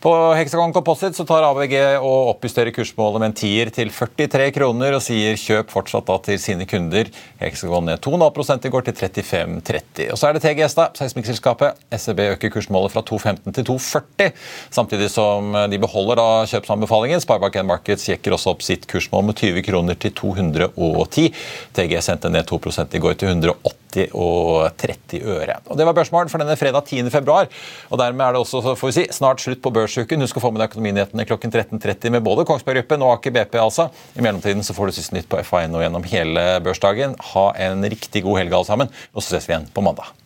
På 0.00 0.12
Hexagon 0.36 0.72
Composite 0.72 1.16
så 1.16 1.24
tar 1.26 1.44
ABG 1.46 1.74
og 1.98 2.32
oppjusterer 2.34 2.74
kursmålet 2.74 3.22
med 3.22 3.30
en 3.30 3.36
tier 3.40 3.70
til 3.74 3.90
43 3.90 4.50
kroner 4.54 4.96
og 4.96 5.02
sier 5.02 5.38
kjøp 5.40 5.72
fortsatt 5.72 6.06
da 6.06 6.18
til 6.28 6.38
sine 6.42 6.66
kunder. 6.68 7.10
Hexagon 7.40 7.88
ned 7.88 8.02
2,5 8.04 8.68
i 8.68 8.72
går 8.74 8.86
til 8.86 8.96
35,30. 9.00 10.10
Og 10.12 10.20
så 10.20 10.28
er 10.28 10.36
det 10.36 10.44
TGS, 10.44 10.76
da, 10.78 10.88
seismikkselskapet. 10.98 11.80
SEB 11.96 12.22
øker 12.26 12.52
kursmålet 12.54 12.94
fra 12.94 13.02
2,15 13.06 13.56
til 13.56 13.68
2,40, 13.72 14.36
samtidig 14.78 15.10
som 15.14 15.56
de 15.70 15.80
beholder 15.82 16.20
da 16.20 16.28
kjøpsanbefalingen. 16.52 17.24
Sparebank1 17.24 17.66
Markets 17.72 18.06
jekker 18.12 18.36
også 18.36 18.54
opp 18.54 18.62
sitt 18.66 18.86
kursmål 18.90 19.30
med 19.30 19.40
20 19.42 19.66
kroner 19.66 19.98
til 19.98 20.14
210. 20.14 21.32
TGS 21.76 22.12
sendte 22.12 22.30
ned 22.30 22.46
2 22.46 22.60
i 22.92 23.02
går 23.02 23.18
til 23.18 23.34
180 23.34 23.85
og 24.12 24.68
30 24.78 25.22
øre. 25.36 25.58
Og 25.66 25.78
Det 25.78 25.86
var 25.88 25.96
børsmålen 25.96 26.32
for 26.32 26.42
denne 26.42 26.56
fredag 26.58 26.84
10. 26.86 27.10
februar. 27.14 27.48
Og 27.90 28.00
dermed 28.00 28.26
er 28.26 28.36
det 28.36 28.42
også 28.42 28.76
får 28.76 28.92
vi 28.92 28.96
si, 28.98 29.06
snart 29.14 29.42
slutt 29.42 29.62
på 29.64 29.72
børsuken. 29.74 30.22
Husk 30.24 30.40
å 30.40 30.44
få 30.44 30.52
med 30.52 30.62
deg 30.62 30.70
Økonominyhetene 30.70 31.26
klokken 31.28 31.54
13.30 31.54 32.16
med 32.16 32.26
både 32.26 32.46
Kongsberg 32.48 32.82
Gruppen 32.82 33.06
og 33.06 33.16
Aker 33.16 33.34
BP. 33.38 33.58
altså. 33.62 33.88
I 34.16 34.24
mellomtiden 34.24 34.64
så 34.66 34.76
får 34.76 34.90
du 34.90 34.98
siste 34.98 35.16
nytt 35.16 35.30
på 35.30 35.40
FA1 35.40 35.74
og 35.76 35.86
gjennom 35.86 36.06
hele 36.12 36.46
børsdagen. 36.64 37.16
Ha 37.32 37.48
en 37.70 37.88
riktig 37.88 38.26
god 38.26 38.42
helg 38.42 38.54
alle 38.54 38.68
sammen, 38.68 38.94
og 39.14 39.22
så 39.22 39.36
ses 39.36 39.48
vi 39.48 39.56
igjen 39.56 39.68
på 39.72 39.84
mandag. 39.84 40.25